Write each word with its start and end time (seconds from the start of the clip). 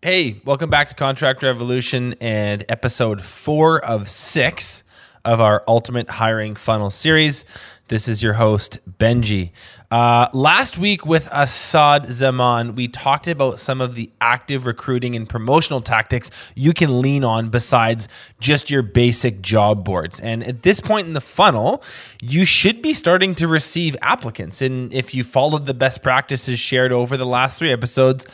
Hey, 0.00 0.40
welcome 0.44 0.70
back 0.70 0.86
to 0.90 0.94
Contractor 0.94 1.48
Evolution 1.48 2.14
and 2.20 2.64
episode 2.68 3.20
four 3.20 3.84
of 3.84 4.08
six 4.08 4.84
of 5.24 5.40
our 5.40 5.64
Ultimate 5.66 6.08
Hiring 6.08 6.54
Funnel 6.54 6.90
series. 6.90 7.44
This 7.88 8.06
is 8.06 8.22
your 8.22 8.34
host, 8.34 8.78
Benji. 8.88 9.50
Uh, 9.90 10.28
last 10.32 10.78
week 10.78 11.04
with 11.04 11.28
Assad 11.32 12.12
Zaman, 12.12 12.76
we 12.76 12.86
talked 12.86 13.26
about 13.26 13.58
some 13.58 13.80
of 13.80 13.96
the 13.96 14.12
active 14.20 14.66
recruiting 14.66 15.16
and 15.16 15.28
promotional 15.28 15.80
tactics 15.80 16.30
you 16.54 16.72
can 16.72 17.00
lean 17.02 17.24
on 17.24 17.48
besides 17.48 18.06
just 18.38 18.70
your 18.70 18.82
basic 18.82 19.42
job 19.42 19.84
boards. 19.84 20.20
And 20.20 20.44
at 20.44 20.62
this 20.62 20.80
point 20.80 21.08
in 21.08 21.14
the 21.14 21.20
funnel, 21.20 21.82
you 22.22 22.44
should 22.44 22.82
be 22.82 22.94
starting 22.94 23.34
to 23.34 23.48
receive 23.48 23.96
applicants. 24.00 24.62
And 24.62 24.94
if 24.94 25.12
you 25.12 25.24
followed 25.24 25.66
the 25.66 25.74
best 25.74 26.04
practices 26.04 26.60
shared 26.60 26.92
over 26.92 27.16
the 27.16 27.26
last 27.26 27.58
three 27.58 27.72
episodes, 27.72 28.26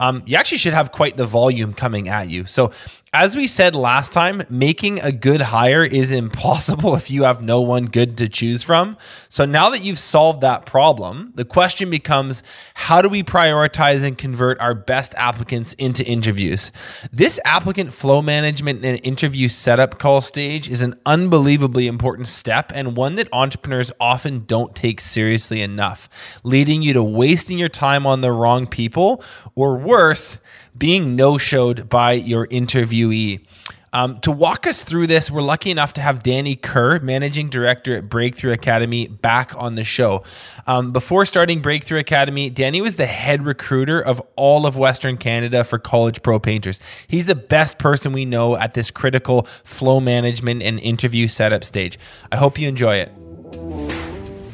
um, 0.00 0.22
you 0.26 0.36
actually 0.36 0.58
should 0.58 0.74
have 0.74 0.92
quite 0.92 1.16
the 1.16 1.26
volume 1.26 1.72
coming 1.72 2.08
at 2.08 2.28
you. 2.28 2.44
So 2.46 2.72
as 3.18 3.34
we 3.34 3.46
said 3.46 3.74
last 3.74 4.12
time, 4.12 4.42
making 4.50 5.00
a 5.00 5.10
good 5.10 5.40
hire 5.40 5.82
is 5.82 6.12
impossible 6.12 6.94
if 6.96 7.10
you 7.10 7.22
have 7.22 7.40
no 7.40 7.62
one 7.62 7.86
good 7.86 8.18
to 8.18 8.28
choose 8.28 8.62
from. 8.62 8.98
So 9.30 9.46
now 9.46 9.70
that 9.70 9.82
you've 9.82 9.98
solved 9.98 10.42
that 10.42 10.66
problem, 10.66 11.32
the 11.34 11.46
question 11.46 11.88
becomes 11.88 12.42
how 12.74 13.00
do 13.00 13.08
we 13.08 13.22
prioritize 13.22 14.04
and 14.04 14.18
convert 14.18 14.60
our 14.60 14.74
best 14.74 15.14
applicants 15.14 15.72
into 15.74 16.04
interviews? 16.04 16.70
This 17.10 17.40
applicant 17.46 17.94
flow 17.94 18.20
management 18.20 18.84
and 18.84 19.00
interview 19.02 19.48
setup 19.48 19.98
call 19.98 20.20
stage 20.20 20.68
is 20.68 20.82
an 20.82 20.94
unbelievably 21.06 21.86
important 21.86 22.28
step 22.28 22.70
and 22.74 22.98
one 22.98 23.14
that 23.14 23.30
entrepreneurs 23.32 23.92
often 23.98 24.44
don't 24.44 24.74
take 24.74 25.00
seriously 25.00 25.62
enough, 25.62 26.38
leading 26.44 26.82
you 26.82 26.92
to 26.92 27.02
wasting 27.02 27.58
your 27.58 27.70
time 27.70 28.06
on 28.06 28.20
the 28.20 28.30
wrong 28.30 28.66
people 28.66 29.24
or 29.54 29.78
worse, 29.86 30.38
being 30.76 31.16
no 31.16 31.38
showed 31.38 31.88
by 31.88 32.12
your 32.12 32.46
interviewee. 32.48 33.46
Um, 33.92 34.20
to 34.20 34.30
walk 34.30 34.66
us 34.66 34.84
through 34.84 35.06
this, 35.06 35.30
we're 35.30 35.40
lucky 35.40 35.70
enough 35.70 35.94
to 35.94 36.02
have 36.02 36.22
Danny 36.22 36.54
Kerr, 36.54 37.00
Managing 37.00 37.48
Director 37.48 37.96
at 37.96 38.10
Breakthrough 38.10 38.52
Academy, 38.52 39.06
back 39.06 39.54
on 39.56 39.76
the 39.76 39.84
show. 39.84 40.22
Um, 40.66 40.92
before 40.92 41.24
starting 41.24 41.62
Breakthrough 41.62 42.00
Academy, 42.00 42.50
Danny 42.50 42.82
was 42.82 42.96
the 42.96 43.06
head 43.06 43.46
recruiter 43.46 43.98
of 43.98 44.20
all 44.36 44.66
of 44.66 44.76
Western 44.76 45.16
Canada 45.16 45.64
for 45.64 45.78
college 45.78 46.22
pro 46.22 46.38
painters. 46.38 46.78
He's 47.08 47.24
the 47.24 47.34
best 47.34 47.78
person 47.78 48.12
we 48.12 48.26
know 48.26 48.56
at 48.56 48.74
this 48.74 48.90
critical 48.90 49.44
flow 49.64 50.00
management 50.00 50.62
and 50.62 50.78
interview 50.80 51.26
setup 51.26 51.64
stage. 51.64 51.98
I 52.30 52.36
hope 52.36 52.58
you 52.58 52.68
enjoy 52.68 52.96
it. 52.96 53.85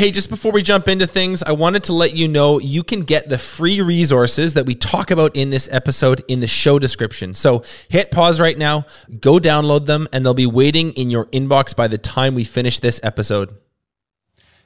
Hey, 0.00 0.10
just 0.10 0.30
before 0.30 0.50
we 0.50 0.62
jump 0.62 0.88
into 0.88 1.06
things, 1.06 1.42
I 1.42 1.52
wanted 1.52 1.84
to 1.84 1.92
let 1.92 2.16
you 2.16 2.26
know 2.26 2.58
you 2.58 2.82
can 2.82 3.02
get 3.02 3.28
the 3.28 3.36
free 3.36 3.82
resources 3.82 4.54
that 4.54 4.64
we 4.64 4.74
talk 4.74 5.10
about 5.10 5.36
in 5.36 5.50
this 5.50 5.68
episode 5.70 6.24
in 6.26 6.40
the 6.40 6.46
show 6.46 6.78
description. 6.78 7.34
So 7.34 7.64
hit 7.90 8.10
pause 8.10 8.40
right 8.40 8.56
now, 8.56 8.86
go 9.20 9.34
download 9.34 9.84
them, 9.84 10.08
and 10.10 10.24
they'll 10.24 10.32
be 10.32 10.46
waiting 10.46 10.92
in 10.92 11.10
your 11.10 11.26
inbox 11.26 11.76
by 11.76 11.86
the 11.86 11.98
time 11.98 12.34
we 12.34 12.44
finish 12.44 12.78
this 12.78 12.98
episode. 13.02 13.54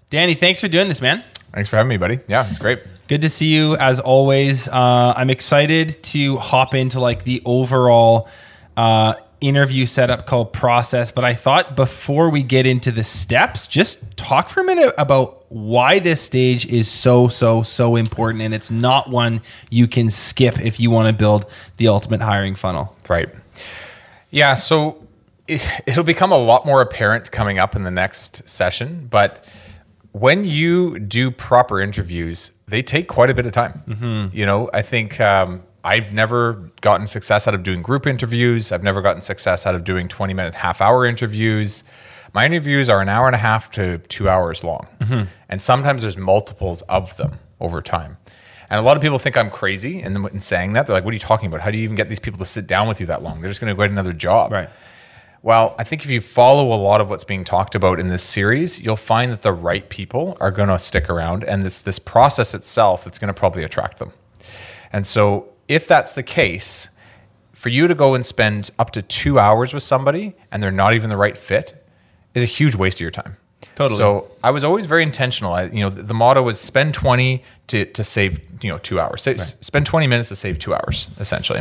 Danny, 0.09 0.35
thanks 0.35 0.61
for 0.61 0.69
doing 0.69 0.87
this, 0.87 1.01
man. 1.01 1.25
Thanks 1.53 1.69
for 1.69 1.79
having 1.79 1.89
me, 1.89 1.97
buddy. 1.97 2.21
Yeah, 2.29 2.49
it's 2.49 2.61
great. 2.61 2.79
Good 3.09 3.23
to 3.23 3.29
see 3.29 3.53
you 3.53 3.75
as 3.75 3.99
always. 3.99 4.69
Uh, 4.69 5.15
I'm 5.17 5.31
excited 5.31 6.01
to 6.05 6.37
hop 6.37 6.77
into 6.77 7.01
like 7.01 7.25
the 7.25 7.43
overall 7.45 8.29
uh, 8.77 9.15
interview 9.47 9.87
setup 9.87 10.27
called 10.27 10.53
process. 10.53 11.11
But 11.11 11.25
I 11.25 11.35
thought 11.35 11.77
before 11.77 12.31
we 12.31 12.43
get 12.43 12.67
into 12.67 12.91
the 12.91 13.05
steps, 13.05 13.67
just 13.67 14.17
talk 14.17 14.49
for 14.49 14.61
a 14.61 14.65
minute 14.65 14.95
about 14.99 15.45
why 15.51 15.99
this 15.99 16.21
stage 16.21 16.67
is 16.67 16.91
so, 16.91 17.29
so, 17.29 17.63
so 17.63 17.97
important. 17.97 18.43
And 18.43 18.55
it's 18.55 18.71
not 18.71 19.11
one 19.11 19.41
you 19.71 19.87
can 19.87 20.11
skip 20.11 20.61
if 20.61 20.81
you 20.81 20.91
want 20.91 21.09
to 21.09 21.19
build 21.19 21.47
the 21.77 21.89
ultimate 21.89 22.21
hiring 22.21 22.55
funnel. 22.55 22.97
Right. 23.09 23.29
Yeah. 24.31 24.55
So 24.55 25.05
it, 25.47 25.67
it'll 25.87 26.05
become 26.05 26.33
a 26.33 26.39
lot 26.39 26.67
more 26.67 26.81
apparent 26.81 27.31
coming 27.31 27.59
up 27.59 27.77
in 27.77 27.85
the 27.85 27.91
next 27.91 28.49
session. 28.49 29.07
But 29.11 29.45
when 30.13 30.45
you 30.45 30.99
do 30.99 31.31
proper 31.31 31.81
interviews, 31.81 32.53
they 32.67 32.83
take 32.83 33.09
quite 33.09 33.31
a 33.31 33.35
bit 33.35 33.47
of 33.47 33.53
time. 33.53 33.83
Mm-hmm. 33.87 34.37
You 34.37 34.47
know, 34.47 34.71
I 34.73 34.83
think 34.83 35.21
um, 35.21 35.63
I've 35.85 36.15
never 36.15 36.55
gotten 36.81 37.07
success 37.07 37.47
out 37.47 37.55
of 37.55 37.63
doing 37.63 37.83
group 37.83 38.07
interviews. 38.07 38.73
I've 38.73 38.83
never 38.83 39.03
gotten 39.03 39.21
success 39.21 39.67
out 39.67 39.75
of 39.75 39.85
doing 39.85 40.09
20 40.09 40.33
minute, 40.33 40.55
half 40.55 40.81
hour 40.81 41.05
interviews. 41.05 41.85
My 42.33 42.47
interviews 42.47 42.89
are 42.89 43.01
an 43.03 43.09
hour 43.11 43.27
and 43.27 43.37
a 43.37 43.39
half 43.39 43.71
to 43.73 43.99
two 43.99 44.29
hours 44.29 44.65
long. 44.65 44.89
Mm-hmm. 45.01 45.29
And 45.51 45.63
sometimes 45.63 46.03
there's 46.03 46.17
multiples 46.17 46.83
of 46.83 47.17
them 47.19 47.39
over 47.61 47.83
time. 47.83 48.17
And 48.71 48.81
a 48.81 48.83
lot 48.83 48.97
of 48.97 49.03
people 49.03 49.19
think 49.19 49.37
I'm 49.37 49.51
crazy 49.51 50.01
in, 50.01 50.17
in 50.29 50.41
saying 50.41 50.73
that. 50.73 50.87
They're 50.87 50.95
like, 50.95 51.05
what 51.05 51.13
are 51.13 51.15
you 51.15 51.21
talking 51.21 51.49
about? 51.49 51.61
How 51.61 51.71
do 51.71 51.77
you 51.77 51.85
even 51.85 51.97
get 51.97 52.09
these 52.09 52.19
people 52.19 52.39
to 52.39 52.47
sit 52.47 52.67
down 52.67 52.89
with 52.89 52.99
you 52.99 53.07
that 53.07 53.23
long? 53.23 53.43
They're 53.43 53.51
just 53.51 53.61
going 53.61 53.71
to 53.71 53.77
go 53.77 53.85
get 53.85 53.91
another 53.91 54.15
job. 54.15 54.53
Right. 54.53 54.71
Well, 55.43 55.75
I 55.79 55.85
think 55.85 56.03
if 56.03 56.11
you 56.11 56.23
follow 56.23 56.73
a 56.73 56.81
lot 56.81 57.03
of 57.03 57.11
what's 57.11 57.25
being 57.25 57.45
talked 57.45 57.75
about 57.75 58.01
in 58.01 58.09
this 58.09 58.23
series, 58.23 58.81
you'll 58.81 58.97
find 58.97 59.31
that 59.31 59.43
the 59.43 59.53
right 59.53 59.87
people 59.91 60.39
are 60.41 60.51
going 60.51 60.71
to 60.71 60.79
stick 60.79 61.11
around 61.11 61.45
and 61.45 61.67
it's 61.67 61.79
this 61.79 61.99
process 61.99 62.55
itself 62.55 63.05
that's 63.05 63.19
going 63.19 63.29
to 63.29 63.39
probably 63.39 63.63
attract 63.63 63.99
them. 63.99 64.13
And 64.91 65.07
so 65.07 65.54
if 65.69 65.87
that's 65.87 66.13
the 66.13 66.23
case, 66.23 66.89
for 67.53 67.69
you 67.69 67.87
to 67.87 67.95
go 67.95 68.15
and 68.15 68.27
spend 68.27 68.71
up 68.79 68.91
to 68.91 69.03
two 69.03 69.39
hours 69.39 69.73
with 69.73 69.83
somebody 69.83 70.35
and 70.51 70.63
they're 70.63 70.71
not 70.71 70.95
even 70.95 71.09
the 71.09 71.17
right 71.17 71.37
fit 71.39 71.87
is 72.35 72.43
a 72.43 72.47
huge 72.47 72.75
waste 72.75 72.99
of 72.99 73.01
your 73.01 73.11
time. 73.11 73.37
Totally. 73.75 73.99
So 73.99 74.31
I 74.43 74.51
was 74.51 74.63
always 74.63 74.87
very 74.87 75.03
intentional. 75.03 75.55
I, 75.55 75.65
you 75.65 75.81
know, 75.81 75.91
the, 75.91 76.03
the 76.03 76.15
motto 76.15 76.43
was 76.43 76.61
spend 76.61 76.95
20 76.95 77.43
to, 77.69 77.85
to 77.87 78.05
save, 78.05 78.41
you 78.63 78.71
know, 78.71 78.79
two 78.79 79.01
hours. 79.01 79.27
Right. 79.27 79.41
Spend 79.41 79.87
20 79.87 80.07
minutes 80.07 80.29
to 80.29 80.37
save 80.37 80.59
two 80.59 80.75
hours, 80.75 81.09
essentially. 81.19 81.61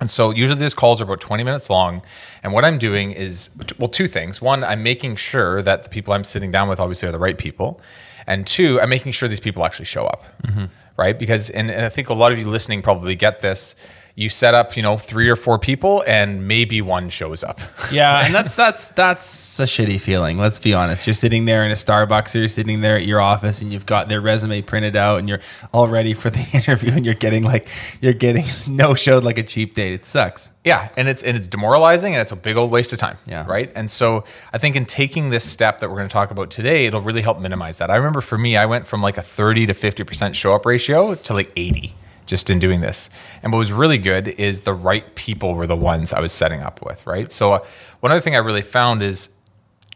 And 0.00 0.10
so 0.10 0.30
usually 0.30 0.60
these 0.60 0.74
calls 0.74 1.00
are 1.00 1.04
about 1.04 1.20
20 1.20 1.42
minutes 1.44 1.70
long. 1.70 2.02
And 2.42 2.52
what 2.52 2.64
I'm 2.64 2.78
doing 2.78 3.12
is, 3.12 3.50
well, 3.78 3.88
two 3.88 4.06
things. 4.06 4.42
One, 4.42 4.62
I'm 4.62 4.82
making 4.82 5.16
sure 5.16 5.62
that 5.62 5.84
the 5.84 5.88
people 5.88 6.12
I'm 6.12 6.24
sitting 6.24 6.50
down 6.50 6.68
with 6.68 6.80
obviously 6.80 7.08
are 7.08 7.12
the 7.12 7.18
right 7.18 7.38
people. 7.38 7.80
And 8.26 8.46
two, 8.46 8.80
I'm 8.80 8.88
making 8.88 9.12
sure 9.12 9.28
these 9.28 9.40
people 9.40 9.64
actually 9.64 9.86
show 9.86 10.04
up. 10.06 10.24
Mm-hmm 10.46 10.64
right? 10.96 11.18
Because, 11.18 11.50
and, 11.50 11.70
and 11.70 11.84
I 11.84 11.88
think 11.88 12.08
a 12.08 12.14
lot 12.14 12.32
of 12.32 12.38
you 12.38 12.48
listening 12.48 12.82
probably 12.82 13.14
get 13.14 13.40
this 13.40 13.74
you 14.16 14.28
set 14.28 14.54
up, 14.54 14.76
you 14.76 14.82
know, 14.82 14.96
three 14.96 15.28
or 15.28 15.34
four 15.34 15.58
people 15.58 16.04
and 16.06 16.46
maybe 16.46 16.80
one 16.80 17.10
shows 17.10 17.42
up. 17.42 17.60
Yeah, 17.92 18.24
and 18.24 18.34
that's 18.34 18.54
that's 18.54 18.88
that's 18.88 19.60
a 19.60 19.64
shitty 19.64 20.00
feeling. 20.00 20.38
Let's 20.38 20.58
be 20.58 20.74
honest. 20.74 21.06
You're 21.06 21.14
sitting 21.14 21.44
there 21.44 21.64
in 21.64 21.70
a 21.70 21.74
Starbucks 21.74 22.34
or 22.34 22.38
you're 22.38 22.48
sitting 22.48 22.80
there 22.80 22.96
at 22.96 23.06
your 23.06 23.20
office 23.20 23.60
and 23.60 23.72
you've 23.72 23.86
got 23.86 24.08
their 24.08 24.20
resume 24.20 24.62
printed 24.62 24.96
out 24.96 25.18
and 25.18 25.28
you're 25.28 25.40
all 25.72 25.86
ready 25.86 26.14
for 26.14 26.30
the 26.30 26.44
interview 26.54 26.90
and 26.92 27.04
you're 27.04 27.14
getting 27.14 27.44
like 27.44 27.68
you're 28.00 28.14
getting 28.14 28.44
no 28.74 28.94
showed 28.94 29.22
like 29.22 29.38
a 29.38 29.42
cheap 29.42 29.74
date. 29.74 29.92
It 29.92 30.06
sucks. 30.06 30.50
Yeah, 30.64 30.88
and 30.96 31.08
it's 31.08 31.22
and 31.22 31.36
it's 31.36 31.46
demoralizing 31.46 32.14
and 32.14 32.22
it's 32.22 32.32
a 32.32 32.36
big 32.36 32.56
old 32.56 32.70
waste 32.70 32.92
of 32.92 32.98
time. 32.98 33.18
Yeah. 33.26 33.46
Right. 33.46 33.70
And 33.76 33.90
so 33.90 34.24
I 34.52 34.58
think 34.58 34.74
in 34.76 34.86
taking 34.86 35.30
this 35.30 35.44
step 35.44 35.78
that 35.78 35.90
we're 35.90 35.96
going 35.96 36.08
to 36.08 36.12
talk 36.12 36.30
about 36.30 36.50
today, 36.50 36.86
it'll 36.86 37.02
really 37.02 37.22
help 37.22 37.38
minimize 37.38 37.78
that. 37.78 37.90
I 37.90 37.96
remember 37.96 38.22
for 38.22 38.38
me, 38.38 38.56
I 38.56 38.66
went 38.66 38.86
from 38.86 39.02
like 39.02 39.18
a 39.18 39.22
30 39.22 39.66
to 39.66 39.74
50% 39.74 40.34
show 40.34 40.54
up 40.54 40.64
ratio 40.66 41.14
to 41.14 41.34
like 41.34 41.52
80 41.54 41.94
just 42.26 42.50
in 42.50 42.58
doing 42.58 42.80
this. 42.80 43.10
And 43.42 43.52
what 43.52 43.58
was 43.58 43.72
really 43.72 43.98
good 43.98 44.28
is 44.28 44.62
the 44.62 44.74
right 44.74 45.14
people 45.14 45.54
were 45.54 45.66
the 45.66 45.76
ones 45.76 46.12
I 46.12 46.20
was 46.20 46.32
setting 46.32 46.62
up 46.62 46.84
with, 46.84 47.06
right? 47.06 47.30
So 47.30 47.52
uh, 47.52 47.64
one 48.00 48.12
other 48.12 48.20
thing 48.20 48.34
I 48.34 48.38
really 48.38 48.62
found 48.62 49.02
is 49.02 49.30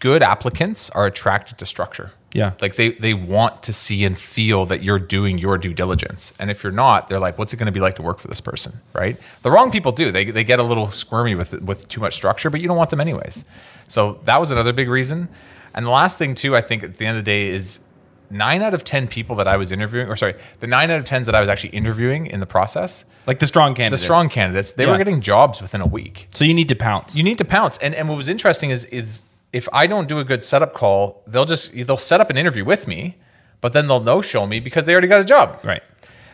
good 0.01 0.23
applicants 0.23 0.91
are 0.91 1.07
attracted 1.07 1.59
to 1.59 1.67
structure. 1.67 2.13
Yeah. 2.33 2.53
Like 2.61 2.77
they 2.77 2.91
they 2.91 3.15
want 3.15 3.63
to 3.63 3.73
see 3.73 4.05
and 4.05 4.17
feel 4.17 4.67
that 4.67 4.83
you're 4.83 4.99
doing 4.99 5.39
your 5.39 5.57
due 5.57 5.73
diligence. 5.73 6.35
And 6.39 6.51
if 6.51 6.63
you're 6.63 6.73
not, 6.73 7.09
they're 7.09 7.19
like, 7.19 7.39
what's 7.39 7.55
it 7.55 7.57
going 7.57 7.67
to 7.67 7.73
be 7.73 7.81
like 7.81 7.97
to 7.97 8.03
work 8.03 8.19
for 8.19 8.29
this 8.29 8.41
person, 8.41 8.81
right? 8.93 9.19
The 9.43 9.51
wrong 9.51 9.71
people 9.71 9.93
do. 9.93 10.13
They, 10.13 10.27
they 10.27 10.45
get 10.45 10.59
a 10.59 10.63
little 10.63 10.91
squirmy 10.91 11.35
with 11.35 11.55
with 11.63 11.89
too 11.89 12.01
much 12.01 12.15
structure, 12.15 12.51
but 12.51 12.61
you 12.61 12.69
don't 12.69 12.77
want 12.77 12.91
them 12.91 13.01
anyways. 13.01 13.45
So 13.89 14.21
that 14.25 14.39
was 14.39 14.51
another 14.51 14.75
big 14.75 14.91
reason. 14.91 15.29
And 15.75 15.87
the 15.87 15.91
last 15.91 16.19
thing 16.19 16.35
too, 16.35 16.55
I 16.55 16.61
think 16.61 16.83
at 16.83 16.99
the 16.99 17.07
end 17.07 17.17
of 17.17 17.25
the 17.25 17.31
day 17.31 17.49
is 17.49 17.81
nine 18.31 18.63
out 18.63 18.75
of 18.75 18.85
10 18.85 19.09
people 19.09 19.37
that 19.37 19.49
I 19.49 19.57
was 19.57 19.73
interviewing, 19.73 20.09
or 20.09 20.17
sorry, 20.17 20.35
the 20.61 20.67
nine 20.67 20.91
out 20.91 20.99
of 20.99 21.05
10s 21.05 21.25
that 21.27 21.35
I 21.35 21.41
was 21.41 21.49
actually 21.49 21.71
interviewing 21.71 22.27
in 22.27 22.41
the 22.41 22.47
process, 22.47 23.05
like 23.27 23.39
the 23.39 23.47
strong 23.47 23.75
candidates, 23.75 24.03
the 24.03 24.07
strong 24.07 24.29
candidates, 24.29 24.73
they 24.73 24.85
yeah. 24.85 24.93
were 24.93 24.99
getting 24.99 25.21
jobs 25.21 25.61
within 25.61 25.81
a 25.81 25.87
week. 25.87 26.29
So 26.33 26.45
you 26.45 26.55
need 26.55 26.69
to 26.69 26.75
pounce. 26.75 27.17
You 27.17 27.23
need 27.23 27.39
to 27.39 27.45
pounce. 27.45 27.77
And, 27.79 27.95
and 27.95 28.09
what 28.09 28.17
was 28.17 28.29
interesting 28.29 28.71
is, 28.71 28.85
is 28.87 29.23
if 29.53 29.69
I 29.73 29.87
don't 29.87 30.09
do 30.09 30.19
a 30.19 30.25
good 30.25 30.43
setup 30.43 30.75
call, 30.75 31.23
they'll 31.27 31.45
just, 31.45 31.73
they'll 31.73 31.97
set 31.97 32.21
up 32.21 32.31
an 32.31 32.37
interview 32.37 32.65
with 32.65 32.87
me, 32.87 33.17
but 33.61 33.73
then 33.73 33.87
they'll 33.89 34.01
no 34.01 34.21
show 34.21 34.47
me 34.47 34.61
because 34.61 34.87
they 34.87 34.93
already 34.93 35.09
got 35.09 35.21
a 35.21 35.25
job. 35.25 35.59
Right. 35.65 35.83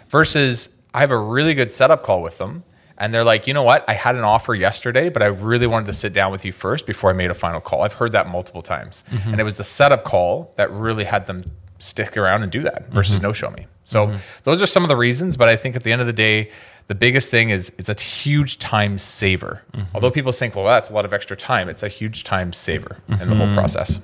Versus 0.08 0.68
I 0.92 1.00
have 1.00 1.10
a 1.10 1.18
really 1.18 1.54
good 1.54 1.70
setup 1.70 2.02
call 2.02 2.22
with 2.22 2.38
them 2.38 2.64
and 2.96 3.12
they're 3.12 3.24
like, 3.24 3.46
you 3.46 3.54
know 3.54 3.62
what? 3.62 3.84
I 3.88 3.94
had 3.94 4.14
an 4.14 4.22
offer 4.22 4.54
yesterday, 4.54 5.08
but 5.08 5.22
I 5.22 5.26
really 5.26 5.66
wanted 5.66 5.86
to 5.86 5.92
sit 5.92 6.12
down 6.12 6.30
with 6.30 6.44
you 6.44 6.52
first 6.52 6.86
before 6.86 7.10
I 7.10 7.12
made 7.12 7.30
a 7.30 7.34
final 7.34 7.60
call. 7.60 7.82
I've 7.82 7.94
heard 7.94 8.12
that 8.12 8.28
multiple 8.28 8.62
times. 8.62 9.02
Mm-hmm. 9.10 9.30
And 9.30 9.40
it 9.40 9.44
was 9.44 9.56
the 9.56 9.64
setup 9.64 10.04
call 10.04 10.52
that 10.56 10.70
really 10.70 11.04
had 11.04 11.26
them 11.26 11.44
stick 11.84 12.16
around 12.16 12.42
and 12.42 12.50
do 12.50 12.62
that 12.62 12.88
versus 12.90 13.20
no 13.20 13.32
show 13.32 13.50
me. 13.50 13.66
So 13.84 14.16
those 14.44 14.62
are 14.62 14.66
some 14.66 14.82
of 14.82 14.88
the 14.88 14.96
reasons. 14.96 15.36
But 15.36 15.48
I 15.48 15.56
think 15.56 15.76
at 15.76 15.82
the 15.84 15.92
end 15.92 16.00
of 16.00 16.06
the 16.06 16.12
day, 16.12 16.50
the 16.86 16.94
biggest 16.94 17.30
thing 17.30 17.50
is 17.50 17.72
it's 17.78 17.88
a 17.88 17.94
huge 18.00 18.58
time 18.58 18.98
saver. 18.98 19.62
Although 19.94 20.10
people 20.10 20.32
think, 20.32 20.54
well, 20.54 20.64
that's 20.64 20.90
a 20.90 20.92
lot 20.92 21.04
of 21.04 21.12
extra 21.12 21.36
time, 21.36 21.68
it's 21.68 21.82
a 21.82 21.88
huge 21.88 22.24
time 22.24 22.52
saver 22.52 22.98
in 23.08 23.28
the 23.30 23.36
whole 23.36 23.52
process. 23.54 23.98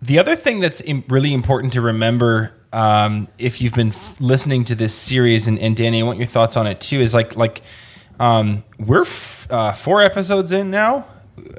The 0.00 0.18
other 0.18 0.36
thing 0.36 0.60
that's 0.60 0.80
im- 0.82 1.02
really 1.08 1.34
important 1.34 1.72
to 1.72 1.80
remember, 1.80 2.52
um, 2.72 3.26
if 3.38 3.60
you've 3.60 3.74
been 3.74 3.92
listening 4.20 4.64
to 4.66 4.76
this 4.76 4.94
series, 4.94 5.48
and, 5.48 5.58
and 5.58 5.76
Danny, 5.76 6.00
I 6.00 6.04
want 6.04 6.18
your 6.18 6.26
thoughts 6.28 6.56
on 6.56 6.66
it 6.68 6.80
too, 6.80 7.00
is 7.00 7.12
like 7.14 7.36
like 7.36 7.62
um, 8.20 8.62
we're 8.78 9.02
f- 9.02 9.46
uh, 9.50 9.72
four 9.72 10.00
episodes 10.02 10.52
in 10.52 10.70
now. 10.70 11.04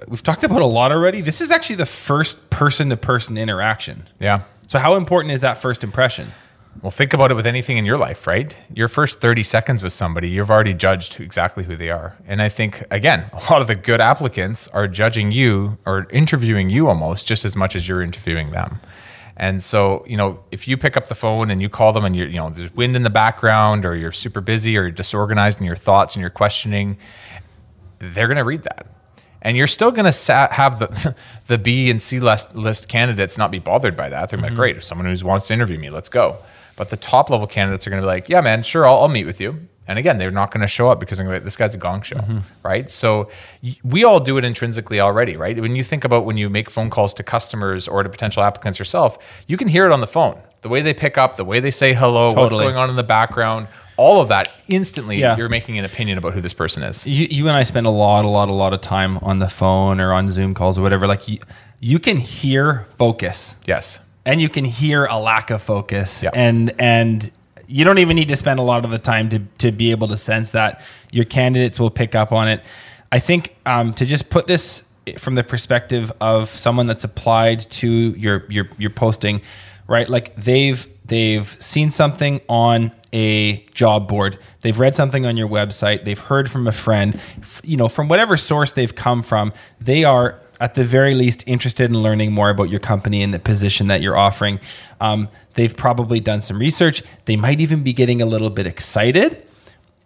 We've 0.07 0.23
talked 0.23 0.43
about 0.43 0.61
a 0.61 0.65
lot 0.65 0.91
already. 0.91 1.19
This 1.21 1.41
is 1.41 1.51
actually 1.51 1.77
the 1.77 1.85
first 1.85 2.49
person 2.49 2.89
to 2.89 2.97
person 2.97 3.37
interaction. 3.37 4.07
Yeah. 4.19 4.41
So 4.69 4.77
how 4.77 4.93
important 4.93 5.33
is 5.33 5.41
that 5.41 5.59
first 5.59 5.83
impression? 5.83 6.27
Well, 6.83 6.91
think 6.91 7.11
about 7.11 7.31
it 7.31 7.33
with 7.33 7.47
anything 7.47 7.77
in 7.77 7.85
your 7.85 7.97
life, 7.97 8.27
right? 8.27 8.55
Your 8.71 8.87
first 8.87 9.19
30 9.19 9.41
seconds 9.41 9.81
with 9.81 9.93
somebody, 9.93 10.29
you've 10.29 10.51
already 10.51 10.75
judged 10.75 11.19
exactly 11.19 11.63
who 11.63 11.75
they 11.75 11.89
are. 11.89 12.17
And 12.27 12.39
I 12.39 12.49
think, 12.49 12.83
again, 12.91 13.31
a 13.33 13.51
lot 13.51 13.61
of 13.61 13.67
the 13.67 13.73
good 13.73 13.99
applicants 13.99 14.67
are 14.67 14.87
judging 14.87 15.31
you 15.31 15.79
or 15.87 16.05
interviewing 16.11 16.69
you 16.69 16.87
almost 16.87 17.25
just 17.25 17.45
as 17.45 17.55
much 17.55 17.75
as 17.75 17.87
you're 17.87 18.03
interviewing 18.03 18.51
them. 18.51 18.79
And 19.35 19.63
so, 19.63 20.05
you 20.07 20.15
know, 20.15 20.43
if 20.51 20.67
you 20.67 20.77
pick 20.77 20.95
up 20.95 21.07
the 21.07 21.15
phone 21.15 21.49
and 21.49 21.63
you 21.63 21.67
call 21.67 21.91
them 21.91 22.05
and 22.05 22.15
you're, 22.15 22.27
you 22.27 22.37
know, 22.37 22.51
there's 22.51 22.71
wind 22.75 22.95
in 22.95 23.01
the 23.01 23.09
background 23.09 23.87
or 23.87 23.95
you're 23.95 24.11
super 24.11 24.39
busy 24.39 24.77
or 24.77 24.83
you're 24.83 24.91
disorganized 24.91 25.59
in 25.59 25.65
your 25.65 25.77
thoughts 25.77 26.13
and 26.13 26.21
you're 26.21 26.29
questioning, 26.29 26.95
they're 27.97 28.27
going 28.27 28.37
to 28.37 28.43
read 28.43 28.61
that. 28.61 28.85
And 29.41 29.55
you're 29.55 29.67
still 29.67 29.91
going 29.91 30.05
to 30.05 30.11
sa- 30.11 30.51
have 30.51 30.79
the 30.79 31.15
the 31.47 31.57
B 31.57 31.89
and 31.89 32.01
C 32.01 32.19
list, 32.19 32.55
list 32.55 32.87
candidates 32.87 33.37
not 33.37 33.51
be 33.51 33.59
bothered 33.59 33.95
by 33.95 34.09
that. 34.09 34.29
They're 34.29 34.39
like, 34.39 34.49
mm-hmm. 34.49 34.55
great, 34.55 34.77
if 34.77 34.83
someone 34.83 35.13
who 35.13 35.25
wants 35.25 35.47
to 35.47 35.53
interview 35.53 35.79
me, 35.79 35.89
let's 35.89 36.09
go. 36.09 36.37
But 36.75 36.89
the 36.89 36.97
top 36.97 37.29
level 37.29 37.47
candidates 37.47 37.85
are 37.87 37.89
going 37.89 38.01
to 38.01 38.05
be 38.05 38.07
like, 38.07 38.29
yeah, 38.29 38.41
man, 38.41 38.63
sure, 38.63 38.87
I'll, 38.87 38.99
I'll 38.99 39.07
meet 39.09 39.25
with 39.25 39.41
you. 39.41 39.67
And 39.89 39.97
again, 39.97 40.19
they're 40.19 40.29
not 40.29 40.51
going 40.51 40.61
to 40.61 40.67
show 40.67 40.89
up 40.91 40.99
because 40.99 41.19
be 41.19 41.25
like, 41.25 41.43
this 41.43 41.57
guy's 41.57 41.73
a 41.73 41.77
gong 41.79 42.03
show, 42.03 42.17
mm-hmm. 42.17 42.39
right? 42.61 42.87
So 42.91 43.29
we 43.83 44.03
all 44.03 44.19
do 44.19 44.37
it 44.37 44.45
intrinsically 44.45 44.99
already, 44.99 45.35
right? 45.35 45.59
When 45.59 45.75
you 45.75 45.83
think 45.83 46.03
about 46.03 46.25
when 46.25 46.37
you 46.37 46.47
make 46.47 46.69
phone 46.69 46.91
calls 46.91 47.11
to 47.15 47.23
customers 47.23 47.87
or 47.87 48.03
to 48.03 48.07
potential 48.07 48.43
applicants 48.43 48.77
yourself, 48.77 49.17
you 49.47 49.57
can 49.57 49.67
hear 49.67 49.87
it 49.87 49.91
on 49.91 49.99
the 49.99 50.07
phone. 50.07 50.39
The 50.61 50.69
way 50.69 50.83
they 50.83 50.93
pick 50.93 51.17
up, 51.17 51.37
the 51.37 51.43
way 51.43 51.59
they 51.59 51.71
say 51.71 51.95
hello, 51.95 52.31
what's 52.33 52.53
going 52.53 52.75
on 52.75 52.91
in 52.91 52.97
the 52.97 53.03
background, 53.03 53.67
all 53.99 54.21
of 54.21 54.29
that 54.29 54.47
instantly, 54.69 55.17
Yeah. 55.19 55.35
you're 55.37 55.49
making 55.49 55.77
an 55.77 55.85
opinion 55.85 56.17
about 56.17 56.33
who 56.33 56.41
this 56.41 56.53
person 56.53 56.83
is. 56.83 57.05
You, 57.05 57.27
you 57.29 57.47
and 57.49 57.57
I 57.57 57.63
spend 57.63 57.85
a 57.85 57.91
lot, 57.91 58.23
a 58.25 58.29
lot, 58.29 58.47
a 58.49 58.53
lot 58.53 58.73
of 58.73 58.81
time 58.81 59.17
on 59.21 59.39
the 59.39 59.49
phone 59.49 59.99
or 59.99 60.13
on 60.13 60.29
Zoom 60.29 60.53
calls 60.53 60.77
or 60.77 60.81
whatever. 60.81 61.05
Like 61.07 61.27
you, 61.27 61.37
you 61.79 61.99
can 61.99 62.17
hear 62.17 62.85
focus. 62.97 63.55
Yes. 63.65 63.99
and 64.25 64.39
you 64.41 64.49
can 64.49 64.65
hear 64.65 65.05
a 65.05 65.17
lack 65.19 65.49
of 65.49 65.61
focus 65.61 66.23
Yeah. 66.23 66.31
and 66.33 66.73
and 66.79 67.31
you 67.67 67.83
don't 67.85 67.99
even 67.99 68.15
need 68.15 68.27
to 68.29 68.35
spend 68.35 68.59
a 68.59 68.63
lot 68.63 68.83
of 68.85 68.91
the 68.91 68.99
time 68.99 69.29
to 69.29 69.39
to 69.59 69.71
be 69.71 69.91
able 69.91 70.07
to 70.09 70.17
sense 70.17 70.51
that 70.51 70.81
your 71.11 71.25
candidates 71.25 71.79
will 71.79 71.89
pick 71.91 72.15
up 72.15 72.31
on 72.31 72.47
it 72.47 72.59
i 73.11 73.19
think 73.19 73.41
um, 73.65 73.93
to 73.93 74.05
just 74.05 74.29
put 74.29 74.45
this 74.47 74.83
from 75.17 75.35
the 75.35 75.43
perspective 75.43 76.11
of 76.19 76.49
someone 76.49 76.85
that's 76.87 77.03
applied 77.05 77.59
to 77.81 77.87
your 78.25 78.45
your 78.49 78.65
your 78.77 78.89
posting 79.03 79.41
right 79.87 80.09
like 80.09 80.35
they've 80.35 80.85
they've 81.05 81.49
seen 81.59 81.89
something 81.91 82.41
on 82.49 82.91
a 83.13 83.63
job 83.73 84.07
board 84.07 84.37
they've 84.61 84.79
read 84.79 84.95
something 84.95 85.25
on 85.25 85.35
your 85.35 85.47
website 85.47 86.05
they've 86.05 86.19
heard 86.19 86.49
from 86.49 86.67
a 86.67 86.71
friend 86.71 87.19
you 87.63 87.75
know 87.75 87.89
from 87.89 88.07
whatever 88.07 88.37
source 88.37 88.71
they've 88.71 88.95
come 88.95 89.23
from 89.23 89.51
they 89.79 90.03
are 90.03 90.39
at 90.59 90.75
the 90.75 90.83
very 90.83 91.15
least 91.15 91.43
interested 91.47 91.89
in 91.89 92.01
learning 92.01 92.31
more 92.31 92.49
about 92.49 92.69
your 92.69 92.79
company 92.79 93.23
and 93.23 93.33
the 93.33 93.39
position 93.39 93.87
that 93.87 94.01
you're 94.01 94.17
offering. 94.17 94.59
Um, 94.99 95.29
they've 95.53 95.75
probably 95.75 96.19
done 96.19 96.41
some 96.41 96.59
research. 96.59 97.01
They 97.25 97.35
might 97.35 97.61
even 97.61 97.81
be 97.81 97.93
getting 97.93 98.21
a 98.21 98.25
little 98.25 98.49
bit 98.49 98.67
excited. 98.67 99.45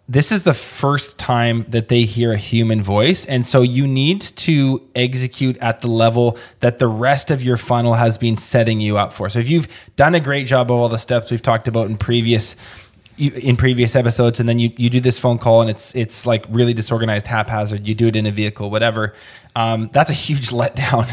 This 0.06 0.30
is 0.30 0.42
the 0.42 0.54
first 0.54 1.18
time 1.18 1.64
that 1.70 1.88
they 1.88 2.02
hear 2.02 2.32
a 2.32 2.36
human 2.36 2.82
voice. 2.82 3.24
And 3.24 3.46
so 3.46 3.62
you 3.62 3.86
need 3.86 4.20
to 4.20 4.86
execute 4.94 5.56
at 5.58 5.80
the 5.80 5.88
level 5.88 6.36
that 6.60 6.78
the 6.78 6.88
rest 6.88 7.30
of 7.30 7.42
your 7.42 7.56
funnel 7.56 7.94
has 7.94 8.18
been 8.18 8.36
setting 8.36 8.82
you 8.82 8.98
up 8.98 9.14
for. 9.14 9.30
So 9.30 9.38
if 9.38 9.48
you've 9.48 9.66
done 9.96 10.14
a 10.14 10.20
great 10.20 10.46
job 10.46 10.70
of 10.70 10.78
all 10.78 10.90
the 10.90 10.98
steps 10.98 11.30
we've 11.30 11.42
talked 11.42 11.68
about 11.68 11.88
in 11.88 11.96
previous 11.96 12.54
you- 13.16 13.32
in 13.32 13.56
previous 13.56 13.94
episodes 13.96 14.40
and 14.40 14.48
then 14.48 14.58
you, 14.58 14.72
you 14.76 14.90
do 14.90 15.00
this 15.00 15.18
phone 15.18 15.38
call 15.38 15.60
and 15.60 15.70
it's 15.70 15.94
it's 15.94 16.26
like 16.26 16.44
really 16.48 16.74
disorganized 16.74 17.26
haphazard 17.26 17.86
you 17.86 17.94
do 17.94 18.06
it 18.06 18.16
in 18.16 18.26
a 18.26 18.30
vehicle 18.30 18.70
whatever. 18.70 19.14
Um, 19.56 19.90
that's 19.92 20.10
a 20.10 20.14
huge 20.14 20.48
letdown. 20.60 21.08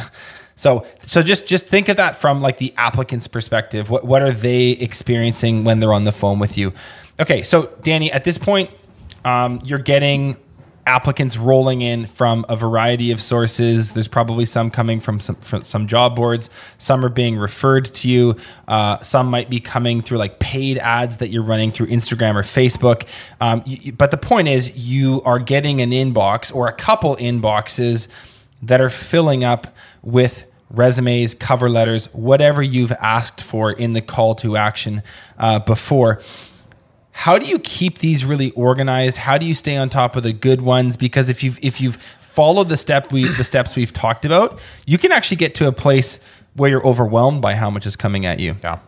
So 0.55 0.85
so 1.05 1.23
just 1.23 1.47
just 1.47 1.65
think 1.67 1.89
of 1.89 1.97
that 1.97 2.17
from 2.17 2.41
like 2.41 2.57
the 2.57 2.73
applicant's 2.77 3.27
perspective. 3.27 3.89
What 3.89 4.05
what 4.05 4.21
are 4.21 4.31
they 4.31 4.69
experiencing 4.71 5.63
when 5.63 5.79
they're 5.79 5.93
on 5.93 6.03
the 6.03 6.11
phone 6.11 6.39
with 6.39 6.57
you? 6.57 6.73
Okay 7.19 7.41
so 7.43 7.71
danny 7.83 8.11
at 8.11 8.23
this 8.23 8.37
point 8.37 8.69
um, 9.25 9.61
you're 9.63 9.79
getting 9.79 10.37
applicants 10.85 11.37
rolling 11.37 11.81
in 11.81 12.05
from 12.05 12.45
a 12.49 12.55
variety 12.55 13.11
of 13.11 13.21
sources. 13.21 13.93
There's 13.93 14.07
probably 14.07 14.45
some 14.45 14.71
coming 14.71 14.99
from 14.99 15.19
some 15.19 15.35
from 15.35 15.61
some 15.63 15.87
job 15.87 16.15
boards. 16.15 16.49
Some 16.77 17.05
are 17.05 17.09
being 17.09 17.37
referred 17.37 17.85
to 17.85 18.09
you. 18.09 18.35
Uh, 18.67 18.99
some 19.01 19.27
might 19.27 19.49
be 19.49 19.59
coming 19.59 20.01
through 20.01 20.17
like 20.17 20.39
paid 20.39 20.77
ads 20.77 21.17
that 21.17 21.29
you're 21.29 21.43
running 21.43 21.71
through 21.71 21.87
Instagram 21.87 22.35
or 22.35 22.41
Facebook. 22.43 23.05
Um, 23.39 23.61
you- 23.65 23.91
but 23.93 24.11
the 24.11 24.17
point 24.17 24.47
is, 24.47 24.87
you 24.89 25.21
are 25.23 25.39
getting 25.39 25.81
an 25.81 25.91
inbox 25.91 26.53
or 26.53 26.67
a 26.67 26.73
couple 26.73 27.15
inboxes 27.17 28.07
that 28.61 28.81
are 28.81 28.89
filling 28.89 29.43
up 29.43 29.67
with 30.03 30.45
resumes, 30.69 31.33
cover 31.33 31.69
letters, 31.69 32.05
whatever 32.13 32.61
you've 32.63 32.93
asked 32.93 33.41
for 33.41 33.71
in 33.71 33.93
the 33.93 34.01
call 34.01 34.35
to 34.35 34.55
action 34.55 35.03
uh, 35.37 35.59
before 35.59 36.19
how 37.21 37.37
do 37.37 37.45
you 37.45 37.59
keep 37.59 37.99
these 37.99 38.25
really 38.25 38.51
organized 38.51 39.17
how 39.17 39.37
do 39.37 39.45
you 39.45 39.53
stay 39.53 39.77
on 39.77 39.89
top 39.89 40.15
of 40.15 40.23
the 40.23 40.33
good 40.33 40.61
ones 40.61 40.97
because 40.97 41.29
if 41.29 41.43
you've 41.43 41.59
if 41.61 41.79
you've 41.79 41.97
followed 42.21 42.69
the 42.69 42.77
step 42.77 43.11
we 43.11 43.27
the 43.27 43.43
steps 43.43 43.75
we've 43.75 43.93
talked 43.93 44.25
about 44.25 44.59
you 44.85 44.97
can 44.97 45.11
actually 45.11 45.37
get 45.37 45.53
to 45.53 45.67
a 45.67 45.71
place 45.71 46.19
where 46.55 46.69
you're 46.69 46.85
overwhelmed 46.85 47.41
by 47.41 47.53
how 47.55 47.69
much 47.69 47.85
is 47.85 47.95
coming 47.95 48.25
at 48.25 48.39
you 48.39 48.55
Yeah. 48.63 48.79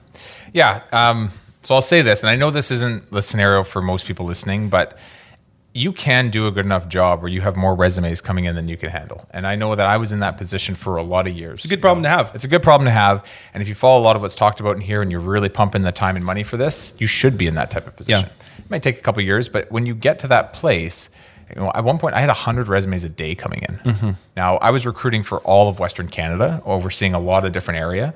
Yeah. 0.53 0.83
Um, 0.91 1.31
so 1.63 1.75
I'll 1.75 1.81
say 1.81 2.01
this, 2.01 2.21
and 2.21 2.29
I 2.29 2.35
know 2.35 2.51
this 2.51 2.71
isn't 2.71 3.09
the 3.09 3.21
scenario 3.21 3.63
for 3.63 3.81
most 3.81 4.05
people 4.05 4.25
listening, 4.25 4.69
but 4.69 4.97
you 5.75 5.91
can 5.91 6.29
do 6.29 6.45
a 6.45 6.51
good 6.51 6.65
enough 6.65 6.87
job 6.87 7.21
where 7.21 7.31
you 7.31 7.41
have 7.41 7.55
more 7.55 7.73
resumes 7.73 8.21
coming 8.21 8.45
in 8.45 8.53
than 8.55 8.67
you 8.67 8.77
can 8.77 8.91
handle. 8.91 9.25
And 9.31 9.47
I 9.47 9.55
know 9.55 9.73
that 9.73 9.87
I 9.87 9.97
was 9.97 10.11
in 10.11 10.19
that 10.19 10.37
position 10.37 10.75
for 10.75 10.97
a 10.97 11.03
lot 11.03 11.27
of 11.27 11.35
years. 11.35 11.61
It's 11.61 11.65
a 11.65 11.67
good 11.67 11.81
problem 11.81 12.03
to 12.03 12.09
have. 12.09 12.31
It's 12.35 12.45
a 12.45 12.47
good 12.47 12.61
problem 12.61 12.85
to 12.85 12.91
have. 12.91 13.25
And 13.55 13.61
if 13.61 13.67
you 13.67 13.73
follow 13.73 13.99
a 13.99 14.03
lot 14.03 14.15
of 14.15 14.21
what's 14.21 14.35
talked 14.35 14.59
about 14.59 14.75
in 14.75 14.81
here 14.81 15.01
and 15.01 15.11
you're 15.11 15.19
really 15.19 15.49
pumping 15.49 15.81
the 15.81 15.91
time 15.91 16.15
and 16.15 16.23
money 16.23 16.43
for 16.43 16.57
this, 16.57 16.93
you 16.99 17.07
should 17.07 17.39
be 17.39 17.47
in 17.47 17.55
that 17.55 17.71
type 17.71 17.87
of 17.87 17.95
position. 17.95 18.29
It 18.59 18.69
might 18.69 18.83
take 18.83 18.99
a 18.99 19.01
couple 19.01 19.23
years, 19.23 19.49
but 19.49 19.71
when 19.71 19.87
you 19.87 19.95
get 19.95 20.19
to 20.19 20.27
that 20.27 20.53
place, 20.53 21.09
you 21.49 21.59
know, 21.59 21.71
at 21.73 21.83
one 21.83 21.97
point 21.97 22.13
I 22.13 22.19
had 22.19 22.29
100 22.29 22.67
resumes 22.67 23.03
a 23.03 23.09
day 23.09 23.33
coming 23.33 23.63
in. 23.67 23.75
Mm-hmm. 23.77 24.11
Now, 24.37 24.57
I 24.57 24.69
was 24.69 24.85
recruiting 24.85 25.23
for 25.23 25.39
all 25.39 25.69
of 25.69 25.79
Western 25.79 26.07
Canada, 26.07 26.61
overseeing 26.65 27.15
a 27.15 27.19
lot 27.19 27.45
of 27.45 27.51
different 27.51 27.79
area, 27.79 28.13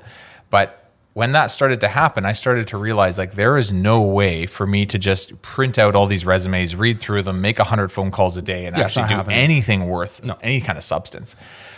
but 0.50 0.87
when 1.18 1.32
that 1.32 1.48
started 1.50 1.80
to 1.80 1.88
happen, 1.88 2.24
I 2.24 2.32
started 2.32 2.68
to 2.68 2.76
realize 2.78 3.18
like 3.18 3.32
there 3.32 3.56
is 3.56 3.72
no 3.72 4.00
way 4.00 4.46
for 4.46 4.68
me 4.68 4.86
to 4.86 4.98
just 5.00 5.42
print 5.42 5.76
out 5.76 5.96
all 5.96 6.06
these 6.06 6.24
resumes, 6.24 6.76
read 6.76 7.00
through 7.00 7.22
them, 7.24 7.40
make 7.40 7.58
100 7.58 7.90
phone 7.90 8.12
calls 8.12 8.36
a 8.36 8.42
day 8.42 8.66
and 8.66 8.76
Yeah, 8.76 8.84
actually 8.84 9.08
do 9.08 9.14
happening. 9.16 9.36
anything 9.38 9.88
worth 9.88 10.22
No. 10.22 10.38
any 10.42 10.60
kind 10.60 10.78
of 10.78 10.84
substance, 10.84 11.34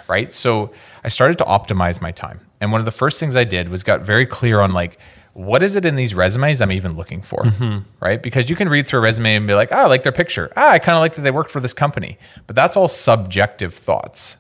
right? 0.09 0.31
So 0.31 0.73
I 1.03 1.09
started 1.09 1.39
to 1.39 1.45
optimize 1.45 2.03
my 2.03 2.13
time. 2.13 2.41
And 2.61 2.71
one 2.71 2.83
of 2.83 2.85
the 2.85 2.93
first 3.03 3.19
things 3.19 3.35
I 3.35 3.45
did 3.45 3.71
was 3.71 3.83
got 3.83 4.03
very 4.03 4.27
clear 4.27 4.61
on 4.61 4.73
like 4.75 4.99
what 5.33 5.63
is 5.63 5.75
it 5.75 5.87
in 5.87 5.97
these 5.97 6.13
resumes 6.15 6.61
I'm 6.61 6.73
even 6.73 6.95
looking 6.97 7.23
for, 7.23 7.43
Mm-hmm. 7.45 7.79
right? 7.99 8.21
Because 8.23 8.51
you 8.51 8.57
can 8.57 8.69
read 8.69 8.87
through 8.87 8.99
a 8.99 9.03
resume 9.03 9.37
and 9.37 9.47
be 9.47 9.55
like, 9.55 9.71
ah, 9.73 9.85
I 9.85 9.87
like 9.87 10.03
their 10.03 10.13
picture. 10.13 10.53
Ah, 10.55 10.73
I 10.73 10.79
kind 10.81 10.97
of 10.97 11.01
like 11.01 11.15
that 11.15 11.23
they 11.23 11.31
worked 11.31 11.51
for 11.51 11.61
this 11.61 11.73
company. 11.73 12.19
But 12.47 12.57
that's 12.57 12.77
all 12.77 12.89
subjective 12.89 13.73
thoughts. 13.73 14.37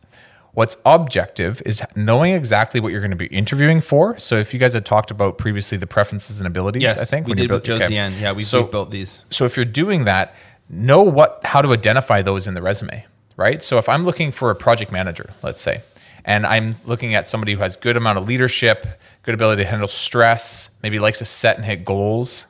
What's 0.52 0.76
objective 0.84 1.62
is 1.64 1.82
knowing 1.94 2.34
exactly 2.34 2.80
what 2.80 2.90
you're 2.92 3.00
going 3.00 3.12
to 3.12 3.16
be 3.16 3.26
interviewing 3.26 3.80
for. 3.80 4.18
So 4.18 4.36
if 4.36 4.52
you 4.52 4.58
guys 4.58 4.74
had 4.74 4.84
talked 4.84 5.10
about 5.10 5.38
previously 5.38 5.78
the 5.78 5.86
preferences 5.86 6.40
and 6.40 6.46
abilities, 6.46 6.82
yes 6.82 6.98
I 6.98 7.04
think 7.04 7.26
we 7.26 7.30
when 7.30 7.36
did 7.38 7.48
you're 7.48 7.56
with 7.56 7.64
built- 7.64 7.82
okay. 7.82 7.94
Yeah 7.94 8.32
we've, 8.32 8.44
So- 8.44 8.62
we've 8.62 8.70
built 8.70 8.90
these 8.90 9.22
so 9.30 9.44
if 9.44 9.56
you're 9.56 9.64
doing 9.64 10.04
that, 10.04 10.34
know 10.68 11.02
what 11.02 11.40
how 11.44 11.62
to 11.62 11.72
identify 11.72 12.22
those 12.22 12.46
in 12.46 12.54
the 12.54 12.62
resume, 12.62 13.04
right? 13.36 13.62
So 13.62 13.78
if 13.78 13.88
I'm 13.88 14.04
looking 14.04 14.32
for 14.32 14.50
a 14.50 14.54
project 14.54 14.90
manager, 14.92 15.30
let's 15.42 15.60
say, 15.60 15.82
and 16.24 16.46
I'm 16.46 16.76
looking 16.84 17.14
at 17.14 17.26
somebody 17.26 17.54
who 17.54 17.60
has 17.60 17.76
good 17.76 17.96
amount 17.96 18.18
of 18.18 18.26
leadership, 18.26 18.86
good 19.22 19.34
ability 19.34 19.62
to 19.64 19.68
handle 19.68 19.88
stress, 19.88 20.70
maybe 20.82 20.98
likes 20.98 21.18
to 21.18 21.24
set 21.24 21.56
and 21.56 21.64
hit 21.64 21.84
goals, 21.84 22.46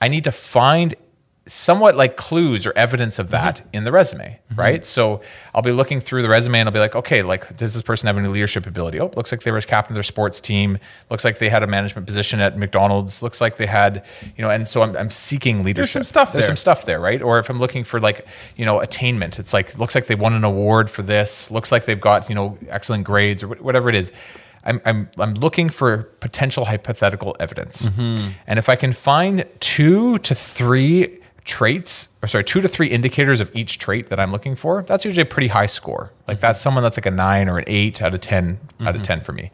I 0.00 0.08
need 0.08 0.24
to 0.24 0.32
find 0.32 0.94
somewhat 1.46 1.96
like 1.96 2.16
clues 2.16 2.66
or 2.66 2.72
evidence 2.76 3.18
of 3.18 3.30
that 3.30 3.56
mm-hmm. 3.56 3.68
in 3.72 3.84
the 3.84 3.90
resume, 3.90 4.38
mm-hmm. 4.50 4.60
right? 4.60 4.86
So 4.86 5.20
I'll 5.52 5.62
be 5.62 5.72
looking 5.72 5.98
through 6.00 6.22
the 6.22 6.28
resume 6.28 6.60
and 6.60 6.68
I'll 6.68 6.72
be 6.72 6.78
like, 6.78 6.94
okay, 6.94 7.22
like 7.22 7.56
does 7.56 7.74
this 7.74 7.82
person 7.82 8.06
have 8.06 8.16
any 8.16 8.28
leadership 8.28 8.64
ability? 8.66 9.00
Oh, 9.00 9.10
looks 9.16 9.32
like 9.32 9.42
they 9.42 9.50
were 9.50 9.60
captain 9.60 9.92
of 9.92 9.94
their 9.94 10.04
sports 10.04 10.40
team. 10.40 10.78
Looks 11.10 11.24
like 11.24 11.38
they 11.38 11.48
had 11.48 11.64
a 11.64 11.66
management 11.66 12.06
position 12.06 12.40
at 12.40 12.56
McDonald's. 12.56 13.22
Looks 13.22 13.40
like 13.40 13.56
they 13.56 13.66
had, 13.66 14.04
you 14.36 14.42
know, 14.42 14.50
and 14.50 14.68
so 14.68 14.82
I'm, 14.82 14.96
I'm 14.96 15.10
seeking 15.10 15.64
leadership. 15.64 15.76
There's 15.76 15.90
some 15.90 16.04
stuff 16.04 16.32
There's 16.32 16.44
there. 16.44 16.50
some 16.50 16.56
stuff 16.56 16.86
there, 16.86 17.00
right? 17.00 17.20
Or 17.20 17.40
if 17.40 17.50
I'm 17.50 17.58
looking 17.58 17.82
for 17.82 17.98
like, 17.98 18.26
you 18.56 18.64
know, 18.64 18.78
attainment, 18.78 19.40
it's 19.40 19.52
like 19.52 19.76
looks 19.78 19.94
like 19.96 20.06
they 20.06 20.14
won 20.14 20.34
an 20.34 20.44
award 20.44 20.90
for 20.90 21.02
this. 21.02 21.50
Looks 21.50 21.72
like 21.72 21.86
they've 21.86 22.00
got, 22.00 22.28
you 22.28 22.36
know, 22.36 22.56
excellent 22.68 23.02
grades 23.02 23.42
or 23.42 23.48
wh- 23.48 23.64
whatever 23.64 23.88
it 23.88 23.96
is. 23.96 24.12
I'm, 24.64 24.80
I'm, 24.84 25.10
I'm 25.18 25.34
looking 25.34 25.70
for 25.70 26.04
potential 26.20 26.66
hypothetical 26.66 27.34
evidence. 27.40 27.86
Mm-hmm. 27.86 28.28
And 28.46 28.60
if 28.60 28.68
I 28.68 28.76
can 28.76 28.92
find 28.92 29.44
two 29.58 30.18
to 30.18 30.36
three 30.36 31.18
traits, 31.44 32.08
or 32.22 32.28
sorry, 32.28 32.44
two 32.44 32.60
to 32.60 32.68
three 32.68 32.88
indicators 32.88 33.40
of 33.40 33.50
each 33.54 33.78
trait 33.78 34.08
that 34.08 34.20
I'm 34.20 34.30
looking 34.30 34.56
for, 34.56 34.82
that's 34.82 35.04
usually 35.04 35.22
a 35.22 35.26
pretty 35.26 35.48
high 35.48 35.66
score. 35.66 36.12
Like 36.28 36.40
that's 36.40 36.60
someone 36.60 36.82
that's 36.82 36.96
like 36.96 37.06
a 37.06 37.10
nine 37.10 37.48
or 37.48 37.58
an 37.58 37.64
eight 37.66 38.00
out 38.02 38.14
of 38.14 38.20
10 38.20 38.60
out 38.80 38.96
of 38.96 39.02
10 39.02 39.20
for 39.20 39.32
me. 39.32 39.50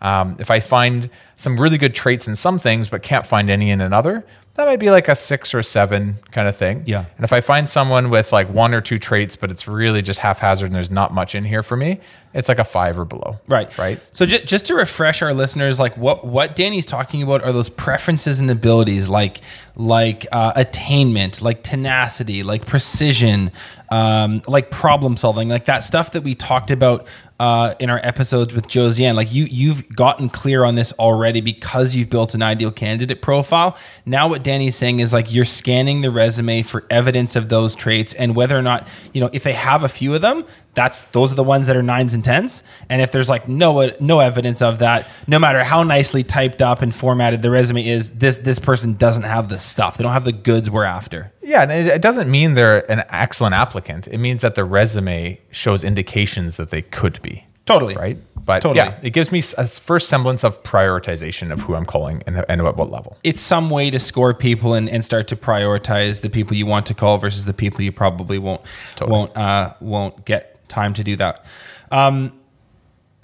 Um, 0.00 0.36
if 0.38 0.50
I 0.50 0.60
find 0.60 1.10
some 1.36 1.60
really 1.60 1.78
good 1.78 1.94
traits 1.94 2.28
in 2.28 2.36
some 2.36 2.58
things, 2.58 2.88
but 2.88 3.02
can't 3.02 3.26
find 3.26 3.50
any 3.50 3.70
in 3.70 3.80
another, 3.80 4.24
that 4.54 4.66
might 4.66 4.80
be 4.80 4.90
like 4.90 5.06
a 5.08 5.14
six 5.14 5.54
or 5.54 5.62
seven 5.62 6.16
kind 6.32 6.48
of 6.48 6.56
thing. 6.56 6.82
Yeah. 6.84 7.04
And 7.16 7.24
if 7.24 7.32
I 7.32 7.40
find 7.40 7.68
someone 7.68 8.10
with 8.10 8.32
like 8.32 8.48
one 8.48 8.74
or 8.74 8.80
two 8.80 8.98
traits, 8.98 9.36
but 9.36 9.52
it's 9.52 9.68
really 9.68 10.02
just 10.02 10.18
haphazard 10.20 10.66
and 10.66 10.74
there's 10.74 10.90
not 10.90 11.14
much 11.14 11.36
in 11.36 11.44
here 11.44 11.62
for 11.62 11.76
me, 11.76 12.00
it's 12.38 12.48
like 12.48 12.60
a 12.60 12.64
five 12.64 12.98
or 12.98 13.04
below. 13.04 13.40
Right. 13.48 13.76
Right. 13.76 14.00
So 14.12 14.24
just, 14.24 14.46
just 14.46 14.66
to 14.66 14.76
refresh 14.76 15.22
our 15.22 15.34
listeners, 15.34 15.80
like 15.80 15.96
what 15.96 16.24
what 16.24 16.54
Danny's 16.54 16.86
talking 16.86 17.20
about 17.20 17.42
are 17.42 17.52
those 17.52 17.68
preferences 17.68 18.38
and 18.38 18.48
abilities, 18.48 19.08
like 19.08 19.40
like 19.74 20.26
uh, 20.30 20.52
attainment, 20.54 21.42
like 21.42 21.64
tenacity, 21.64 22.44
like 22.44 22.64
precision, 22.64 23.50
um, 23.90 24.40
like 24.46 24.70
problem 24.70 25.16
solving, 25.16 25.48
like 25.48 25.64
that 25.64 25.80
stuff 25.80 26.12
that 26.12 26.22
we 26.22 26.34
talked 26.36 26.70
about 26.70 27.06
uh, 27.40 27.74
in 27.78 27.88
our 27.90 28.00
episodes 28.02 28.52
with 28.52 28.66
Josiane. 28.66 29.14
Like 29.14 29.32
you 29.32 29.44
you've 29.44 29.88
gotten 29.90 30.28
clear 30.28 30.64
on 30.64 30.74
this 30.74 30.92
already 30.94 31.40
because 31.40 31.94
you've 31.94 32.10
built 32.10 32.34
an 32.34 32.42
ideal 32.42 32.70
candidate 32.70 33.22
profile. 33.22 33.76
Now 34.04 34.28
what 34.28 34.42
Danny's 34.42 34.76
saying 34.76 35.00
is 35.00 35.12
like 35.12 35.32
you're 35.32 35.44
scanning 35.44 36.02
the 36.02 36.10
resume 36.10 36.62
for 36.62 36.84
evidence 36.90 37.36
of 37.36 37.48
those 37.48 37.74
traits 37.74 38.12
and 38.14 38.34
whether 38.34 38.56
or 38.56 38.62
not 38.62 38.86
you 39.12 39.20
know 39.20 39.30
if 39.32 39.42
they 39.44 39.52
have 39.52 39.84
a 39.84 39.88
few 39.88 40.14
of 40.14 40.20
them 40.20 40.44
that's 40.78 41.02
those 41.10 41.32
are 41.32 41.34
the 41.34 41.42
ones 41.42 41.66
that 41.66 41.76
are 41.76 41.82
nines 41.82 42.14
and 42.14 42.22
tens. 42.24 42.62
And 42.88 43.02
if 43.02 43.10
there's 43.10 43.28
like 43.28 43.48
no 43.48 43.90
no 43.98 44.20
evidence 44.20 44.62
of 44.62 44.78
that, 44.78 45.08
no 45.26 45.36
matter 45.36 45.64
how 45.64 45.82
nicely 45.82 46.22
typed 46.22 46.62
up 46.62 46.82
and 46.82 46.94
formatted 46.94 47.42
the 47.42 47.50
resume 47.50 47.84
is, 47.84 48.12
this 48.12 48.38
this 48.38 48.60
person 48.60 48.94
doesn't 48.94 49.24
have 49.24 49.48
the 49.48 49.58
stuff. 49.58 49.96
They 49.96 50.04
don't 50.04 50.12
have 50.12 50.24
the 50.24 50.32
goods 50.32 50.70
we're 50.70 50.84
after. 50.84 51.32
Yeah, 51.42 51.62
and 51.62 51.72
it, 51.72 51.86
it 51.88 52.02
doesn't 52.02 52.30
mean 52.30 52.54
they're 52.54 52.88
an 52.88 53.02
excellent 53.10 53.56
applicant. 53.56 54.06
It 54.06 54.18
means 54.18 54.40
that 54.42 54.54
the 54.54 54.64
resume 54.64 55.40
shows 55.50 55.82
indications 55.82 56.56
that 56.58 56.70
they 56.70 56.82
could 56.82 57.20
be. 57.22 57.44
Totally. 57.66 57.94
Right. 57.94 58.16
But 58.36 58.62
Totally. 58.62 58.78
yeah, 58.78 58.98
it 59.02 59.10
gives 59.10 59.30
me 59.30 59.42
a 59.58 59.68
first 59.68 60.08
semblance 60.08 60.42
of 60.42 60.62
prioritization 60.62 61.52
of 61.52 61.60
who 61.60 61.74
I'm 61.74 61.84
calling 61.84 62.22
and, 62.26 62.42
and 62.48 62.62
at 62.62 62.76
what 62.76 62.90
level. 62.90 63.18
It's 63.22 63.40
some 63.40 63.68
way 63.68 63.90
to 63.90 63.98
score 63.98 64.32
people 64.32 64.72
and, 64.72 64.88
and 64.88 65.04
start 65.04 65.28
to 65.28 65.36
prioritize 65.36 66.22
the 66.22 66.30
people 66.30 66.56
you 66.56 66.64
want 66.64 66.86
to 66.86 66.94
call 66.94 67.18
versus 67.18 67.44
the 67.44 67.52
people 67.52 67.82
you 67.82 67.92
probably 67.92 68.38
won't 68.38 68.62
Totally. 68.96 69.18
won't 69.18 69.36
uh, 69.36 69.74
won't 69.80 70.24
get 70.24 70.57
time 70.68 70.94
to 70.94 71.04
do 71.04 71.16
that. 71.16 71.44
Um, 71.90 72.32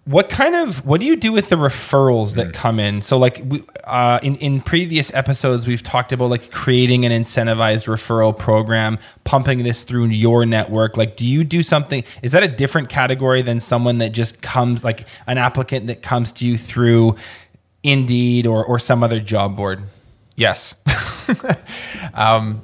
what 0.06 0.28
kind 0.28 0.54
of 0.54 0.84
what 0.84 1.00
do 1.00 1.06
you 1.06 1.16
do 1.16 1.32
with 1.32 1.48
the 1.48 1.56
referrals 1.56 2.34
that 2.34 2.52
come 2.52 2.78
in? 2.78 3.00
So 3.00 3.16
like 3.16 3.42
we, 3.46 3.64
uh, 3.84 4.18
in 4.22 4.36
in 4.36 4.60
previous 4.60 5.12
episodes, 5.14 5.66
we've 5.66 5.82
talked 5.82 6.12
about 6.12 6.28
like 6.28 6.50
creating 6.50 7.06
an 7.06 7.12
incentivized 7.12 7.86
referral 7.86 8.36
program, 8.38 8.98
pumping 9.24 9.62
this 9.62 9.82
through 9.82 10.06
your 10.06 10.44
network. 10.44 10.98
Like, 10.98 11.16
do 11.16 11.26
you 11.26 11.42
do 11.42 11.62
something? 11.62 12.04
Is 12.22 12.32
that 12.32 12.42
a 12.42 12.48
different 12.48 12.90
category 12.90 13.40
than 13.40 13.60
someone 13.60 13.98
that 13.98 14.10
just 14.12 14.42
comes 14.42 14.84
like 14.84 15.06
an 15.26 15.38
applicant 15.38 15.86
that 15.86 16.02
comes 16.02 16.32
to 16.32 16.46
you 16.46 16.58
through 16.58 17.16
Indeed 17.82 18.46
or 18.46 18.62
or 18.62 18.78
some 18.78 19.02
other 19.02 19.20
job 19.20 19.56
board? 19.56 19.84
Yes. 20.36 20.74
um, 22.14 22.60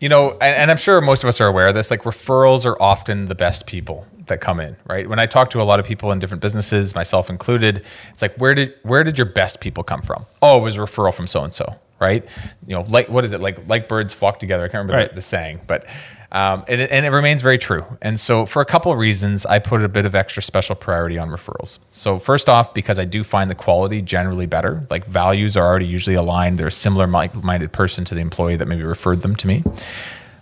you 0.00 0.08
know, 0.08 0.30
and, 0.32 0.40
and 0.56 0.70
I'm 0.70 0.76
sure 0.76 1.00
most 1.00 1.22
of 1.24 1.28
us 1.28 1.40
are 1.40 1.46
aware 1.48 1.68
of 1.68 1.74
this. 1.74 1.90
Like 1.90 2.02
referrals 2.02 2.64
are 2.66 2.80
often 2.80 3.26
the 3.26 3.34
best 3.34 3.66
people 3.66 4.06
that 4.26 4.40
come 4.40 4.60
in, 4.60 4.76
right? 4.86 5.08
When 5.08 5.18
I 5.18 5.26
talk 5.26 5.50
to 5.50 5.62
a 5.62 5.64
lot 5.64 5.80
of 5.80 5.86
people 5.86 6.12
in 6.12 6.18
different 6.18 6.40
businesses, 6.42 6.94
myself 6.94 7.30
included, 7.30 7.84
it's 8.10 8.22
like 8.22 8.36
where 8.36 8.54
did 8.54 8.74
where 8.82 9.02
did 9.04 9.16
your 9.18 9.26
best 9.26 9.60
people 9.60 9.82
come 9.84 10.02
from? 10.02 10.26
Oh, 10.42 10.58
it 10.58 10.62
was 10.62 10.76
a 10.76 10.80
referral 10.80 11.12
from 11.14 11.26
so 11.26 11.42
and 11.42 11.52
so, 11.54 11.74
right? 12.00 12.24
You 12.66 12.74
know, 12.76 12.82
like 12.82 13.08
what 13.08 13.24
is 13.24 13.32
it 13.32 13.40
like? 13.40 13.66
Like 13.66 13.88
birds 13.88 14.12
flock 14.12 14.38
together. 14.38 14.64
I 14.64 14.68
can't 14.68 14.82
remember 14.86 14.98
Right. 14.98 15.08
the, 15.08 15.16
the 15.16 15.22
saying, 15.22 15.62
but 15.66 15.86
um, 16.30 16.64
and, 16.68 16.80
it, 16.80 16.90
and 16.90 17.06
it 17.06 17.10
remains 17.10 17.40
very 17.40 17.56
true. 17.56 17.84
And 18.02 18.20
so, 18.20 18.44
for 18.44 18.60
a 18.60 18.66
couple 18.66 18.92
of 18.92 18.98
reasons, 18.98 19.46
I 19.46 19.58
put 19.58 19.82
a 19.82 19.88
bit 19.88 20.04
of 20.04 20.14
extra 20.14 20.42
special 20.42 20.74
priority 20.76 21.16
on 21.16 21.30
referrals. 21.30 21.78
So, 21.90 22.18
first 22.18 22.48
off, 22.50 22.74
because 22.74 22.98
I 22.98 23.06
do 23.06 23.24
find 23.24 23.50
the 23.50 23.54
quality 23.54 24.02
generally 24.02 24.46
better. 24.46 24.86
Like 24.90 25.06
values 25.06 25.56
are 25.56 25.66
already 25.66 25.86
usually 25.86 26.16
aligned. 26.16 26.58
They're 26.58 26.66
a 26.66 26.72
similar 26.72 27.06
minded 27.06 27.72
person 27.72 28.04
to 28.06 28.14
the 28.14 28.20
employee 28.20 28.56
that 28.56 28.66
maybe 28.66 28.82
referred 28.82 29.22
them 29.22 29.36
to 29.36 29.46
me. 29.46 29.64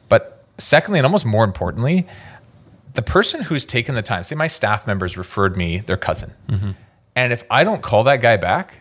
But 0.09 0.43
secondly, 0.59 0.99
and 0.99 1.07
almost 1.07 1.25
more 1.25 1.45
importantly, 1.45 2.07
the 2.95 3.03
person 3.03 3.43
who's 3.43 3.65
taken 3.65 3.95
the 3.95 4.03
time, 4.03 4.25
say 4.25 4.35
my 4.35 4.49
staff 4.49 4.87
members 4.87 5.17
referred 5.17 5.57
me 5.57 5.79
their 5.79 5.97
cousin. 5.99 6.33
And 7.15 7.33
if 7.33 7.45
I 7.49 7.63
don't 7.63 7.83
call 7.83 8.05
that 8.05 8.21
guy 8.21 8.37
back, 8.37 8.81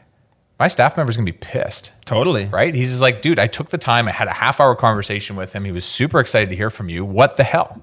my 0.60 0.68
staff 0.68 0.96
member's 0.98 1.18
gonna 1.18 1.26
be 1.26 1.32
pissed 1.32 1.92
Totally. 2.06 2.46
right? 2.46 2.74
He's 2.74 2.90
just 2.90 3.02
like, 3.02 3.22
dude, 3.22 3.40
I 3.40 3.48
took 3.48 3.70
the 3.70 3.78
time. 3.78 4.08
I 4.08 4.12
had 4.12 4.28
a 4.28 4.34
half 4.34 4.60
hour 4.60 4.76
conversation 4.76 5.36
with 5.36 5.54
him. 5.54 5.66
He 5.66 5.72
was 5.72 5.86
super 5.86 6.20
excited 6.20 6.50
to 6.50 6.56
hear 6.56 6.70
from 6.70 6.90
you. 6.90 7.04
What 7.04 7.38
the 7.38 7.44
hell, 7.44 7.82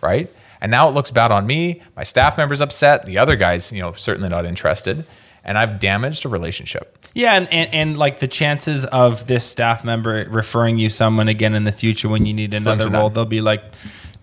right? 0.00 0.30
And 0.60 0.70
now 0.70 0.88
it 0.88 0.92
looks 0.92 1.10
bad 1.10 1.30
on 1.30 1.46
me. 1.46 1.82
My 1.94 2.04
staff 2.04 2.38
member's 2.38 2.62
upset. 2.62 3.04
The 3.04 3.18
other 3.18 3.36
guy's, 3.36 3.70
you 3.70 3.82
know, 3.82 3.92
certainly 3.92 4.30
not 4.30 4.46
interested. 4.46 5.04
And 5.44 5.58
I've 5.58 5.78
damaged 5.78 6.24
a 6.24 6.30
relationship. 6.30 7.06
Yeah, 7.12 7.34
and, 7.34 7.52
and, 7.52 7.74
and 7.74 7.98
like 7.98 8.20
the 8.20 8.28
chances 8.28 8.86
of 8.86 9.26
this 9.26 9.44
staff 9.44 9.84
member 9.84 10.26
referring 10.30 10.78
you 10.78 10.88
someone 10.88 11.28
again 11.28 11.54
in 11.54 11.64
the 11.64 11.72
future 11.72 12.08
when 12.08 12.24
you 12.24 12.32
need 12.32 12.54
another 12.54 12.88
role, 12.88 13.04
none. 13.04 13.12
they'll 13.12 13.24
be 13.26 13.42
like, 13.42 13.62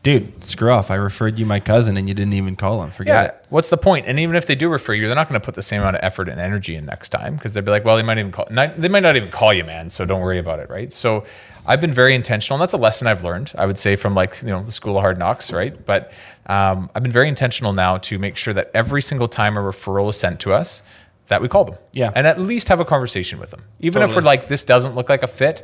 dude, 0.03 0.43
screw 0.43 0.71
off. 0.71 0.89
I 0.89 0.95
referred 0.95 1.37
you 1.37 1.45
my 1.45 1.59
cousin 1.59 1.95
and 1.97 2.07
you 2.07 2.13
didn't 2.15 2.33
even 2.33 2.55
call 2.55 2.81
him. 2.83 2.89
Forget 2.91 3.13
Yeah. 3.13 3.23
it. 3.29 3.45
What's 3.49 3.69
the 3.69 3.77
point? 3.77 4.07
And 4.07 4.19
even 4.19 4.35
if 4.35 4.47
they 4.47 4.55
do 4.55 4.67
refer 4.69 4.93
you, 4.93 5.05
they're 5.05 5.15
not 5.15 5.29
going 5.29 5.39
to 5.39 5.45
put 5.45 5.55
the 5.55 5.61
same 5.61 5.81
amount 5.81 5.97
of 5.97 6.03
effort 6.03 6.27
and 6.27 6.39
energy 6.41 6.75
in 6.75 6.85
next 6.85 7.09
time 7.09 7.35
because 7.35 7.53
they'd 7.53 7.63
be 7.65 7.71
like, 7.71 7.85
well, 7.85 7.97
they 7.97 8.03
might 8.03 8.17
even 8.17 8.31
call. 8.31 8.47
Not, 8.49 8.77
they 8.77 8.87
might 8.89 9.03
not 9.03 9.15
even 9.15 9.29
call 9.29 9.53
you, 9.53 9.63
man. 9.63 9.89
So 9.89 10.05
don't 10.05 10.21
worry 10.21 10.39
about 10.39 10.59
it, 10.59 10.69
right? 10.69 10.91
So 10.91 11.23
I've 11.67 11.81
been 11.81 11.93
very 11.93 12.15
intentional, 12.15 12.55
and 12.57 12.61
that's 12.63 12.73
a 12.73 12.77
lesson 12.77 13.07
I've 13.07 13.23
learned. 13.23 13.53
I 13.55 13.67
would 13.67 13.77
say 13.77 13.95
from 13.95 14.15
like 14.15 14.41
you 14.41 14.47
know 14.47 14.63
the 14.63 14.71
school 14.71 14.97
of 14.97 15.01
hard 15.01 15.19
knocks, 15.19 15.51
right? 15.51 15.85
But 15.85 16.11
um, 16.47 16.89
I've 16.95 17.03
been 17.03 17.11
very 17.11 17.27
intentional 17.27 17.71
now 17.71 17.97
to 17.99 18.17
make 18.17 18.35
sure 18.37 18.53
that 18.55 18.71
every 18.73 19.03
single 19.03 19.27
time 19.27 19.55
a 19.57 19.59
referral 19.61 20.09
is 20.09 20.17
sent 20.17 20.39
to 20.39 20.53
us, 20.53 20.81
that 21.27 21.39
we 21.43 21.47
call 21.47 21.63
them, 21.65 21.75
Yeah. 21.93 22.11
and 22.15 22.25
at 22.25 22.39
least 22.41 22.67
have 22.69 22.79
a 22.79 22.85
conversation 22.85 23.39
with 23.39 23.51
them, 23.51 23.61
even 23.79 24.01
if 24.01 24.15
we're 24.15 24.23
like 24.23 24.47
this 24.47 24.63
doesn't 24.65 24.95
look 24.95 25.07
like 25.09 25.21
a 25.21 25.27
fit. 25.27 25.63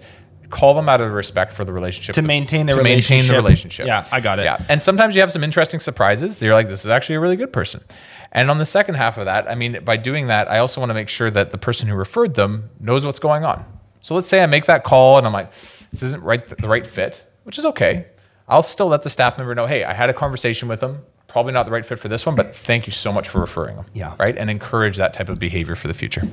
Call 0.49 0.73
them 0.73 0.87
out 0.87 1.01
of 1.01 1.11
respect 1.11 1.51
for 1.51 1.65
the 1.65 1.73
relationship 1.73 2.15
To 2.15 2.21
maintain 2.21 2.65
the 2.67 2.73
to 2.73 2.81
maintain 2.83 3.25
the 3.27 3.33
relationship. 3.33 3.85
relationship. 3.85 3.87
Yeah, 3.87 4.07
I 4.11 4.21
got 4.21 4.39
it. 4.39 4.43
Yeah, 4.45 4.63
and 4.69 4.81
sometimes 4.81 5.13
you 5.15 5.21
have 5.21 5.31
some 5.31 5.43
interesting 5.43 5.79
surprises. 5.79 6.41
You're 6.41 6.53
like, 6.53 6.67
this 6.69 6.85
is 6.85 6.91
actually 6.91 7.15
a 7.15 7.19
really 7.19 7.35
good 7.35 7.51
person. 7.51 7.83
And 8.31 8.49
on 8.49 8.57
the 8.57 8.65
second 8.65 8.95
half 8.95 9.17
of 9.17 9.25
that, 9.25 9.49
I 9.49 9.55
mean, 9.55 9.83
by 9.83 9.97
doing 9.97 10.27
that, 10.27 10.49
I 10.49 10.59
also 10.59 10.79
want 10.79 10.89
to 10.89 10.93
make 10.93 11.09
sure 11.09 11.29
that 11.31 11.51
the 11.51 11.57
person 11.57 11.87
who 11.87 11.95
referred 11.95 12.35
them 12.35 12.69
knows 12.79 13.05
what's 13.05 13.19
going 13.19 13.43
on. 13.43 13.65
So 14.01 14.15
let's 14.15 14.29
say 14.29 14.41
I 14.41 14.45
make 14.45 14.65
that 14.65 14.83
call 14.83 15.17
and 15.17 15.27
I'm 15.27 15.33
like, 15.33 15.51
this 15.91 16.01
isn't 16.03 16.23
right 16.23 16.45
the 16.47 16.67
right 16.67 16.85
fit, 16.87 17.25
which 17.43 17.57
is 17.57 17.65
okay. 17.65 18.05
I'll 18.47 18.63
still 18.63 18.87
let 18.87 19.03
the 19.03 19.09
staff 19.09 19.37
member 19.37 19.53
know, 19.53 19.65
hey, 19.65 19.83
I 19.83 19.93
had 19.93 20.09
a 20.09 20.13
conversation 20.13 20.67
with 20.69 20.79
them. 20.79 21.03
Probably 21.27 21.51
not 21.51 21.65
the 21.65 21.71
right 21.73 21.85
fit 21.85 21.99
for 21.99 22.07
this 22.07 22.25
one, 22.25 22.35
but 22.35 22.55
thank 22.55 22.87
you 22.87 22.91
so 22.93 23.11
much 23.11 23.27
for 23.27 23.39
referring 23.41 23.75
them. 23.75 23.85
Yeah. 23.93 24.15
Right. 24.17 24.37
And 24.37 24.49
encourage 24.49 24.95
that 24.97 25.13
type 25.13 25.27
of 25.27 25.39
behavior 25.39 25.75
for 25.75 25.89
the 25.89 25.93
future. 25.93 26.23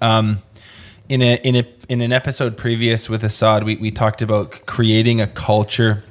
Um, 0.00 0.38
in 1.08 1.22
a 1.22 1.36
in 1.36 1.56
a 1.56 1.66
in 1.88 2.00
an 2.00 2.12
episode 2.12 2.56
previous 2.56 3.08
with 3.08 3.22
Assad, 3.24 3.64
we, 3.64 3.76
we 3.76 3.90
talked 3.90 4.22
about 4.22 4.66
creating 4.66 5.20
a 5.20 5.26
culture 5.26 6.02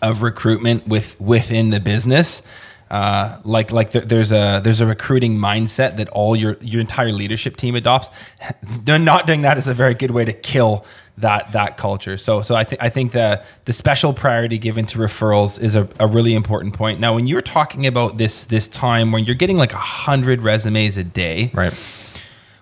of 0.00 0.22
recruitment 0.22 0.86
with 0.86 1.20
within 1.20 1.70
the 1.70 1.80
business. 1.80 2.42
Uh, 2.90 3.38
like 3.44 3.70
like 3.70 3.90
there, 3.90 4.02
there's 4.02 4.32
a 4.32 4.60
there's 4.64 4.80
a 4.80 4.86
recruiting 4.86 5.36
mindset 5.36 5.96
that 5.96 6.08
all 6.10 6.34
your 6.34 6.56
your 6.60 6.80
entire 6.80 7.12
leadership 7.12 7.56
team 7.56 7.74
adopts. 7.74 8.08
Not 8.86 9.26
doing 9.26 9.42
that 9.42 9.58
is 9.58 9.68
a 9.68 9.74
very 9.74 9.94
good 9.94 10.10
way 10.12 10.24
to 10.24 10.32
kill 10.32 10.86
that 11.18 11.52
that 11.52 11.76
culture. 11.76 12.16
So 12.16 12.40
so 12.40 12.54
I 12.54 12.64
think 12.64 12.82
I 12.82 12.88
think 12.88 13.12
the 13.12 13.42
the 13.66 13.72
special 13.74 14.14
priority 14.14 14.56
given 14.56 14.86
to 14.86 14.98
referrals 14.98 15.60
is 15.60 15.74
a, 15.76 15.86
a 15.98 16.06
really 16.06 16.34
important 16.34 16.72
point. 16.74 16.98
Now, 16.98 17.14
when 17.14 17.26
you're 17.26 17.42
talking 17.42 17.86
about 17.86 18.16
this 18.16 18.44
this 18.44 18.68
time 18.68 19.12
when 19.12 19.24
you're 19.24 19.34
getting 19.34 19.58
like 19.58 19.74
a 19.74 19.76
hundred 19.76 20.40
resumes 20.40 20.96
a 20.96 21.04
day, 21.04 21.50
Right. 21.52 21.74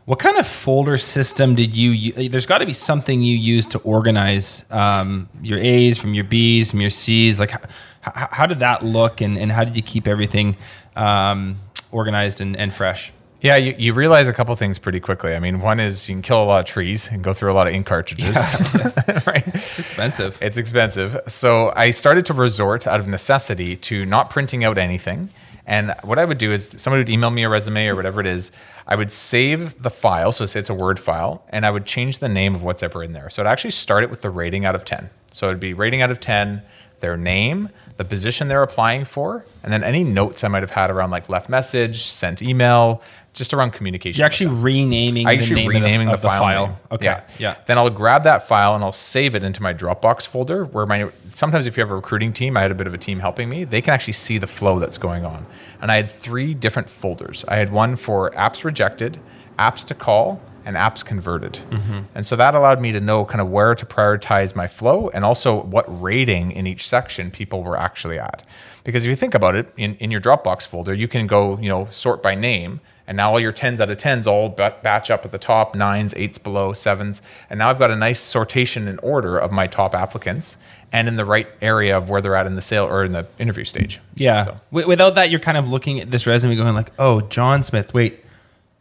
What 0.06 0.18
kind 0.18 0.38
of 0.38 0.46
folder 0.46 0.96
system 0.96 1.54
did 1.54 1.76
you? 1.76 1.90
u- 1.90 2.28
There's 2.28 2.46
got 2.46 2.58
to 2.58 2.66
be 2.66 2.72
something 2.72 3.22
you 3.22 3.36
use 3.36 3.66
to 3.68 3.78
organize 3.80 4.64
um, 4.70 5.28
your 5.42 5.58
A's 5.58 5.98
from 5.98 6.14
your 6.14 6.24
B's 6.24 6.70
from 6.70 6.80
your 6.80 6.90
C's. 6.90 7.38
Like, 7.38 7.52
h- 7.52 7.60
h- 8.06 8.28
how 8.30 8.46
did 8.46 8.60
that 8.60 8.84
look, 8.84 9.20
and, 9.20 9.36
and 9.36 9.52
how 9.52 9.64
did 9.64 9.76
you 9.76 9.82
keep 9.82 10.06
everything 10.08 10.56
um, 10.94 11.56
organized 11.92 12.40
and, 12.40 12.56
and 12.56 12.72
fresh? 12.72 13.12
Yeah, 13.42 13.56
you, 13.56 13.74
you 13.78 13.92
realize 13.92 14.28
a 14.28 14.32
couple 14.32 14.54
things 14.56 14.78
pretty 14.78 14.98
quickly. 14.98 15.36
I 15.36 15.40
mean, 15.40 15.60
one 15.60 15.78
is 15.78 16.08
you 16.08 16.14
can 16.14 16.22
kill 16.22 16.42
a 16.42 16.46
lot 16.46 16.60
of 16.60 16.64
trees 16.66 17.10
and 17.10 17.22
go 17.22 17.32
through 17.34 17.52
a 17.52 17.54
lot 17.54 17.66
of 17.66 17.74
ink 17.74 17.86
cartridges, 17.86 18.34
Yeah. 18.34 19.20
right? 19.26 19.44
It's 19.54 19.78
expensive. 19.78 20.38
It's 20.40 20.56
expensive. 20.56 21.20
So 21.28 21.72
I 21.76 21.90
started 21.90 22.24
to 22.26 22.32
resort 22.32 22.86
out 22.86 22.98
of 22.98 23.06
necessity 23.06 23.76
to 23.76 24.06
not 24.06 24.30
printing 24.30 24.64
out 24.64 24.78
anything. 24.78 25.28
And 25.66 25.94
what 26.04 26.18
I 26.18 26.24
would 26.24 26.38
do 26.38 26.52
is 26.52 26.70
somebody 26.76 27.00
would 27.00 27.10
email 27.10 27.30
me 27.30 27.42
a 27.42 27.48
resume 27.48 27.88
or 27.88 27.96
whatever 27.96 28.20
it 28.20 28.26
is. 28.26 28.52
I 28.86 28.94
would 28.94 29.12
save 29.12 29.82
the 29.82 29.90
file, 29.90 30.30
so 30.30 30.46
say 30.46 30.60
it's 30.60 30.70
a 30.70 30.74
Word 30.74 31.00
file, 31.00 31.44
and 31.48 31.66
I 31.66 31.72
would 31.72 31.84
change 31.84 32.20
the 32.20 32.28
name 32.28 32.54
of 32.54 32.62
what's 32.62 32.84
ever 32.84 33.02
in 33.02 33.12
there. 33.12 33.28
So 33.30 33.42
I'd 33.42 33.48
actually 33.48 33.72
start 33.72 34.04
it 34.04 34.10
with 34.10 34.22
the 34.22 34.30
rating 34.30 34.64
out 34.64 34.76
of 34.76 34.84
10. 34.84 35.10
So 35.32 35.48
it'd 35.48 35.58
be 35.58 35.74
rating 35.74 36.02
out 36.02 36.12
of 36.12 36.20
10, 36.20 36.62
their 37.00 37.16
name, 37.16 37.70
the 37.96 38.04
position 38.04 38.48
they're 38.48 38.62
applying 38.62 39.04
for, 39.04 39.44
and 39.62 39.72
then 39.72 39.82
any 39.82 40.04
notes 40.04 40.44
I 40.44 40.48
might 40.48 40.62
have 40.62 40.70
had 40.70 40.90
around 40.90 41.10
like 41.10 41.28
left 41.28 41.48
message, 41.48 42.04
sent 42.04 42.42
email, 42.42 43.02
just 43.36 43.54
around 43.54 43.72
communication. 43.72 44.18
You're 44.18 44.26
actually 44.26 44.54
renaming 44.54 45.26
I 45.26 45.34
the 45.34 45.40
actually 45.40 45.60
name 45.62 45.68
renaming 45.68 46.08
of 46.08 46.20
the, 46.20 46.28
the, 46.28 46.34
of 46.34 46.38
file. 46.38 46.66
the 46.66 46.68
name. 46.68 46.76
file. 46.76 46.86
Okay. 46.92 47.04
Yeah. 47.04 47.22
Yeah. 47.38 47.56
Then 47.66 47.78
I'll 47.78 47.90
grab 47.90 48.24
that 48.24 48.48
file 48.48 48.74
and 48.74 48.82
I'll 48.82 48.92
save 48.92 49.34
it 49.34 49.44
into 49.44 49.62
my 49.62 49.72
Dropbox 49.72 50.26
folder 50.26 50.64
where 50.64 50.86
my 50.86 51.10
sometimes 51.30 51.66
if 51.66 51.76
you 51.76 51.82
have 51.82 51.90
a 51.90 51.94
recruiting 51.94 52.32
team, 52.32 52.56
I 52.56 52.62
had 52.62 52.70
a 52.70 52.74
bit 52.74 52.86
of 52.86 52.94
a 52.94 52.98
team 52.98 53.20
helping 53.20 53.48
me, 53.48 53.64
they 53.64 53.82
can 53.82 53.94
actually 53.94 54.14
see 54.14 54.38
the 54.38 54.46
flow 54.46 54.78
that's 54.78 54.98
going 54.98 55.24
on. 55.24 55.46
And 55.80 55.92
I 55.92 55.96
had 55.96 56.10
three 56.10 56.54
different 56.54 56.88
folders. 56.88 57.44
I 57.46 57.56
had 57.56 57.70
one 57.70 57.96
for 57.96 58.30
apps 58.30 58.64
rejected, 58.64 59.18
apps 59.58 59.84
to 59.86 59.94
call, 59.94 60.40
and 60.66 60.74
apps 60.74 61.04
converted. 61.04 61.60
Mm-hmm. 61.70 62.00
And 62.16 62.26
so 62.26 62.34
that 62.34 62.56
allowed 62.56 62.80
me 62.80 62.90
to 62.90 63.00
know 63.00 63.24
kind 63.24 63.40
of 63.40 63.48
where 63.48 63.76
to 63.76 63.86
prioritize 63.86 64.56
my 64.56 64.66
flow 64.66 65.08
and 65.10 65.24
also 65.24 65.62
what 65.62 65.84
rating 66.02 66.50
in 66.50 66.66
each 66.66 66.88
section 66.88 67.30
people 67.30 67.62
were 67.62 67.78
actually 67.78 68.18
at. 68.18 68.42
Because 68.82 69.04
if 69.04 69.08
you 69.08 69.14
think 69.14 69.34
about 69.34 69.54
it, 69.54 69.72
in, 69.76 69.94
in 69.96 70.10
your 70.10 70.20
Dropbox 70.20 70.66
folder, 70.66 70.92
you 70.92 71.06
can 71.06 71.28
go, 71.28 71.56
you 71.58 71.68
know, 71.68 71.86
sort 71.90 72.20
by 72.20 72.34
name. 72.34 72.80
And 73.06 73.16
now 73.16 73.30
all 73.32 73.38
your 73.40 73.52
10s 73.52 73.78
out 73.80 73.88
of 73.90 73.96
10s 73.98 74.26
all 74.26 74.48
batch 74.48 75.10
up 75.10 75.24
at 75.24 75.30
the 75.32 75.38
top, 75.38 75.74
nines, 75.76 76.12
eights 76.16 76.38
below, 76.38 76.72
sevens. 76.72 77.22
And 77.48 77.58
now 77.58 77.68
I've 77.70 77.78
got 77.78 77.90
a 77.90 77.96
nice 77.96 78.20
sortation 78.20 78.88
in 78.88 78.98
order 78.98 79.38
of 79.38 79.52
my 79.52 79.66
top 79.68 79.94
applicants 79.94 80.56
and 80.92 81.06
in 81.08 81.16
the 81.16 81.24
right 81.24 81.46
area 81.62 81.96
of 81.96 82.08
where 82.10 82.20
they're 82.20 82.34
at 82.36 82.46
in 82.46 82.54
the 82.56 82.62
sale 82.62 82.84
or 82.84 83.04
in 83.04 83.12
the 83.12 83.26
interview 83.38 83.64
stage. 83.64 84.00
Yeah. 84.14 84.44
So- 84.44 84.56
Without 84.70 85.14
that, 85.14 85.30
you're 85.30 85.40
kind 85.40 85.56
of 85.56 85.70
looking 85.70 86.00
at 86.00 86.10
this 86.10 86.26
resume 86.26 86.56
going 86.56 86.74
like, 86.74 86.90
"Oh, 86.98 87.20
John 87.22 87.62
Smith. 87.62 87.94
Wait, 87.94 88.24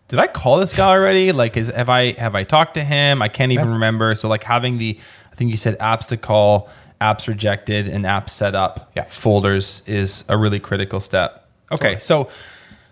did 0.08 0.18
I 0.20 0.28
call 0.28 0.58
this 0.60 0.76
guy 0.76 0.90
already? 0.90 1.32
Like, 1.44 1.56
is 1.58 1.68
have 1.70 1.90
I 1.90 2.14
have 2.14 2.34
I 2.36 2.44
talked 2.44 2.76
to 2.76 2.84
him? 2.84 3.22
I 3.22 3.28
can't 3.28 3.52
even 3.52 3.68
Yeah. 3.68 3.74
remember." 3.74 4.16
So 4.16 4.28
like 4.28 4.44
having 4.44 4.78
the, 4.80 4.98
I 5.32 5.36
think 5.36 5.52
you 5.52 5.58
said 5.58 5.78
apps 5.80 6.08
to 6.08 6.18
call, 6.18 6.70
apps 7.02 7.28
rejected, 7.28 7.88
and 7.88 8.06
apps 8.06 8.30
set 8.30 8.56
up 8.56 8.92
Yeah. 8.96 9.04
folders 9.06 9.84
is 9.86 10.24
a 10.30 10.38
really 10.38 10.60
critical 10.60 11.00
step. 11.00 11.48
Okay, 11.72 11.98
so, 11.98 12.30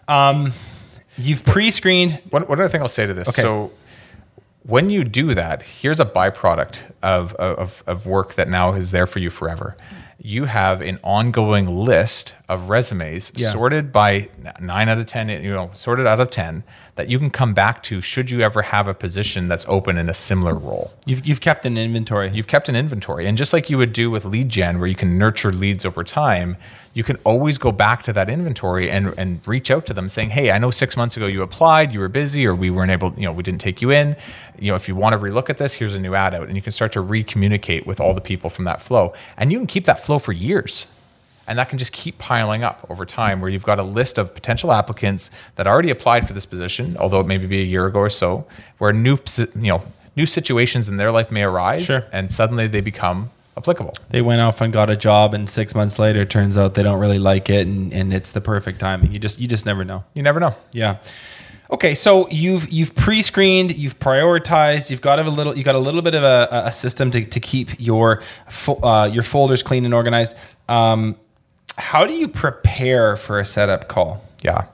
um, 0.08 0.54
you've 1.18 1.44
pre-screened. 1.44 2.20
One, 2.30 2.44
one 2.44 2.60
other 2.60 2.70
thing 2.70 2.82
I'll 2.82 2.88
say 2.88 3.06
to 3.06 3.14
this. 3.14 3.30
Okay. 3.30 3.42
So 3.42 3.72
when 4.64 4.90
you 4.90 5.04
do 5.04 5.34
that, 5.34 5.62
here's 5.62 6.00
a 6.00 6.06
byproduct 6.06 6.80
of, 7.02 7.34
of, 7.36 7.84
of 7.88 8.06
work 8.06 8.36
that 8.36 8.48
now 8.48 8.74
is 8.74 8.92
there 8.92 9.06
for 9.08 9.20
you 9.20 9.30
forever. 9.30 9.76
You 10.20 10.46
have 10.46 10.82
an 10.82 11.00
ongoing 11.04 11.68
list 11.84 12.36
of 12.48 12.70
resumes 12.70 13.32
Yeah. 13.36 13.52
sorted 13.52 13.92
by 13.92 14.30
nine 14.62 14.88
out 14.88 14.98
of 15.00 15.06
10, 15.06 15.30
you 15.30 15.52
know, 15.52 15.70
sorted 15.74 16.08
out 16.08 16.20
of 16.22 16.30
10 16.30 16.64
that 16.96 17.10
you 17.10 17.18
can 17.18 17.32
come 17.32 17.54
back 17.54 17.82
to 17.84 18.02
should 18.02 18.30
you 18.30 18.42
ever 18.42 18.62
have 18.62 18.88
a 18.88 18.94
position 18.94 19.48
that's 19.48 19.66
open 19.68 19.98
in 19.98 20.10
a 20.10 20.14
similar 20.14 20.54
role. 20.54 20.94
You've 21.06 21.26
you've 21.26 21.42
kept 21.42 21.66
an 21.66 21.76
inventory. 21.76 22.30
You've 22.32 22.48
kept 22.48 22.70
an 22.70 22.76
inventory. 22.76 23.26
And 23.26 23.36
just 23.36 23.52
like 23.52 23.70
you 23.70 23.78
would 23.80 23.94
do 23.94 24.12
with 24.12 24.26
lead 24.26 24.50
gen, 24.50 24.80
where 24.80 24.88
you 24.88 24.96
can 24.96 25.18
nurture 25.18 25.52
leads 25.52 25.86
over 25.86 26.04
time, 26.04 26.56
you 26.94 27.04
can 27.04 27.18
always 27.24 27.58
go 27.58 27.72
back 27.72 28.04
to 28.04 28.14
that 28.14 28.30
inventory 28.30 28.92
and, 28.92 29.14
and 29.18 29.46
reach 29.48 29.72
out 29.72 29.88
to 29.88 29.94
them 29.94 30.08
saying, 30.08 30.30
Hey, 30.30 30.52
I 30.52 30.60
know 30.60 30.70
six 30.70 30.96
months 30.96 31.18
ago 31.18 31.26
you 31.26 31.42
applied, 31.42 31.92
you 31.92 32.00
were 32.00 32.10
busy, 32.10 32.46
or 32.46 32.54
we 32.54 32.70
weren't 32.70 32.92
able, 32.92 33.14
you 33.16 33.24
know, 33.24 33.34
we 33.34 33.42
didn't 33.42 33.62
take 33.62 33.82
you 33.82 33.90
in. 33.90 34.16
You 34.60 34.72
know, 34.72 34.76
if 34.76 34.88
you 34.88 34.96
want 34.96 35.14
to 35.14 35.20
relook 35.20 35.50
at 35.50 35.58
this, 35.58 35.74
here's 35.74 35.96
a 35.96 36.00
new 36.00 36.14
ad 36.14 36.36
out. 36.36 36.48
And 36.48 36.56
you 36.56 36.62
can 36.62 36.72
start 36.72 36.92
to 36.92 37.02
re-communicate 37.02 37.88
with 37.88 38.00
all 38.00 38.14
the 38.14 38.22
people 38.22 38.52
from 38.52 38.66
that 38.66 38.82
flow. 38.82 39.14
And 39.36 39.52
you 39.52 39.58
can 39.58 39.68
keep 39.68 39.86
that 39.86 40.06
flow 40.06 40.20
for 40.20 40.32
years. 40.32 40.88
And 41.48 41.60
that 41.60 41.68
can 41.70 41.78
just 41.78 41.92
keep 41.92 42.18
piling 42.20 42.64
up 42.64 42.86
over 42.90 43.06
time 43.06 43.42
where 43.42 43.50
you've 43.50 43.64
got 43.66 43.78
a 43.80 43.84
list 43.84 44.18
of 44.18 44.34
potential 44.34 44.72
applicants 44.72 45.30
that 45.56 45.68
already 45.68 45.90
applied 45.90 46.26
for 46.26 46.34
this 46.34 46.46
position, 46.46 46.96
although 46.98 47.20
it 47.20 47.28
maybe 47.28 47.48
be 47.48 47.60
a 47.62 47.66
year 47.66 47.86
ago 47.86 48.00
or 48.00 48.10
so, 48.10 48.46
where 48.78 48.94
new 48.94 49.18
you 49.38 49.48
know, 49.56 49.84
new 50.16 50.26
situations 50.26 50.88
in 50.88 50.98
their 50.98 51.12
life 51.12 51.32
may 51.32 51.44
arise 51.44 51.84
Sure. 51.86 52.04
and 52.14 52.32
suddenly 52.32 52.68
they 52.68 52.80
become 52.82 53.30
applicable. 53.58 53.94
they 54.10 54.22
went 54.22 54.42
off 54.42 54.62
and 54.62 54.72
got 54.74 54.90
a 54.90 54.96
job, 54.96 55.34
and 55.34 55.50
six 55.50 55.76
months 55.76 56.00
later, 56.00 56.22
it 56.22 56.30
turns 56.30 56.58
out 56.58 56.74
they 56.76 56.82
don't 56.84 57.00
really 57.00 57.20
like 57.20 57.50
it, 57.50 57.68
and, 57.68 57.94
and 57.94 58.14
it's 58.14 58.32
the 58.32 58.42
perfect 58.42 58.80
timing. 58.80 59.12
You 59.12 59.20
just 59.20 59.40
you 59.40 59.48
just 59.48 59.66
never 59.66 59.84
know. 59.84 60.04
You 60.14 60.24
never 60.24 60.40
know. 60.40 60.56
Yeah. 60.72 60.98
Okay, 61.70 61.94
so 61.96 62.28
you've 62.30 62.70
you've 62.72 62.94
pre-screened, 62.96 63.76
you've 63.78 64.00
prioritized, 64.00 64.90
you've 64.90 65.02
got 65.02 65.20
a 65.20 65.24
little 65.30 65.58
you 65.58 65.64
got 65.64 65.76
a 65.76 65.80
little 65.80 66.02
bit 66.02 66.14
of 66.16 66.24
a, 66.24 66.64
a 66.66 66.72
system 66.72 67.12
to, 67.12 67.26
to 67.26 67.40
keep 67.40 67.80
your 67.80 68.22
fo- 68.48 68.82
uh, 68.84 69.06
your 69.06 69.24
folders 69.24 69.62
clean 69.64 69.86
and 69.86 69.94
organized. 69.94 70.36
Um, 70.70 71.16
how 71.78 72.06
do 72.06 72.14
you 72.14 72.28
prepare 72.28 73.16
for 73.16 73.40
a 73.40 73.46
setup 73.46 73.88
call? 73.88 74.24
Yeah. 74.42 74.68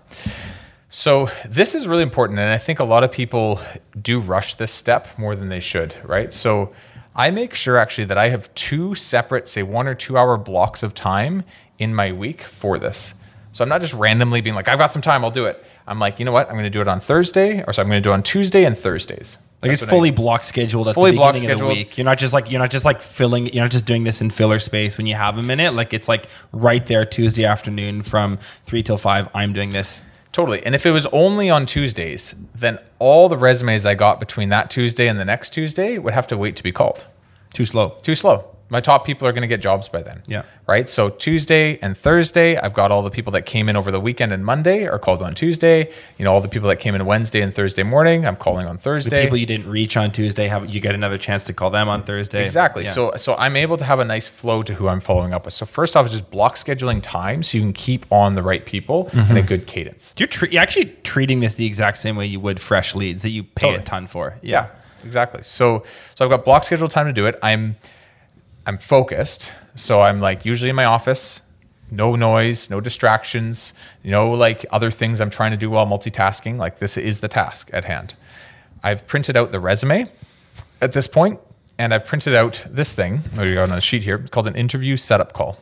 So 0.90 1.30
this 1.46 1.76
is 1.76 1.88
really 1.88 2.04
important, 2.04 2.40
and 2.40 2.50
I 2.50 2.58
think 2.58 2.80
a 2.80 2.84
lot 2.84 3.04
of 3.04 3.12
people 3.12 3.62
do 4.02 4.20
rush 4.20 4.56
this 4.56 4.72
step 4.72 5.08
more 5.18 5.36
than 5.36 5.50
they 5.50 5.60
should, 5.60 5.96
right? 6.04 6.34
So 6.34 6.74
I 7.16 7.30
make 7.32 7.54
sure 7.54 7.78
actually 7.78 8.06
that 8.06 8.18
I 8.18 8.30
have 8.30 8.54
two 8.56 8.96
separate, 8.96 9.48
say 9.48 9.62
one 9.62 9.88
or 9.88 9.96
two 9.96 10.18
hour 10.18 10.38
blocks 10.38 10.84
of 10.84 10.94
time 10.94 11.44
in 11.78 11.94
my 11.94 12.12
week 12.12 12.44
for 12.44 12.80
this. 12.80 13.14
So 13.52 13.64
I'm 13.64 13.70
not 13.70 13.82
just 13.82 13.94
randomly 13.94 14.42
being 14.42 14.56
like, 14.56 14.68
I've 14.68 14.80
got 14.80 14.92
some 14.92 15.02
time, 15.02 15.24
I'll 15.24 15.32
do 15.32 15.46
it. 15.46 15.64
I'm 15.88 16.00
like, 16.00 16.20
you 16.20 16.26
know 16.26 16.32
what? 16.32 16.48
I'm 16.48 16.54
going 16.54 16.64
to 16.64 16.70
do 16.70 16.82
it 16.82 16.88
on 16.88 17.00
Thursday, 17.00 17.64
or 17.66 17.74
so 17.74 17.82
I'm 17.82 17.88
going 17.88 18.02
to 18.02 18.08
do 18.08 18.12
it 18.12 18.14
on 18.14 18.24
Tuesday 18.24 18.64
and 18.64 18.78
Thursdays. 18.78 19.38
Like 19.62 19.72
That's 19.72 19.82
it's 19.82 19.91
what 19.91 19.95
I- 19.95 19.98
fully 19.98 20.12
block 20.12 20.43
scheduled 20.45 20.88
at 20.88 20.95
Fully 20.95 21.12
the 21.12 21.17
block 21.17 21.34
beginning 21.34 21.54
of 21.54 21.60
the 21.60 21.65
week. 21.67 21.98
You're 21.98 22.06
not 22.06 22.17
just 22.17 22.34
like 22.34 22.50
you're 22.50 22.62
not 22.62 22.72
just 22.72 22.86
like 22.86 23.02
filling. 23.02 23.48
You're 23.54 23.63
not 23.65 23.72
just 23.72 23.86
doing 23.86 24.06
this 24.06 24.22
in 24.22 24.30
filler 24.30 24.58
space 24.60 24.98
when 24.98 25.06
you 25.06 25.15
have 25.15 25.38
a 25.38 25.43
minute. 25.43 25.74
Like 25.74 25.93
it's 25.93 26.08
like 26.08 26.28
right 26.54 26.86
there 26.86 27.06
Tuesday 27.06 27.43
afternoon 27.43 28.04
from 28.04 28.39
three 28.65 28.84
till 28.84 28.98
five. 28.98 29.28
I'm 29.34 29.52
doing 29.52 29.72
this. 29.72 30.02
Totally. 30.32 30.63
And 30.65 30.76
if 30.76 30.86
it 30.86 30.91
was 30.91 31.08
only 31.08 31.50
on 31.50 31.65
Tuesdays, 31.65 32.36
then 32.56 32.80
all 33.00 33.28
the 33.28 33.36
resumes 33.38 33.86
I 33.86 33.95
got 33.95 34.19
between 34.19 34.50
that 34.50 34.69
Tuesday 34.69 35.08
and 35.08 35.19
the 35.19 35.26
next 35.26 35.50
Tuesday 35.50 35.98
would 35.98 36.13
have 36.13 36.28
to 36.28 36.38
wait 36.38 36.56
to 36.56 36.63
be 36.63 36.72
called. 36.72 37.08
Too 37.52 37.65
slow. 37.65 37.98
Too 38.02 38.15
slow. 38.15 38.45
My 38.72 38.80
top 38.82 39.06
people 39.06 39.28
are 39.28 39.32
going 39.32 39.42
to 39.42 39.48
get 39.48 39.62
jobs 39.62 39.90
by 39.90 40.04
then. 40.04 40.22
Yeah. 40.28 40.44
Right. 40.68 40.88
So 40.88 41.10
Tuesday 41.10 41.80
and 41.82 41.98
Thursday, 41.98 42.56
I've 42.58 42.76
got 42.76 42.92
all 42.92 43.02
the 43.02 43.10
people 43.10 43.32
that 43.34 43.48
came 43.48 43.68
in 43.68 43.76
over 43.76 43.90
the 43.92 44.00
weekend 44.00 44.32
and 44.32 44.46
Monday 44.46 44.86
are 44.88 45.00
called 45.00 45.24
on 45.24 45.34
Tuesday. 45.34 45.92
You 46.20 46.26
know, 46.26 46.32
all 46.34 46.42
the 46.42 46.48
people 46.48 46.70
that 46.70 46.76
came 46.76 46.94
in 46.94 47.04
Wednesday 47.08 47.42
and 47.42 47.52
Thursday 47.54 47.82
morning, 47.82 48.28
I'm 48.28 48.36
calling 48.36 48.68
on 48.68 48.78
Thursday. 48.78 49.10
The 49.22 49.24
people 49.24 49.38
you 49.38 49.48
didn't 49.48 49.68
reach 49.68 49.98
on 49.98 50.12
Tuesday, 50.12 50.48
have 50.48 50.70
you 50.70 50.80
get 50.80 50.94
another 50.94 51.18
chance 51.18 51.44
to 51.46 51.54
call 51.54 51.72
them 51.72 51.90
on 51.90 52.04
Thursday. 52.04 52.44
Exactly. 52.44 52.84
Yeah. 52.84 52.92
So 52.92 53.12
so 53.18 53.36
I'm 53.36 53.56
able 53.56 53.78
to 53.78 53.84
have 53.84 54.00
a 54.00 54.06
nice 54.06 54.28
flow 54.28 54.62
to 54.64 54.76
who 54.76 54.88
I'm 54.88 55.00
following 55.00 55.34
up 55.34 55.46
with. 55.46 55.54
So 55.56 55.66
first 55.66 55.98
off, 55.98 56.06
is 56.06 56.12
just 56.12 56.30
block 56.30 56.56
scheduling 56.56 57.00
time 57.02 57.42
so 57.42 57.58
you 57.58 57.64
can 57.64 57.74
keep 57.74 58.06
on 58.12 58.36
the 58.36 58.44
right 58.44 58.66
people 58.66 59.06
Mm-hmm. 59.06 59.20
and 59.32 59.38
a 59.38 59.42
good 59.42 59.66
cadence. 59.66 60.14
you're, 60.18 60.28
tre- 60.28 60.50
you're 60.52 60.62
actually 60.62 60.86
treating 61.04 61.40
this 61.40 61.56
the 61.56 61.66
exact 61.66 61.98
same 61.98 62.16
way 62.16 62.26
you 62.28 62.40
would 62.40 62.60
fresh 62.62 62.94
leads 62.96 63.24
that 63.24 63.30
you 63.30 63.44
pay 63.44 63.74
a 63.74 63.82
ton 63.82 64.06
for. 64.08 64.38
Yeah, 64.42 64.68
exactly. 65.04 65.42
So 65.42 65.84
so 66.16 66.26
I've 66.26 66.30
got 66.32 66.46
block 66.46 66.64
scheduled 66.64 66.92
time 66.92 67.08
to 67.08 67.14
do 67.14 67.26
it. 67.26 67.40
I'm 67.42 67.76
I'm 68.70 68.78
focused. 68.78 69.52
So 69.74 70.02
I'm 70.02 70.22
like 70.22 70.46
usually 70.46 70.70
in 70.70 70.76
my 70.76 70.86
office, 70.86 71.42
no 71.90 72.16
noise, 72.16 72.70
no 72.70 72.80
distractions, 72.80 73.74
no 74.04 74.30
like 74.30 74.64
other 74.70 74.92
things 74.92 75.20
I'm 75.20 75.32
trying 75.32 75.50
to 75.50 75.58
do 75.58 75.72
while 75.72 75.88
multitasking. 75.88 76.60
Like 76.60 76.78
this 76.78 76.96
is 76.96 77.20
the 77.20 77.28
task 77.28 77.72
at 77.74 77.86
hand. 77.86 78.14
I've 78.84 79.08
printed 79.08 79.36
out 79.36 79.52
the 79.52 79.60
resume 79.60 80.08
at 80.82 80.94
this 80.94 81.08
point, 81.08 81.40
and 81.80 81.96
I've 81.96 82.06
printed 82.06 82.36
out 82.36 82.64
this 82.70 82.94
thing. 82.94 83.22
Oh, 83.36 83.44
we 83.44 83.56
got 83.56 83.72
on 83.72 83.78
a 83.80 83.82
sheet 83.82 84.04
here 84.04 84.18
it's 84.18 84.30
called 84.30 84.48
an 84.48 84.56
interview 84.56 84.98
setup 84.98 85.34
call 85.34 85.58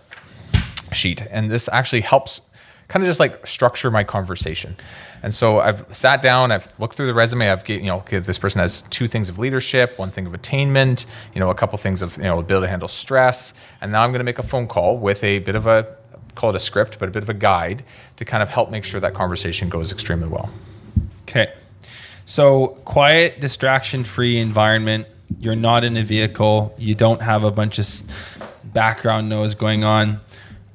sheet. 0.91 1.21
And 1.31 1.49
this 1.49 1.69
actually 1.71 2.01
helps 2.01 2.41
kind 2.89 3.03
of 3.03 3.07
just 3.07 3.21
like 3.21 3.47
structure 3.47 3.89
my 3.89 4.03
conversation. 4.03 4.75
And 5.23 5.33
so 5.33 5.59
I've 5.59 5.93
sat 5.95 6.21
down, 6.21 6.51
I've 6.51 6.79
looked 6.79 6.95
through 6.95 7.07
the 7.07 7.13
resume. 7.13 7.49
I've 7.49 7.67
you 7.67 7.81
know, 7.81 7.97
okay, 7.97 8.19
this 8.19 8.37
person 8.37 8.59
has 8.59 8.83
two 8.83 9.07
things 9.07 9.29
of 9.29 9.39
leadership, 9.39 9.97
one 9.97 10.11
thing 10.11 10.27
of 10.27 10.33
attainment, 10.33 11.05
you 11.33 11.39
know, 11.39 11.49
a 11.49 11.55
couple 11.55 11.77
things 11.77 12.01
of, 12.01 12.17
you 12.17 12.23
know, 12.23 12.39
ability 12.39 12.65
to 12.65 12.69
handle 12.69 12.87
stress. 12.87 13.53
And 13.81 13.91
now 13.91 14.03
I'm 14.03 14.11
going 14.11 14.19
to 14.19 14.25
make 14.25 14.39
a 14.39 14.43
phone 14.43 14.67
call 14.67 14.97
with 14.97 15.23
a 15.23 15.39
bit 15.39 15.55
of 15.55 15.67
a, 15.67 15.95
call 16.35 16.51
it 16.51 16.55
a 16.55 16.59
script, 16.59 16.99
but 16.99 17.09
a 17.09 17.11
bit 17.11 17.23
of 17.23 17.29
a 17.29 17.33
guide 17.33 17.83
to 18.17 18.25
kind 18.25 18.43
of 18.43 18.49
help 18.49 18.69
make 18.69 18.83
sure 18.83 18.99
that 18.99 19.13
conversation 19.13 19.69
goes 19.69 19.91
extremely 19.91 20.27
well. 20.27 20.49
Okay. 21.23 21.53
So 22.25 22.67
quiet, 22.85 23.39
distraction-free 23.39 24.37
environment. 24.37 25.07
You're 25.39 25.55
not 25.55 25.83
in 25.83 25.97
a 25.97 26.03
vehicle. 26.03 26.75
You 26.77 26.93
don't 26.93 27.21
have 27.21 27.43
a 27.43 27.51
bunch 27.51 27.79
of 27.79 27.87
background 28.63 29.29
noise 29.29 29.55
going 29.55 29.83
on. 29.83 30.21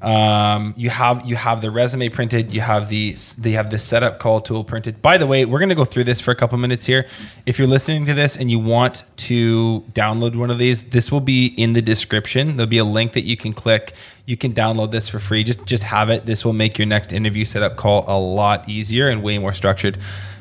Um, 0.03 0.75
you 0.77 0.91
have 0.91 1.25
you 1.25 1.37
have 1.37 1.61
the 1.61 1.71
resume 1.71 2.09
printed. 2.09 2.53
You 2.53 2.61
have 2.61 2.89
the 2.89 3.17
they 3.39 3.53
have 3.53 3.71
the 3.71 3.79
setup 3.79 4.19
call 4.19 4.41
tool 4.41 4.65
printed. 4.65 5.01
By 5.01 5.17
the 5.17 5.29
way, 5.29 5.45
we're 5.45 5.61
going 5.61 5.69
to 5.69 5.77
go 5.77 5.85
through 5.85 6.05
this 6.05 6.21
for 6.21 6.33
a 6.33 6.35
couple 6.35 6.59
minutes 6.59 6.87
here. 6.87 7.07
If 7.47 7.57
you're 7.59 7.69
listening 7.69 8.07
to 8.07 8.15
this 8.15 8.37
and 8.37 8.51
you 8.51 8.59
want 8.59 9.05
to 9.29 9.85
download 9.93 10.35
one 10.35 10.51
of 10.51 10.59
these, 10.59 10.83
this 10.83 11.13
will 11.13 11.21
be 11.21 11.47
in 11.57 11.73
the 11.73 11.83
description. 11.83 12.57
There'll 12.57 12.69
be 12.69 12.79
a 12.79 12.85
link 12.85 13.13
that 13.13 13.23
you 13.23 13.37
can 13.37 13.53
click. 13.53 13.95
You 14.27 14.37
can 14.37 14.53
download 14.53 14.91
this 14.91 15.09
for 15.09 15.21
free. 15.21 15.45
Just 15.45 15.65
just 15.67 15.85
have 15.85 16.11
it. 16.11 16.27
This 16.27 16.45
will 16.45 16.53
make 16.53 16.79
your 16.79 16.87
next 16.87 17.13
interview 17.13 17.45
setup 17.45 17.77
call 17.77 18.05
a 18.09 18.19
lot 18.19 18.69
easier 18.69 19.09
and 19.09 19.23
way 19.23 19.39
more 19.39 19.55
structured. 19.55 19.99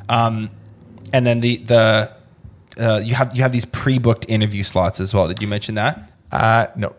Um, 0.09 0.49
and 1.13 1.25
then 1.25 1.39
the 1.39 1.57
the 1.57 2.11
uh, 2.79 3.01
you 3.03 3.13
have 3.13 3.35
you 3.35 3.43
have 3.43 3.51
these 3.51 3.65
pre-booked 3.65 4.25
interview 4.27 4.63
slots 4.63 4.99
as 4.99 5.13
well. 5.13 5.27
Did 5.27 5.39
you 5.39 5.47
mention 5.47 5.75
that? 5.75 6.11
Uh, 6.31 6.67
no. 6.75 6.95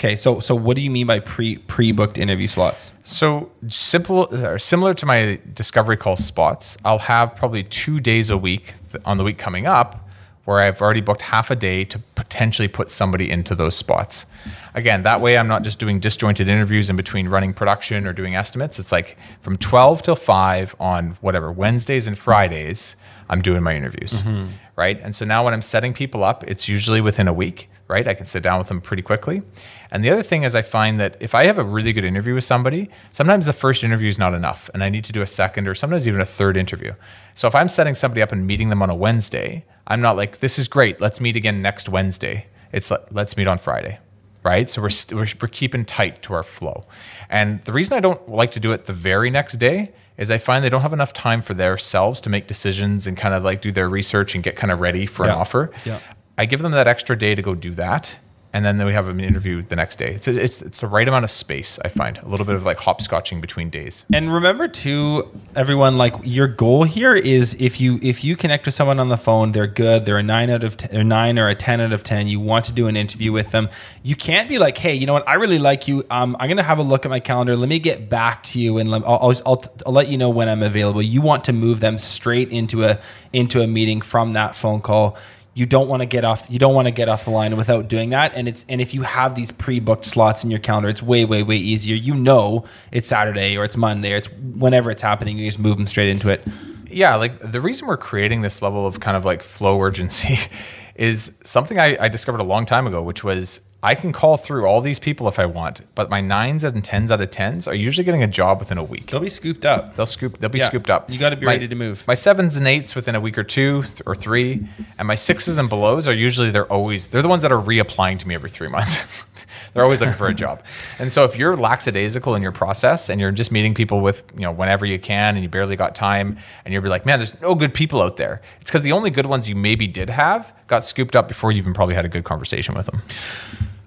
Okay, 0.00 0.16
so 0.16 0.40
so 0.40 0.54
what 0.54 0.76
do 0.76 0.80
you 0.80 0.90
mean 0.90 1.06
by 1.06 1.20
pre 1.20 1.58
pre-booked 1.58 2.16
interview 2.16 2.48
slots? 2.48 2.90
So 3.02 3.52
simple, 3.68 4.34
or 4.34 4.58
similar 4.58 4.94
to 4.94 5.04
my 5.04 5.38
discovery 5.52 5.98
call 5.98 6.16
spots, 6.16 6.78
I'll 6.86 7.00
have 7.00 7.36
probably 7.36 7.64
two 7.64 8.00
days 8.00 8.30
a 8.30 8.38
week 8.38 8.72
on 9.04 9.18
the 9.18 9.24
week 9.24 9.36
coming 9.36 9.66
up 9.66 10.08
where 10.46 10.60
I've 10.60 10.80
already 10.80 11.02
booked 11.02 11.20
half 11.20 11.50
a 11.50 11.54
day 11.54 11.84
to 11.84 11.98
potentially 12.14 12.66
put 12.66 12.88
somebody 12.88 13.30
into 13.30 13.54
those 13.54 13.76
spots. 13.76 14.24
Again, 14.72 15.02
that 15.02 15.20
way 15.20 15.36
I'm 15.36 15.48
not 15.48 15.64
just 15.64 15.78
doing 15.78 16.00
disjointed 16.00 16.48
interviews 16.48 16.88
in 16.88 16.96
between 16.96 17.28
running 17.28 17.52
production 17.52 18.06
or 18.06 18.14
doing 18.14 18.34
estimates. 18.34 18.78
It's 18.78 18.90
like 18.90 19.18
from 19.42 19.58
12 19.58 20.02
till 20.02 20.16
5 20.16 20.76
on 20.80 21.18
whatever 21.20 21.52
Wednesdays 21.52 22.06
and 22.06 22.18
Fridays, 22.18 22.96
I'm 23.28 23.42
doing 23.42 23.62
my 23.62 23.76
interviews. 23.76 24.22
Mm-hmm. 24.22 24.50
Right. 24.76 24.98
And 25.02 25.14
so 25.14 25.26
now 25.26 25.44
when 25.44 25.52
I'm 25.52 25.60
setting 25.60 25.92
people 25.92 26.24
up, 26.24 26.42
it's 26.44 26.68
usually 26.68 27.02
within 27.02 27.28
a 27.28 27.34
week 27.34 27.68
right? 27.90 28.06
I 28.06 28.14
can 28.14 28.24
sit 28.24 28.42
down 28.42 28.58
with 28.58 28.68
them 28.68 28.80
pretty 28.80 29.02
quickly. 29.02 29.42
And 29.92 30.04
the 30.04 30.10
other 30.10 30.22
thing 30.22 30.44
is, 30.44 30.54
I 30.54 30.62
find 30.62 31.00
that 31.00 31.16
if 31.20 31.34
I 31.34 31.46
have 31.46 31.58
a 31.58 31.64
really 31.64 31.92
good 31.92 32.04
interview 32.04 32.34
with 32.34 32.44
somebody, 32.44 32.88
sometimes 33.12 33.46
the 33.46 33.52
first 33.52 33.82
interview 33.82 34.08
is 34.08 34.18
not 34.18 34.34
enough, 34.34 34.70
and 34.72 34.84
I 34.84 34.88
need 34.88 35.04
to 35.04 35.12
do 35.12 35.20
a 35.22 35.26
second 35.26 35.66
or 35.66 35.74
sometimes 35.74 36.06
even 36.06 36.20
a 36.20 36.26
third 36.26 36.56
interview. 36.56 36.94
So 37.34 37.48
if 37.48 37.54
I'm 37.54 37.68
setting 37.68 37.94
somebody 37.94 38.22
up 38.22 38.30
and 38.32 38.46
meeting 38.46 38.68
them 38.68 38.82
on 38.82 38.90
a 38.90 38.94
Wednesday, 38.94 39.64
I'm 39.86 40.00
not 40.00 40.16
like, 40.16 40.38
this 40.38 40.58
is 40.58 40.68
great, 40.68 41.00
let's 41.00 41.20
meet 41.20 41.34
again 41.36 41.60
next 41.62 41.88
Wednesday. 41.88 42.46
It's 42.72 42.90
like, 42.90 43.02
let's 43.10 43.36
meet 43.36 43.48
on 43.48 43.58
Friday. 43.58 43.98
Right. 44.42 44.70
So 44.70 44.80
we're, 44.80 44.88
st- 44.90 45.18
we're, 45.18 45.28
we're 45.42 45.48
keeping 45.48 45.84
tight 45.84 46.22
to 46.22 46.32
our 46.32 46.42
flow. 46.42 46.86
And 47.28 47.62
the 47.64 47.72
reason 47.72 47.94
I 47.96 48.00
don't 48.00 48.26
like 48.28 48.52
to 48.52 48.60
do 48.60 48.72
it 48.72 48.86
the 48.86 48.92
very 48.94 49.28
next 49.28 49.54
day 49.58 49.92
is 50.16 50.30
I 50.30 50.38
find 50.38 50.64
they 50.64 50.70
don't 50.70 50.80
have 50.80 50.94
enough 50.94 51.12
time 51.12 51.42
for 51.42 51.52
themselves 51.52 52.22
to 52.22 52.30
make 52.30 52.46
decisions 52.46 53.06
and 53.06 53.18
kind 53.18 53.34
of 53.34 53.42
like 53.44 53.60
do 53.60 53.70
their 53.70 53.88
research 53.88 54.34
and 54.34 54.42
get 54.42 54.56
kind 54.56 54.70
of 54.70 54.80
ready 54.80 55.04
for 55.04 55.26
Yeah. 55.26 55.32
an 55.34 55.38
offer. 55.40 55.70
Yeah. 55.84 55.98
I 56.38 56.46
give 56.46 56.62
them 56.62 56.72
that 56.72 56.86
extra 56.86 57.18
day 57.18 57.34
to 57.34 57.42
go 57.42 57.54
do 57.54 57.74
that. 57.74 58.16
And 58.52 58.64
then 58.64 58.84
we 58.84 58.92
have 58.92 59.06
an 59.06 59.20
interview 59.20 59.62
the 59.62 59.76
next 59.76 59.96
day. 59.96 60.12
It's, 60.12 60.26
it's, 60.26 60.60
it's 60.60 60.80
the 60.80 60.88
right 60.88 61.06
amount 61.06 61.24
of 61.24 61.30
space, 61.30 61.78
I 61.84 61.88
find. 61.88 62.18
A 62.18 62.26
little 62.26 62.44
bit 62.44 62.56
of 62.56 62.64
like 62.64 62.78
hopscotching 62.78 63.40
between 63.40 63.70
days. 63.70 64.04
And 64.12 64.32
remember 64.32 64.66
too, 64.66 65.30
everyone, 65.54 65.98
like 65.98 66.14
your 66.24 66.48
goal 66.48 66.82
here 66.82 67.14
is 67.14 67.54
if 67.60 67.80
you 67.80 68.00
if 68.02 68.24
you 68.24 68.36
connect 68.36 68.66
with 68.66 68.74
someone 68.74 68.98
on 68.98 69.08
the 69.08 69.16
phone, 69.16 69.52
they're 69.52 69.68
good, 69.68 70.04
they're 70.04 70.18
a 70.18 70.22
nine 70.22 70.50
out 70.50 70.64
of 70.64 70.76
ten, 70.76 70.96
or 70.96 71.04
nine 71.04 71.38
or 71.38 71.48
a 71.48 71.54
ten 71.54 71.80
out 71.80 71.92
of 71.92 72.02
ten. 72.02 72.26
You 72.26 72.40
want 72.40 72.64
to 72.64 72.72
do 72.72 72.88
an 72.88 72.96
interview 72.96 73.30
with 73.30 73.50
them. 73.50 73.68
You 74.02 74.16
can't 74.16 74.48
be 74.48 74.58
like, 74.58 74.76
hey, 74.78 74.94
you 74.94 75.06
know 75.06 75.12
what? 75.12 75.28
I 75.28 75.34
really 75.34 75.60
like 75.60 75.86
you. 75.86 76.04
Um, 76.10 76.36
I'm 76.40 76.48
gonna 76.48 76.64
have 76.64 76.78
a 76.78 76.82
look 76.82 77.04
at 77.04 77.10
my 77.10 77.20
calendar. 77.20 77.56
Let 77.56 77.68
me 77.68 77.78
get 77.78 78.08
back 78.08 78.42
to 78.44 78.58
you, 78.58 78.78
and 78.78 78.90
let, 78.90 79.04
I'll, 79.04 79.30
I'll, 79.30 79.42
I'll, 79.46 79.62
I'll 79.86 79.92
let 79.92 80.08
you 80.08 80.18
know 80.18 80.28
when 80.28 80.48
I'm 80.48 80.64
available. 80.64 81.02
You 81.02 81.20
want 81.20 81.44
to 81.44 81.52
move 81.52 81.78
them 81.78 81.98
straight 81.98 82.50
into 82.50 82.84
a 82.84 82.98
into 83.32 83.62
a 83.62 83.68
meeting 83.68 84.00
from 84.00 84.32
that 84.32 84.56
phone 84.56 84.80
call 84.80 85.16
you 85.54 85.66
don't 85.66 85.88
want 85.88 86.00
to 86.00 86.06
get 86.06 86.24
off 86.24 86.46
you 86.48 86.58
don't 86.58 86.74
want 86.74 86.86
to 86.86 86.92
get 86.92 87.08
off 87.08 87.24
the 87.24 87.30
line 87.30 87.56
without 87.56 87.88
doing 87.88 88.10
that. 88.10 88.32
And 88.34 88.48
it's 88.48 88.64
and 88.68 88.80
if 88.80 88.94
you 88.94 89.02
have 89.02 89.34
these 89.34 89.50
pre-booked 89.50 90.04
slots 90.04 90.44
in 90.44 90.50
your 90.50 90.60
calendar 90.60 90.88
it's 90.88 91.02
way 91.02 91.24
way 91.24 91.42
way 91.42 91.56
easier. 91.56 91.96
You 91.96 92.14
know 92.14 92.64
it's 92.92 93.08
saturday 93.08 93.56
or 93.56 93.64
it's 93.64 93.76
monday 93.76 94.12
or 94.12 94.16
it's 94.16 94.30
whenever 94.32 94.90
it's 94.90 95.02
happening 95.02 95.38
you 95.38 95.46
just 95.46 95.58
move 95.58 95.76
them 95.76 95.86
straight 95.86 96.08
into 96.08 96.28
it. 96.28 96.46
Yeah, 96.86 97.14
like 97.14 97.38
the 97.38 97.60
reason 97.60 97.86
we're 97.86 97.96
creating 97.96 98.42
this 98.42 98.62
level 98.62 98.86
of 98.86 99.00
kind 99.00 99.16
of 99.16 99.24
like 99.24 99.42
flow 99.42 99.80
urgency 99.80 100.38
is 100.94 101.32
something 101.44 101.78
I, 101.78 101.96
I 102.00 102.08
discovered 102.08 102.40
a 102.40 102.44
long 102.44 102.66
time 102.66 102.86
ago, 102.86 103.02
which 103.02 103.22
was 103.22 103.60
I 103.82 103.94
can 103.94 104.12
call 104.12 104.36
through 104.36 104.66
all 104.66 104.82
these 104.82 104.98
people 104.98 105.26
if 105.26 105.38
I 105.38 105.46
want, 105.46 105.80
but 105.94 106.10
my 106.10 106.20
nines 106.20 106.64
and 106.64 106.84
tens 106.84 107.10
out 107.10 107.20
of 107.22 107.30
tens 107.30 107.66
are 107.66 107.74
usually 107.74 108.04
getting 108.04 108.22
a 108.22 108.26
job 108.26 108.58
within 108.60 108.76
a 108.76 108.84
week. 108.84 109.10
they'll 109.10 109.20
be 109.20 109.30
scooped 109.30 109.64
up 109.64 109.96
They'll 109.96 110.04
scoop. 110.04 110.38
They'll 110.38 110.50
be 110.50 110.58
Yeah. 110.58 110.66
scooped 110.66 110.90
up. 110.90 111.10
You 111.10 111.18
gotta 111.18 111.36
be 111.36 111.46
My- 111.46 111.52
ready 111.52 111.66
to 111.66 111.74
move. 111.74 112.04
My 112.06 112.12
sevens 112.14 112.56
and 112.58 112.66
eights 112.68 112.94
within 112.94 113.14
a 113.14 113.20
week 113.20 113.38
or 113.38 113.42
two 113.44 113.82
th- 113.84 114.02
or 114.04 114.14
three, 114.14 114.66
and 114.98 115.08
my 115.08 115.14
sixes 115.14 115.56
and 115.56 115.68
belows 115.70 116.06
are 116.06 116.12
usually 116.12 116.50
they're 116.50 116.70
always 116.70 117.06
they're 117.06 117.22
the 117.22 117.28
ones 117.28 117.40
that 117.42 117.52
are 117.52 117.60
reapplying 117.60 118.18
to 118.18 118.28
me 118.28 118.34
every 118.34 118.50
three 118.50 118.68
months. 118.68 119.24
they're 119.72 119.84
always 119.84 120.00
looking 120.00 120.16
for 120.16 120.26
a 120.28 120.34
job. 120.34 120.62
And 120.98 121.10
so 121.10 121.24
if 121.24 121.36
you're 121.36 121.56
lackadaisical 121.56 122.34
in 122.34 122.42
your 122.42 122.52
process 122.52 123.08
and 123.08 123.20
you're 123.20 123.30
just 123.32 123.50
meeting 123.52 123.74
people 123.74 124.00
with 124.00 124.22
you 124.34 124.42
know 124.42 124.52
whenever 124.52 124.84
you 124.84 124.98
can 124.98 125.34
and 125.36 125.42
you 125.42 125.48
barely 125.48 125.76
got 125.76 125.94
time 125.94 126.36
and 126.64 126.74
you'll 126.74 126.82
be 126.82 126.88
like, 126.88 127.06
man, 127.06 127.18
there's 127.18 127.40
no 127.40 127.54
good 127.54 127.72
people 127.72 128.02
out 128.02 128.16
there. 128.16 128.42
It's 128.60 128.70
because 128.70 128.82
the 128.82 128.92
only 128.92 129.10
good 129.10 129.26
ones 129.26 129.48
you 129.48 129.56
maybe 129.56 129.86
did 129.86 130.10
have 130.10 130.52
got 130.66 130.84
scooped 130.84 131.14
up 131.16 131.28
before 131.28 131.52
you 131.52 131.58
even 131.58 131.72
probably 131.74 131.94
had 131.94 132.04
a 132.04 132.08
good 132.08 132.24
conversation 132.24 132.74
with 132.74 132.86
them. 132.86 133.00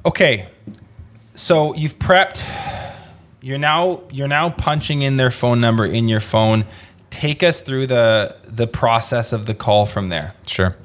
okay 0.05 0.47
so 1.35 1.73
you've 1.75 1.97
prepped 1.99 2.43
you're 3.41 3.57
now 3.57 4.01
you're 4.11 4.27
now 4.27 4.49
punching 4.49 5.01
in 5.01 5.17
their 5.17 5.31
phone 5.31 5.59
number 5.61 5.85
in 5.85 6.07
your 6.07 6.19
phone 6.19 6.65
take 7.09 7.41
us 7.43 7.61
through 7.61 7.87
the 7.87 8.35
the 8.45 8.67
process 8.67 9.33
of 9.33 9.45
the 9.45 9.53
call 9.53 9.85
from 9.85 10.09
there 10.09 10.33
Sure. 10.45 10.75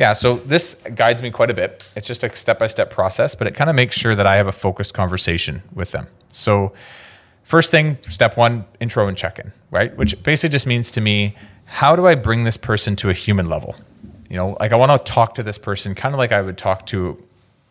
Yeah, 0.00 0.14
so 0.14 0.36
this 0.36 0.76
guides 0.94 1.20
me 1.20 1.30
quite 1.30 1.50
a 1.50 1.54
bit. 1.54 1.84
It's 1.94 2.06
just 2.06 2.24
a 2.24 2.34
step 2.34 2.58
by 2.58 2.68
step 2.68 2.90
process, 2.90 3.34
but 3.34 3.46
it 3.46 3.54
kind 3.54 3.68
of 3.68 3.76
makes 3.76 3.94
sure 3.94 4.14
that 4.14 4.26
I 4.26 4.36
have 4.36 4.46
a 4.46 4.52
focused 4.52 4.94
conversation 4.94 5.62
with 5.74 5.90
them. 5.90 6.06
So, 6.30 6.72
first 7.42 7.70
thing, 7.70 7.98
step 8.08 8.38
one, 8.38 8.64
intro 8.80 9.08
and 9.08 9.16
check 9.16 9.38
in, 9.38 9.52
right? 9.70 9.94
Which 9.98 10.20
basically 10.22 10.52
just 10.52 10.66
means 10.66 10.90
to 10.92 11.02
me, 11.02 11.36
how 11.66 11.96
do 11.96 12.06
I 12.06 12.14
bring 12.14 12.44
this 12.44 12.56
person 12.56 12.96
to 12.96 13.10
a 13.10 13.12
human 13.12 13.50
level? 13.50 13.76
You 14.30 14.38
know, 14.38 14.56
like 14.58 14.72
I 14.72 14.76
want 14.76 14.90
to 14.90 15.12
talk 15.12 15.34
to 15.34 15.42
this 15.42 15.58
person 15.58 15.94
kind 15.94 16.14
of 16.14 16.18
like 16.18 16.32
I 16.32 16.40
would 16.40 16.56
talk 16.56 16.86
to 16.86 17.22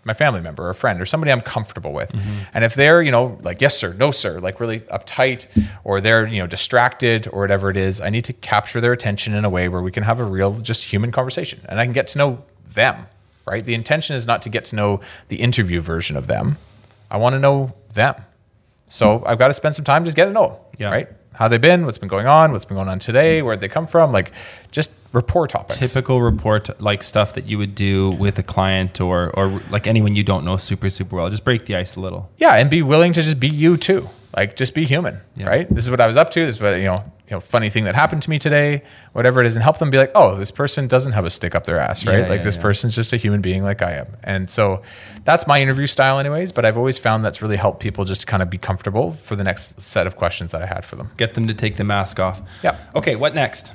my 0.05 0.13
family 0.13 0.39
member 0.41 0.63
or 0.65 0.69
a 0.69 0.75
friend 0.75 1.01
or 1.01 1.05
somebody 1.05 1.31
I'm 1.31 1.41
comfortable 1.41 1.91
with. 1.91 2.09
And 2.53 2.63
if 2.63 2.73
they're, 2.73 3.01
you 3.01 3.11
know, 3.11 3.37
like, 3.41 3.61
yes, 3.61 3.77
sir, 3.77 3.93
no, 3.93 4.11
sir, 4.11 4.39
like 4.39 4.59
really 4.59 4.79
uptight 4.81 5.45
or 5.83 5.99
they're, 6.01 6.25
you 6.25 6.39
know, 6.39 6.47
distracted 6.47 7.27
or 7.31 7.41
whatever 7.41 7.69
it 7.69 7.77
is, 7.77 7.99
I 7.99 8.09
need 8.09 8.23
to 8.25 8.33
capture 8.33 8.79
their 8.81 8.93
attention 8.93 9.33
in 9.35 9.43
a 9.45 9.49
way 9.49 9.67
where 9.67 9.81
we 9.81 9.91
can 9.91 10.03
have 10.03 10.19
a 10.19 10.23
real, 10.23 10.53
just 10.59 10.85
human 10.85 11.11
conversation 11.11 11.59
and 11.67 11.79
I 11.79 11.85
can 11.85 11.93
get 11.93 12.07
to 12.09 12.17
know 12.17 12.43
them, 12.73 13.07
right? 13.45 13.63
The 13.63 13.73
intention 13.73 14.15
is 14.15 14.25
not 14.25 14.41
to 14.43 14.49
get 14.49 14.65
to 14.65 14.75
know 14.75 15.01
the 15.27 15.37
interview 15.41 15.81
version 15.81 16.15
of 16.15 16.27
them. 16.27 16.57
I 17.11 17.17
want 17.17 17.33
to 17.33 17.39
know 17.39 17.73
them. 17.93 18.15
So 18.87 19.21
I've 19.25 19.37
got 19.37 19.49
to 19.49 19.53
spend 19.53 19.75
some 19.75 19.85
time 19.85 20.05
just 20.05 20.15
getting 20.15 20.33
to 20.33 20.39
know 20.39 20.47
them, 20.47 20.57
Yeah. 20.77 20.89
right? 20.91 21.07
How 21.33 21.47
they've 21.47 21.61
been, 21.61 21.85
what's 21.85 21.97
been 21.97 22.09
going 22.09 22.25
on, 22.27 22.51
what's 22.51 22.65
been 22.65 22.75
going 22.77 22.87
on 22.89 22.99
today, 22.99 23.41
where'd 23.41 23.61
they 23.61 23.67
come 23.67 23.85
from, 23.85 24.11
like 24.11 24.31
just 24.71 24.91
rapport 25.11 25.47
topics. 25.47 25.77
typical 25.79 26.21
report 26.21 26.69
like 26.81 27.01
stuff 27.03 27.33
that 27.33 27.45
you 27.47 27.57
would 27.57 27.73
do 27.75 28.11
with 28.11 28.37
a 28.39 28.43
client 28.43 29.01
or 29.01 29.29
or 29.31 29.61
like 29.71 29.87
anyone 29.87 30.15
you 30.15 30.23
don't 30.23 30.45
know 30.45 30.57
super 30.57 30.89
super 30.89 31.15
well 31.15 31.29
just 31.29 31.43
break 31.43 31.65
the 31.65 31.75
ice 31.75 31.95
a 31.95 31.99
little 31.99 32.29
Yeah, 32.37 32.55
and 32.55 32.69
be 32.69 32.81
willing 32.81 33.13
to 33.13 33.21
just 33.23 33.39
be 33.39 33.47
you 33.49 33.77
too. 33.77 34.09
Like 34.37 34.55
just 34.55 34.75
be 34.75 34.85
human, 34.85 35.17
Yeah. 35.35 35.47
right? 35.47 35.67
This 35.73 35.85
is 35.85 35.89
what 35.89 35.99
I 35.99 36.05
was 36.05 36.15
up 36.15 36.29
to. 36.31 36.45
This 36.45 36.57
is 36.57 36.61
what 36.61 36.77
you 36.77 36.83
know, 36.83 37.03
you 37.27 37.31
know, 37.35 37.39
funny 37.39 37.69
thing 37.71 37.85
that 37.85 37.95
happened 37.95 38.21
to 38.21 38.29
me 38.29 38.37
today, 38.37 38.83
whatever 39.13 39.41
it 39.41 39.47
is, 39.47 39.55
and 39.55 39.63
help 39.63 39.79
them 39.79 39.89
be 39.89 39.97
like, 39.97 40.11
oh, 40.13 40.35
this 40.35 40.51
person 40.51 40.87
doesn't 40.87 41.13
have 41.13 41.25
a 41.25 41.31
stick 41.31 41.55
up 41.55 41.63
their 41.63 41.79
ass, 41.79 42.05
right? 42.05 42.19
Yeah, 42.19 42.27
like 42.27 42.37
yeah, 42.41 42.43
this 42.43 42.55
person's 42.55 42.95
just 42.95 43.11
a 43.11 43.17
human 43.17 43.41
being 43.41 43.63
like 43.63 43.81
I 43.81 43.93
am. 43.93 44.07
And 44.23 44.47
so 44.47 44.83
that's 45.23 45.47
my 45.47 45.59
interview 45.59 45.87
style 45.87 46.19
anyways, 46.19 46.51
but 46.51 46.63
I've 46.63 46.77
always 46.77 46.99
found 46.99 47.25
that's 47.25 47.41
really 47.41 47.57
helped 47.57 47.79
people 47.79 48.05
just 48.05 48.27
kind 48.27 48.43
of 48.43 48.51
be 48.51 48.59
comfortable 48.59 49.13
for 49.23 49.35
the 49.35 49.43
next 49.43 49.81
set 49.81 50.05
of 50.05 50.15
questions 50.15 50.51
that 50.51 50.61
I 50.61 50.67
had 50.67 50.85
for 50.85 50.95
them. 50.95 51.09
get 51.17 51.33
them 51.33 51.47
to 51.47 51.53
take 51.55 51.77
the 51.77 51.83
mask 51.83 52.19
off 52.19 52.39
Yeah. 52.63 52.77
okay 52.95 53.15
what 53.15 53.33
next 53.33 53.73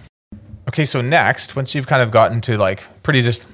Okay, 0.69 0.85
so 0.85 1.01
next, 1.01 1.57
once 1.57 1.75
you've 1.75 1.87
kind 1.87 2.03
of 2.03 2.11
gotten 2.11 2.41
to 2.43 2.57
like 2.57 2.85
pretty 3.03 3.23
just 3.23 3.47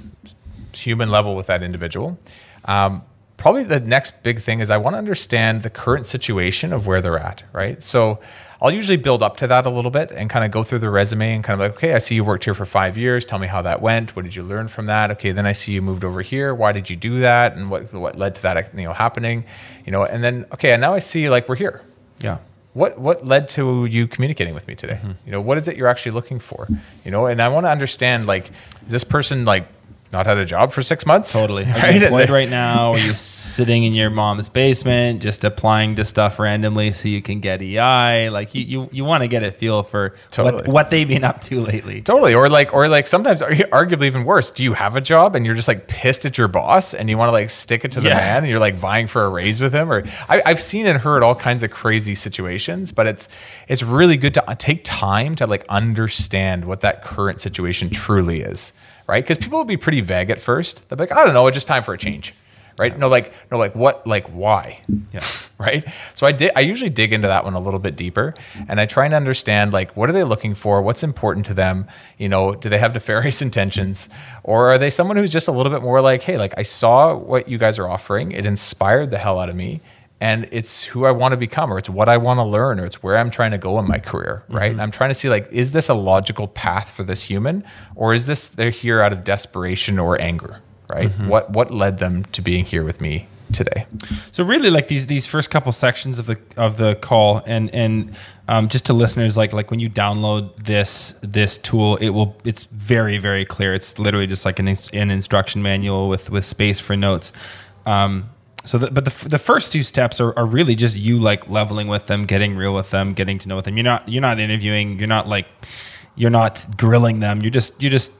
human 0.72 1.10
level 1.10 1.34
with 1.34 1.46
that 1.46 1.62
individual, 1.62 2.18
um, 2.66 3.02
probably 3.36 3.64
the 3.64 3.80
next 3.80 4.22
big 4.22 4.40
thing 4.40 4.60
is 4.60 4.70
I 4.70 4.76
want 4.76 4.94
to 4.94 4.98
understand 4.98 5.62
the 5.62 5.70
current 5.70 6.06
situation 6.06 6.72
of 6.72 6.86
where 6.86 7.00
they're 7.00 7.18
at, 7.18 7.42
right? 7.52 7.82
So 7.82 8.20
I'll 8.62 8.70
usually 8.70 8.98
build 8.98 9.22
up 9.22 9.38
to 9.38 9.46
that 9.46 9.64
a 9.64 9.70
little 9.70 9.90
bit 9.90 10.10
and 10.12 10.28
kind 10.28 10.44
of 10.44 10.50
go 10.50 10.62
through 10.62 10.80
the 10.80 10.90
resume 10.90 11.34
and 11.34 11.42
kind 11.42 11.60
of 11.60 11.66
like, 11.66 11.76
okay, 11.78 11.94
I 11.94 11.98
see 11.98 12.14
you 12.14 12.22
worked 12.22 12.44
here 12.44 12.54
for 12.54 12.66
five 12.66 12.98
years. 12.98 13.24
Tell 13.24 13.38
me 13.38 13.46
how 13.46 13.62
that 13.62 13.80
went. 13.80 14.14
What 14.14 14.26
did 14.26 14.36
you 14.36 14.42
learn 14.42 14.68
from 14.68 14.86
that? 14.86 15.10
Okay, 15.12 15.32
then 15.32 15.46
I 15.46 15.52
see 15.52 15.72
you 15.72 15.80
moved 15.80 16.04
over 16.04 16.20
here. 16.20 16.54
Why 16.54 16.72
did 16.72 16.90
you 16.90 16.96
do 16.96 17.20
that? 17.20 17.56
And 17.56 17.70
what 17.70 17.92
what 17.92 18.16
led 18.18 18.34
to 18.36 18.42
that 18.42 18.74
you 18.74 18.84
know 18.84 18.92
happening? 18.92 19.44
You 19.86 19.92
know, 19.92 20.04
and 20.04 20.22
then 20.22 20.44
okay, 20.52 20.72
and 20.72 20.80
now 20.80 20.92
I 20.92 20.98
see 20.98 21.30
like 21.30 21.48
we're 21.48 21.56
here 21.56 21.82
yeah 22.22 22.38
what 22.72 22.98
what 22.98 23.26
led 23.26 23.48
to 23.48 23.84
you 23.86 24.06
communicating 24.06 24.54
with 24.54 24.66
me 24.68 24.74
today 24.74 24.94
Mm-hmm. 25.02 25.12
you 25.26 25.32
know 25.32 25.40
what 25.40 25.58
is 25.58 25.66
it 25.68 25.76
you're 25.76 25.88
actually 25.88 26.12
looking 26.12 26.38
for 26.38 26.68
you 27.04 27.10
know 27.10 27.26
and 27.26 27.40
i 27.42 27.48
want 27.48 27.66
to 27.66 27.70
understand 27.70 28.26
like 28.26 28.50
is 28.86 28.92
this 28.92 29.04
person 29.04 29.44
like 29.44 29.66
not 30.12 30.26
had 30.26 30.38
a 30.38 30.44
job 30.44 30.72
for 30.72 30.82
six 30.82 31.06
months? 31.06 31.32
Totally. 31.32 31.64
Are 31.70 31.72
right? 31.74 31.94
you 31.94 32.02
employed 32.02 32.30
right 32.40 32.48
now? 32.48 32.90
Are 32.92 32.98
you 32.98 33.12
sitting 33.12 33.84
in 33.84 33.94
your 33.94 34.10
mom's 34.10 34.48
basement 34.48 35.22
just 35.22 35.44
applying 35.44 35.94
to 35.96 36.04
stuff 36.04 36.38
randomly 36.38 36.92
so 36.92 37.08
you 37.08 37.22
can 37.22 37.40
get 37.40 37.60
ei 37.62 38.28
like 38.30 38.54
you 38.54 38.62
you, 38.64 38.88
you 38.92 39.04
want 39.04 39.22
to 39.22 39.28
get 39.28 39.42
a 39.42 39.50
feel 39.52 39.82
for 39.82 40.10
what, 40.10 40.30
Totally. 40.30 40.64
what 40.70 40.90
they've 40.90 41.06
been 41.08 41.24
up 41.24 41.40
to 41.42 41.60
lately. 41.60 42.00
Totally. 42.02 42.34
Or 42.34 42.48
like 42.48 42.72
or 42.74 42.88
like 42.88 43.06
sometimes 43.06 43.42
ar- 43.42 43.50
arguably 43.72 44.06
even 44.06 44.24
worse 44.24 44.50
do 44.52 44.62
you 44.64 44.74
have 44.74 44.96
a 44.96 45.00
job 45.00 45.34
and 45.36 45.44
you're 45.46 45.54
just 45.54 45.68
like 45.68 45.88
pissed 45.88 46.24
at 46.24 46.38
your 46.38 46.48
boss 46.48 46.94
and 46.94 47.08
you 47.10 47.16
want 47.18 47.28
to 47.28 47.32
like 47.32 47.50
stick 47.50 47.84
it 47.84 47.92
to 47.92 48.00
the 48.00 48.08
Yeah. 48.08 48.16
man 48.16 48.36
and 48.38 48.48
you're 48.48 48.58
like 48.60 48.74
vying 48.76 49.06
for 49.06 49.24
a 49.24 49.28
raise 49.28 49.60
with 49.60 49.72
him? 49.72 49.90
Or 49.90 50.02
I, 50.28 50.42
i've 50.46 50.60
seen 50.60 50.86
and 50.86 50.98
heard 50.98 51.22
all 51.22 51.34
kinds 51.34 51.62
of 51.62 51.70
crazy 51.70 52.14
situations 52.14 52.92
but 52.92 53.06
it's 53.06 53.28
it's 53.68 53.82
really 53.82 54.16
good 54.16 54.34
to 54.34 54.50
uh, 54.50 54.54
take 54.58 54.82
time 54.84 55.34
to 55.36 55.46
like 55.46 55.64
understand 55.68 56.64
what 56.64 56.80
that 56.80 57.02
current 57.04 57.40
situation 57.40 57.90
truly 57.90 58.40
is 58.42 58.72
right 59.10 59.22
because 59.24 59.38
people 59.38 59.58
will 59.58 59.64
be 59.64 59.76
pretty 59.76 60.00
vague 60.00 60.30
at 60.30 60.40
first 60.40 60.88
they'll 60.88 60.96
be 60.96 61.02
like 61.02 61.12
i 61.12 61.24
don't 61.24 61.34
know 61.34 61.46
it's 61.46 61.56
just 61.56 61.66
time 61.66 61.82
for 61.82 61.92
a 61.92 61.98
change 61.98 62.34
right 62.78 62.98
no 62.98 63.08
like 63.08 63.32
no 63.50 63.58
like 63.58 63.74
what 63.74 64.06
like 64.06 64.26
why 64.28 64.80
yeah 65.12 65.20
right? 65.60 65.84
So 66.14 66.26
I 66.26 66.32
did 66.32 66.50
I 66.56 66.60
usually 66.60 66.88
dig 66.90 67.12
into 67.12 67.28
that 67.28 67.44
one 67.44 67.52
a 67.52 67.60
little 67.60 67.78
bit 67.78 67.94
deeper 67.94 68.34
and 68.66 68.80
I 68.80 68.86
try 68.86 69.04
and 69.04 69.12
understand 69.12 69.72
like 69.72 69.94
what 69.94 70.08
are 70.08 70.12
they 70.12 70.24
looking 70.24 70.54
for? 70.54 70.80
What's 70.80 71.02
important 71.02 71.44
to 71.46 71.54
them? 71.54 71.86
You 72.16 72.30
know, 72.30 72.54
do 72.54 72.68
they 72.70 72.78
have 72.78 72.94
nefarious 72.94 73.42
intentions? 73.48 74.08
Or 74.42 74.72
are 74.72 74.78
they 74.78 74.88
someone 74.90 75.18
who's 75.18 75.30
just 75.30 75.48
a 75.48 75.52
little 75.52 75.70
bit 75.70 75.82
more 75.82 76.00
like, 76.00 76.22
hey, 76.22 76.38
like 76.38 76.54
I 76.56 76.62
saw 76.62 77.14
what 77.14 77.46
you 77.46 77.58
guys 77.58 77.78
are 77.78 77.86
offering. 77.86 78.32
It 78.32 78.46
inspired 78.46 79.10
the 79.10 79.18
hell 79.18 79.38
out 79.38 79.50
of 79.50 79.54
me 79.54 79.80
and 80.20 80.46
it's 80.52 80.84
who 80.84 81.06
I 81.06 81.12
want 81.12 81.32
to 81.32 81.38
become, 81.38 81.72
or 81.72 81.78
it's 81.78 81.88
what 81.88 82.08
I 82.08 82.18
want 82.18 82.38
to 82.38 82.44
learn, 82.44 82.78
or 82.78 82.84
it's 82.84 83.02
where 83.02 83.16
I'm 83.16 83.30
trying 83.30 83.52
to 83.52 83.58
go 83.58 83.78
in 83.78 83.88
my 83.88 83.98
career, 83.98 84.44
right? 84.48 84.64
Mm-hmm. 84.64 84.72
And 84.72 84.82
I'm 84.82 84.90
trying 84.90 85.10
to 85.10 85.14
see 85.14 85.30
like, 85.30 85.50
is 85.50 85.72
this 85.72 85.88
a 85.88 85.94
logical 85.94 86.46
path 86.46 86.90
for 86.90 87.04
this 87.04 87.22
human, 87.22 87.64
or 87.96 88.12
is 88.12 88.26
this 88.26 88.48
they're 88.48 88.70
here 88.70 89.00
out 89.00 89.12
of 89.12 89.24
desperation 89.24 89.98
or 89.98 90.20
anger, 90.20 90.60
right? 90.88 91.08
Mm-hmm. 91.08 91.28
What 91.28 91.50
what 91.50 91.70
led 91.70 91.98
them 91.98 92.24
to 92.26 92.42
being 92.42 92.66
here 92.66 92.84
with 92.84 93.00
me 93.00 93.28
today? 93.52 93.86
So 94.30 94.44
really, 94.44 94.68
like 94.68 94.88
these 94.88 95.06
these 95.06 95.26
first 95.26 95.50
couple 95.50 95.72
sections 95.72 96.18
of 96.18 96.26
the 96.26 96.38
of 96.56 96.76
the 96.76 96.96
call, 96.96 97.42
and 97.46 97.74
and 97.74 98.14
um, 98.46 98.68
just 98.68 98.84
to 98.86 98.92
listeners, 98.92 99.38
like 99.38 99.54
like 99.54 99.70
when 99.70 99.80
you 99.80 99.88
download 99.88 100.54
this 100.64 101.14
this 101.22 101.56
tool, 101.56 101.96
it 101.96 102.10
will 102.10 102.36
it's 102.44 102.64
very 102.64 103.16
very 103.16 103.46
clear. 103.46 103.72
It's 103.72 103.98
literally 103.98 104.26
just 104.26 104.44
like 104.44 104.58
an 104.58 104.68
an 104.68 105.10
instruction 105.10 105.62
manual 105.62 106.10
with 106.10 106.28
with 106.28 106.44
space 106.44 106.78
for 106.78 106.94
notes. 106.94 107.32
Um, 107.86 108.28
so 108.64 108.78
the, 108.78 108.90
but 108.90 109.04
the, 109.04 109.28
the 109.28 109.38
first 109.38 109.72
two 109.72 109.82
steps 109.82 110.20
are, 110.20 110.38
are 110.38 110.44
really 110.44 110.74
just 110.74 110.96
you 110.96 111.18
like 111.18 111.48
leveling 111.48 111.88
with 111.88 112.06
them 112.06 112.26
getting 112.26 112.56
real 112.56 112.74
with 112.74 112.90
them 112.90 113.14
getting 113.14 113.38
to 113.38 113.48
know 113.48 113.56
with 113.56 113.64
them. 113.64 113.76
You're 113.76 113.84
not 113.84 114.08
you're 114.08 114.20
not 114.20 114.38
interviewing 114.38 114.98
you're 114.98 115.08
not 115.08 115.26
like 115.26 115.46
you're 116.14 116.30
not 116.30 116.66
grilling 116.76 117.20
them. 117.20 117.40
You're 117.40 117.50
just 117.50 117.80
you're 117.80 117.90
just 117.90 118.12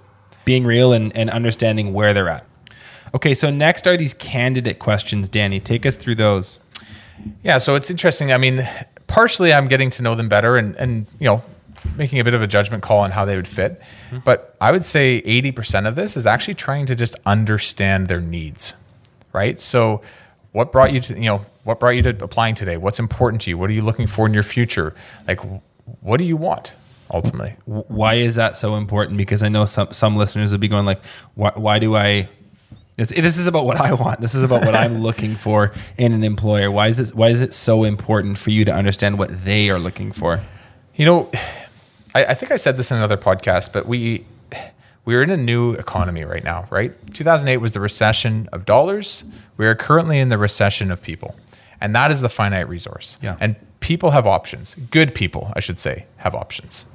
being 0.44 0.64
real 0.64 0.92
and, 0.92 1.14
and 1.14 1.28
understanding 1.30 1.92
where 1.92 2.14
they're 2.14 2.28
at. 2.28 2.46
Okay 3.14 3.34
so 3.34 3.50
next 3.50 3.86
are 3.86 3.96
these 3.96 4.14
candidate 4.14 4.78
questions 4.78 5.28
danny. 5.28 5.60
Take 5.60 5.84
us 5.84 5.96
through 5.96 6.14
those. 6.14 6.58
Yeah 7.42 7.58
so 7.58 7.74
it's 7.74 7.90
interesting. 7.90 8.32
I 8.32 8.38
mean 8.38 8.66
partially 9.06 9.52
i'm 9.52 9.66
getting 9.66 9.90
to 9.90 10.04
know 10.04 10.14
them 10.14 10.28
better 10.28 10.56
and 10.56 10.76
and 10.76 11.04
you 11.18 11.24
know 11.24 11.42
making 11.96 12.20
a 12.20 12.24
bit 12.24 12.32
of 12.32 12.40
a 12.40 12.46
judgment 12.46 12.80
call 12.80 13.00
on 13.00 13.10
how 13.10 13.24
they 13.24 13.34
would 13.34 13.48
fit. 13.48 13.80
Mm-hmm. 14.06 14.18
but 14.24 14.54
i 14.60 14.70
would 14.70 14.84
say 14.84 15.20
80% 15.22 15.88
of 15.88 15.96
this 15.96 16.16
is 16.16 16.26
actually 16.26 16.54
trying 16.54 16.86
to 16.86 16.94
just 16.94 17.16
understand 17.26 18.06
their 18.06 18.20
needs 18.20 18.74
right? 19.32 19.60
So 19.60 20.02
what 20.52 20.72
brought 20.72 20.92
you 20.92 21.00
to 21.00 21.14
you 21.14 21.26
know 21.26 21.44
what 21.64 21.78
brought 21.80 21.90
you 21.90 22.02
to 22.02 22.10
applying 22.24 22.54
today 22.54 22.76
what's 22.76 22.98
important 22.98 23.42
to 23.42 23.50
you 23.50 23.58
what 23.58 23.70
are 23.70 23.72
you 23.72 23.82
looking 23.82 24.06
for 24.06 24.26
in 24.26 24.34
your 24.34 24.42
future 24.42 24.94
like 25.26 25.40
what 26.00 26.16
do 26.16 26.24
you 26.24 26.36
want 26.36 26.72
ultimately 27.12 27.56
why 27.64 28.14
is 28.14 28.34
that 28.36 28.56
so 28.56 28.76
important 28.76 29.16
because 29.16 29.42
i 29.42 29.48
know 29.48 29.64
some 29.64 29.90
some 29.92 30.16
listeners 30.16 30.52
will 30.52 30.58
be 30.58 30.68
going 30.68 30.86
like 30.86 31.00
why, 31.34 31.52
why 31.54 31.78
do 31.78 31.96
i 31.96 32.28
this 33.06 33.38
is 33.38 33.46
about 33.46 33.64
what 33.64 33.80
I 33.80 33.94
want. 33.94 34.20
This 34.20 34.34
is 34.34 34.42
about 34.42 34.60
what 34.66 34.74
I'm 34.74 34.98
looking 35.02 35.34
for 35.34 35.72
in 35.96 36.12
an 36.12 36.22
employer. 36.22 36.70
Why 36.70 36.88
is 36.88 37.00
it 37.00 37.14
why 37.14 37.28
is 37.28 37.40
it 37.40 37.54
so 37.54 37.84
important 37.84 38.36
for 38.36 38.50
you 38.50 38.64
to 38.66 38.74
understand 38.74 39.18
what 39.18 39.44
they 39.44 39.70
are 39.70 39.78
looking 39.78 40.12
for? 40.12 40.42
You 40.96 41.06
know, 41.06 41.30
I, 42.14 42.26
I 42.26 42.34
think 42.34 42.52
I 42.52 42.56
said 42.56 42.76
this 42.76 42.90
in 42.90 42.98
another 42.98 43.16
podcast, 43.16 43.72
but 43.72 43.86
we 43.86 44.26
we're 45.04 45.22
in 45.22 45.30
a 45.30 45.36
new 45.36 45.72
economy 45.72 46.24
right 46.24 46.44
now, 46.44 46.68
right? 46.70 46.92
2008 47.14 47.56
was 47.56 47.72
the 47.72 47.80
recession 47.80 48.48
of 48.52 48.66
dollars. 48.66 49.24
We 49.60 49.66
are 49.66 49.74
currently 49.74 50.18
in 50.18 50.30
the 50.30 50.38
recession 50.38 50.90
of 50.90 51.02
people. 51.02 51.36
And 51.82 51.94
that 51.94 52.10
is 52.10 52.22
the 52.22 52.30
finite 52.30 52.66
resource. 52.66 53.18
Yeah. 53.20 53.36
And 53.40 53.56
people 53.80 54.12
have 54.12 54.26
options. 54.26 54.74
Good 54.74 55.14
people, 55.14 55.52
I 55.54 55.60
should 55.60 55.78
say, 55.78 56.06
have 56.16 56.34
options. 56.34 56.86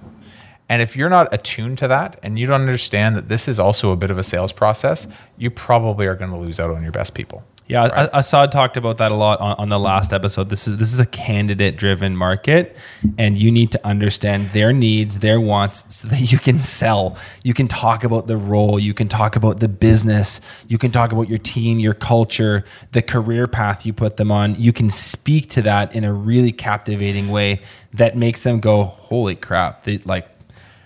And 0.68 0.82
if 0.82 0.96
you're 0.96 1.12
not 1.12 1.32
attuned 1.32 1.78
to 1.78 1.88
that 1.90 2.20
and 2.24 2.40
you 2.40 2.48
don't 2.48 2.62
understand 2.62 3.16
that 3.18 3.30
this 3.30 3.48
is 3.48 3.60
also 3.60 3.92
a 3.92 3.96
bit 3.96 4.10
of 4.10 4.18
a 4.18 4.24
sales 4.24 4.52
process, 4.52 5.08
you 5.38 5.52
probably 5.52 6.08
are 6.08 6.16
going 6.16 6.32
to 6.32 6.38
lose 6.38 6.60
out 6.60 6.72
on 6.72 6.82
your 6.82 6.92
best 6.92 7.14
people. 7.14 7.44
Yeah, 7.68 7.88
right. 7.88 8.10
Assad 8.14 8.52
talked 8.52 8.78
about 8.78 9.00
that 9.00 9.12
a 9.12 9.16
lot 9.16 9.40
on, 9.40 9.56
on, 9.58 9.70
the 9.70 9.80
last 9.80 10.14
episode. 10.14 10.50
This 10.50 10.68
is 10.68 10.78
this 10.78 10.94
is 10.94 11.00
a 11.00 11.06
candidate 11.06 11.78
driven 11.78 12.16
market, 12.16 12.78
and 13.18 13.40
you 13.40 13.52
need 13.52 13.72
to 13.72 13.84
understand 13.84 14.52
their 14.52 14.72
needs, 14.72 15.20
their 15.20 15.42
wants, 15.42 15.84
so 15.96 16.08
that 16.10 16.32
you 16.32 16.38
can 16.38 16.60
sell. 16.60 17.18
You 17.44 17.56
can 17.56 17.68
talk 17.68 18.04
about 18.04 18.28
the 18.28 18.38
role, 18.38 18.80
you 18.80 18.94
can 18.94 19.08
talk 19.08 19.36
about 19.36 19.62
the 19.62 19.68
business, 19.68 20.42
you 20.68 20.78
can 20.78 20.92
talk 20.92 21.12
about 21.12 21.28
your 21.28 21.40
team, 21.40 21.80
your 21.80 21.96
culture, 21.96 22.64
the 22.92 23.02
career 23.02 23.48
path 23.48 23.84
you 23.84 23.94
put 23.94 24.18
them 24.18 24.32
on. 24.32 24.54
You 24.56 24.72
can 24.72 24.92
speak 24.92 25.50
to 25.52 25.64
that 25.64 25.96
in 25.96 26.04
a 26.04 26.14
really 26.14 26.52
captivating 26.52 27.30
way 27.30 27.62
that 27.92 28.16
makes 28.16 28.44
them 28.44 28.60
go, 28.60 28.84
"Holy 28.84 29.36
crap!" 29.36 29.86
They 29.86 29.98
like 30.00 30.30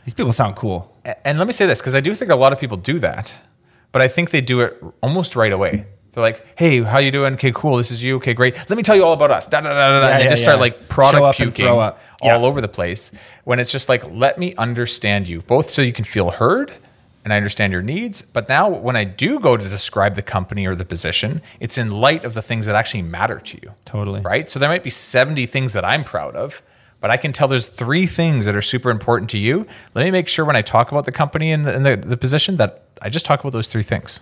these 0.05 0.13
people 0.13 0.31
sound 0.31 0.55
cool. 0.55 0.95
And 1.25 1.37
let 1.37 1.45
me 1.45 1.51
say 1.51 1.65
this 1.65 1.79
because 1.81 1.93
I 1.93 1.99
do 1.99 2.15
think 2.15 2.31
a 2.31 2.37
lot 2.37 2.53
of 2.53 2.59
people 2.59 2.77
do 2.77 2.99
that, 2.99 3.33
but 3.91 4.01
I 4.01 4.07
think 4.07 4.29
they 4.29 4.39
do 4.39 4.61
it 4.61 4.81
almost 5.01 5.35
right 5.35 5.51
away 5.51 5.85
they're 6.19 6.31
like, 6.31 6.45
"Hey, 6.57 6.81
how 6.81 6.99
you 6.99 7.11
doing? 7.11 7.33
Okay, 7.33 7.51
cool. 7.53 7.77
This 7.77 7.91
is 7.91 8.03
you. 8.03 8.17
Okay, 8.17 8.33
great. 8.33 8.57
Let 8.69 8.77
me 8.77 8.83
tell 8.83 8.95
you 8.95 9.03
all 9.03 9.13
about 9.13 9.31
us." 9.31 9.47
Da, 9.47 9.61
da, 9.61 9.69
da, 9.69 9.73
da, 9.73 9.79
yeah, 9.79 10.11
and 10.11 10.19
they 10.19 10.23
yeah, 10.25 10.29
just 10.29 10.43
start 10.43 10.59
like 10.59 10.89
product 10.89 11.37
puking 11.37 11.67
all 11.67 12.45
over 12.45 12.61
the 12.61 12.67
place. 12.67 13.11
When 13.43 13.59
it's 13.59 13.71
just 13.71 13.89
like, 13.89 14.03
"Let 14.11 14.37
me 14.37 14.53
understand 14.55 15.27
you, 15.27 15.41
both 15.41 15.69
so 15.69 15.81
you 15.81 15.93
can 15.93 16.05
feel 16.05 16.31
heard." 16.31 16.73
And 17.25 17.33
I 17.33 17.37
understand 17.37 17.73
your 17.73 17.81
needs. 17.81 18.21
But 18.21 18.47
now, 18.47 18.69
when 18.69 18.95
I 18.95 19.03
do 19.03 19.41
go 19.41 19.57
to 19.57 19.69
describe 19.69 20.15
the 20.15 20.21
company 20.21 20.65
or 20.65 20.73
the 20.73 20.85
position, 20.85 21.41
it's 21.59 21.77
in 21.77 21.91
light 21.91 22.23
of 22.23 22.33
the 22.33 22.41
things 22.41 22.65
that 22.65 22.75
actually 22.75 23.01
matter 23.01 23.39
to 23.39 23.59
you. 23.61 23.73
Totally. 23.83 24.21
Right. 24.21 24.49
So 24.49 24.57
there 24.57 24.69
might 24.69 24.83
be 24.83 24.89
70 24.89 25.45
things 25.45 25.73
that 25.73 25.83
I'm 25.83 26.05
proud 26.05 26.37
of, 26.37 26.61
but 27.01 27.11
I 27.11 27.17
can 27.17 27.33
tell 27.33 27.47
there's 27.47 27.67
three 27.67 28.05
things 28.05 28.45
that 28.45 28.55
are 28.55 28.61
super 28.61 28.89
important 28.89 29.29
to 29.31 29.37
you. 29.37 29.67
Let 29.95 30.05
me 30.05 30.11
make 30.11 30.27
sure 30.29 30.45
when 30.45 30.55
I 30.55 30.61
talk 30.61 30.91
about 30.91 31.05
the 31.05 31.11
company 31.11 31.51
and 31.51 31.65
the, 31.65 31.75
and 31.75 31.85
the, 31.85 31.97
the 31.97 32.17
position 32.17 32.55
that 32.55 32.83
I 33.01 33.09
just 33.09 33.25
talk 33.25 33.41
about 33.41 33.51
those 33.51 33.67
three 33.67 33.83
things. 33.83 34.21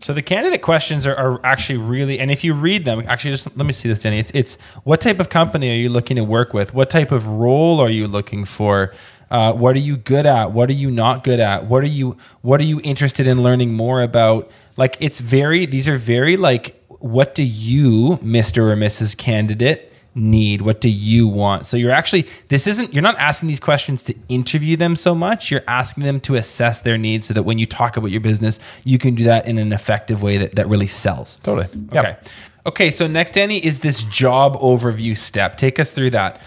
So 0.00 0.12
the 0.12 0.22
candidate 0.22 0.62
questions 0.62 1.06
are, 1.06 1.16
are, 1.16 1.44
actually 1.44 1.78
really, 1.78 2.18
and 2.18 2.30
if 2.30 2.44
you 2.44 2.54
read 2.54 2.84
them, 2.84 3.02
actually, 3.06 3.32
just 3.32 3.56
let 3.56 3.66
me 3.66 3.72
see 3.72 3.88
this, 3.88 3.98
Danny. 3.98 4.18
It's, 4.18 4.30
it's 4.32 4.54
what 4.84 5.00
type 5.00 5.18
of 5.20 5.28
company 5.28 5.70
are 5.70 5.74
you 5.74 5.88
looking 5.88 6.16
to 6.16 6.24
work 6.24 6.54
with? 6.54 6.72
What 6.72 6.88
type 6.88 7.10
of 7.10 7.26
role 7.26 7.80
are 7.80 7.90
you 7.90 8.06
looking 8.06 8.44
for? 8.44 8.94
Uh, 9.30 9.52
what 9.52 9.76
are 9.76 9.80
you 9.80 9.96
good 9.96 10.24
at? 10.24 10.52
What 10.52 10.70
are 10.70 10.74
you 10.74 10.90
not 10.90 11.24
good 11.24 11.40
at? 11.40 11.66
What 11.66 11.82
are 11.82 11.88
you 11.88 12.16
What 12.40 12.60
are 12.60 12.64
you 12.64 12.80
interested 12.82 13.26
in 13.26 13.42
learning 13.42 13.74
more 13.74 14.00
about? 14.00 14.50
Like, 14.76 14.96
it's 15.00 15.20
very. 15.20 15.66
These 15.66 15.86
are 15.88 15.96
very 15.96 16.36
like, 16.36 16.82
what 17.00 17.34
do 17.34 17.44
you, 17.44 18.18
Mister 18.22 18.70
or 18.70 18.76
Mrs. 18.76 19.16
Candidate, 19.16 19.87
need? 20.14 20.62
What 20.62 20.80
do 20.80 20.88
you 20.88 21.28
want? 21.28 21.66
So 21.66 21.76
you're 21.76 21.90
actually 21.90 22.26
this 22.48 22.66
isn't 22.66 22.92
you're 22.92 23.02
not 23.02 23.18
asking 23.18 23.48
these 23.48 23.60
questions 23.60 24.02
to 24.04 24.14
interview 24.28 24.76
them 24.76 24.96
so 24.96 25.14
much. 25.14 25.50
You're 25.50 25.64
asking 25.68 26.04
them 26.04 26.20
to 26.20 26.34
assess 26.34 26.80
their 26.80 26.98
needs 26.98 27.26
so 27.26 27.34
that 27.34 27.44
when 27.44 27.58
you 27.58 27.66
talk 27.66 27.96
about 27.96 28.10
your 28.10 28.20
business, 28.20 28.58
you 28.84 28.98
can 28.98 29.14
do 29.14 29.24
that 29.24 29.46
in 29.46 29.58
an 29.58 29.72
effective 29.72 30.22
way 30.22 30.38
that, 30.38 30.54
that 30.56 30.68
really 30.68 30.86
sells. 30.86 31.38
Totally. 31.42 31.66
Okay. 31.66 32.10
Yep. 32.10 32.28
Okay, 32.66 32.90
so 32.90 33.06
next 33.06 33.32
Danny 33.32 33.64
is 33.64 33.78
this 33.78 34.02
job 34.02 34.54
overview 34.60 35.16
step. 35.16 35.56
Take 35.56 35.78
us 35.78 35.90
through 35.90 36.10
that. 36.10 36.38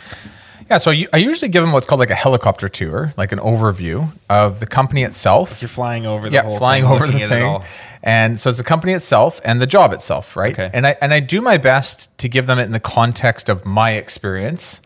Yeah, 0.69 0.77
so 0.77 0.91
I 0.91 1.17
usually 1.17 1.49
give 1.49 1.63
them 1.63 1.73
what's 1.73 1.85
called 1.85 1.99
like 1.99 2.11
a 2.11 2.15
helicopter 2.15 2.69
tour, 2.69 3.13
like 3.17 3.31
an 3.31 3.39
overview 3.39 4.09
of 4.29 4.59
the 4.59 4.67
company 4.67 5.03
itself. 5.03 5.51
Like 5.51 5.61
you're 5.63 5.67
flying 5.67 6.05
over 6.05 6.29
the 6.29 6.35
yeah, 6.35 6.43
whole 6.43 6.57
flying 6.57 6.83
thing, 6.83 6.93
over 6.93 7.07
the 7.07 7.27
thing. 7.27 7.61
And 8.03 8.39
so 8.39 8.49
it's 8.49 8.57
the 8.57 8.63
company 8.63 8.93
itself 8.93 9.39
and 9.43 9.61
the 9.61 9.67
job 9.67 9.93
itself, 9.93 10.35
right? 10.35 10.53
Okay. 10.53 10.69
And 10.73 10.87
I 10.87 10.97
and 11.01 11.13
I 11.13 11.19
do 11.19 11.41
my 11.41 11.57
best 11.57 12.15
to 12.19 12.27
give 12.27 12.47
them 12.47 12.59
it 12.59 12.63
in 12.63 12.71
the 12.71 12.79
context 12.79 13.49
of 13.49 13.65
my 13.65 13.91
experience, 13.91 14.81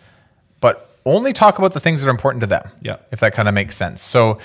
but 0.59 0.89
only 1.05 1.33
talk 1.33 1.57
about 1.57 1.73
the 1.73 1.79
things 1.79 2.01
that 2.01 2.07
are 2.07 2.11
important 2.11 2.41
to 2.41 2.47
them. 2.47 2.69
Yeah. 2.81 2.97
If 3.11 3.19
that 3.21 3.33
kind 3.33 3.47
of 3.47 3.53
makes 3.53 3.75
sense. 3.75 4.01
So 4.01 4.39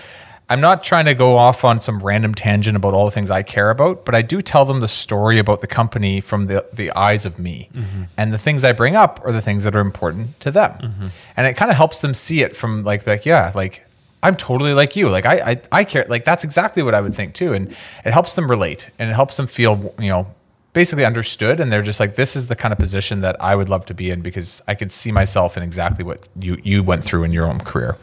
I'm 0.51 0.61
not 0.61 0.83
trying 0.83 1.05
to 1.05 1.15
go 1.15 1.37
off 1.37 1.65
on 1.65 1.81
some 1.81 2.01
random 2.01 2.35
tangent 2.35 2.77
about 2.77 2.93
all 2.93 3.05
the 3.05 3.13
things 3.13 3.31
I 3.31 3.45
care 3.45 3.71
about, 3.71 4.05
but 4.05 4.17
I 4.17 4.23
do 4.23 4.43
tell 4.43 4.65
them 4.65 4.81
the 4.81 4.89
story 4.89 5.39
about 5.39 5.61
the 5.61 5.69
company 5.69 6.21
from 6.21 6.47
the, 6.47 6.67
the 6.73 6.91
eyes 6.91 7.25
of 7.25 7.39
me. 7.39 7.71
Mm-hmm. 7.73 8.03
And 8.17 8.33
the 8.33 8.39
things 8.39 8.65
I 8.65 8.73
bring 8.73 8.97
up 8.97 9.21
are 9.25 9.31
the 9.31 9.41
things 9.41 9.63
that 9.63 9.77
are 9.77 9.81
important 9.81 10.41
to 10.41 10.51
them. 10.51 10.73
Mm-hmm. 10.73 11.07
And 11.37 11.47
it 11.47 11.55
kind 11.55 11.71
of 11.71 11.77
helps 11.77 12.01
them 12.01 12.15
see 12.15 12.43
it 12.43 12.57
from 12.57 12.83
like, 12.83 13.07
like, 13.07 13.25
yeah, 13.25 13.53
like 13.55 13.87
I'm 14.23 14.37
totally 14.37 14.75
like 14.75 14.97
you. 14.97 15.09
Like 15.09 15.27
I, 15.27 15.35
I, 15.35 15.63
I 15.73 15.85
care. 15.85 16.05
Like 16.09 16.25
that's 16.25 16.45
exactly 16.45 16.83
what 16.83 16.95
I 16.95 17.01
would 17.01 17.15
think 17.15 17.35
too. 17.35 17.53
And 17.53 17.75
it 18.05 18.13
helps 18.13 18.35
them 18.35 18.51
relate 18.51 18.91
and 18.99 19.11
it 19.11 19.15
helps 19.15 19.37
them 19.37 19.47
feel, 19.47 19.95
you 19.99 20.09
know, 20.09 20.35
basically 20.73 21.05
understood. 21.05 21.59
And 21.59 21.73
they're 21.73 21.83
just 21.83 22.01
like, 22.01 22.17
this 22.17 22.37
is 22.37 22.47
the 22.49 22.57
kind 22.57 22.73
of 22.73 22.79
position 22.79 23.21
that 23.21 23.37
I 23.41 23.57
would 23.57 23.69
love 23.69 23.87
to 23.87 23.95
be 23.95 24.11
in 24.11 24.21
because 24.21 24.63
I 24.69 24.75
could 24.75 24.93
see 24.93 25.11
myself 25.11 25.57
in 25.57 25.63
exactly 25.63 26.05
what 26.05 26.29
you, 26.39 26.59
you 26.63 26.83
went 26.83 27.05
through 27.05 27.25
in 27.25 27.33
your 27.33 27.47
own 27.47 27.61
career. 27.61 27.97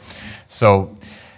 So 0.48 0.96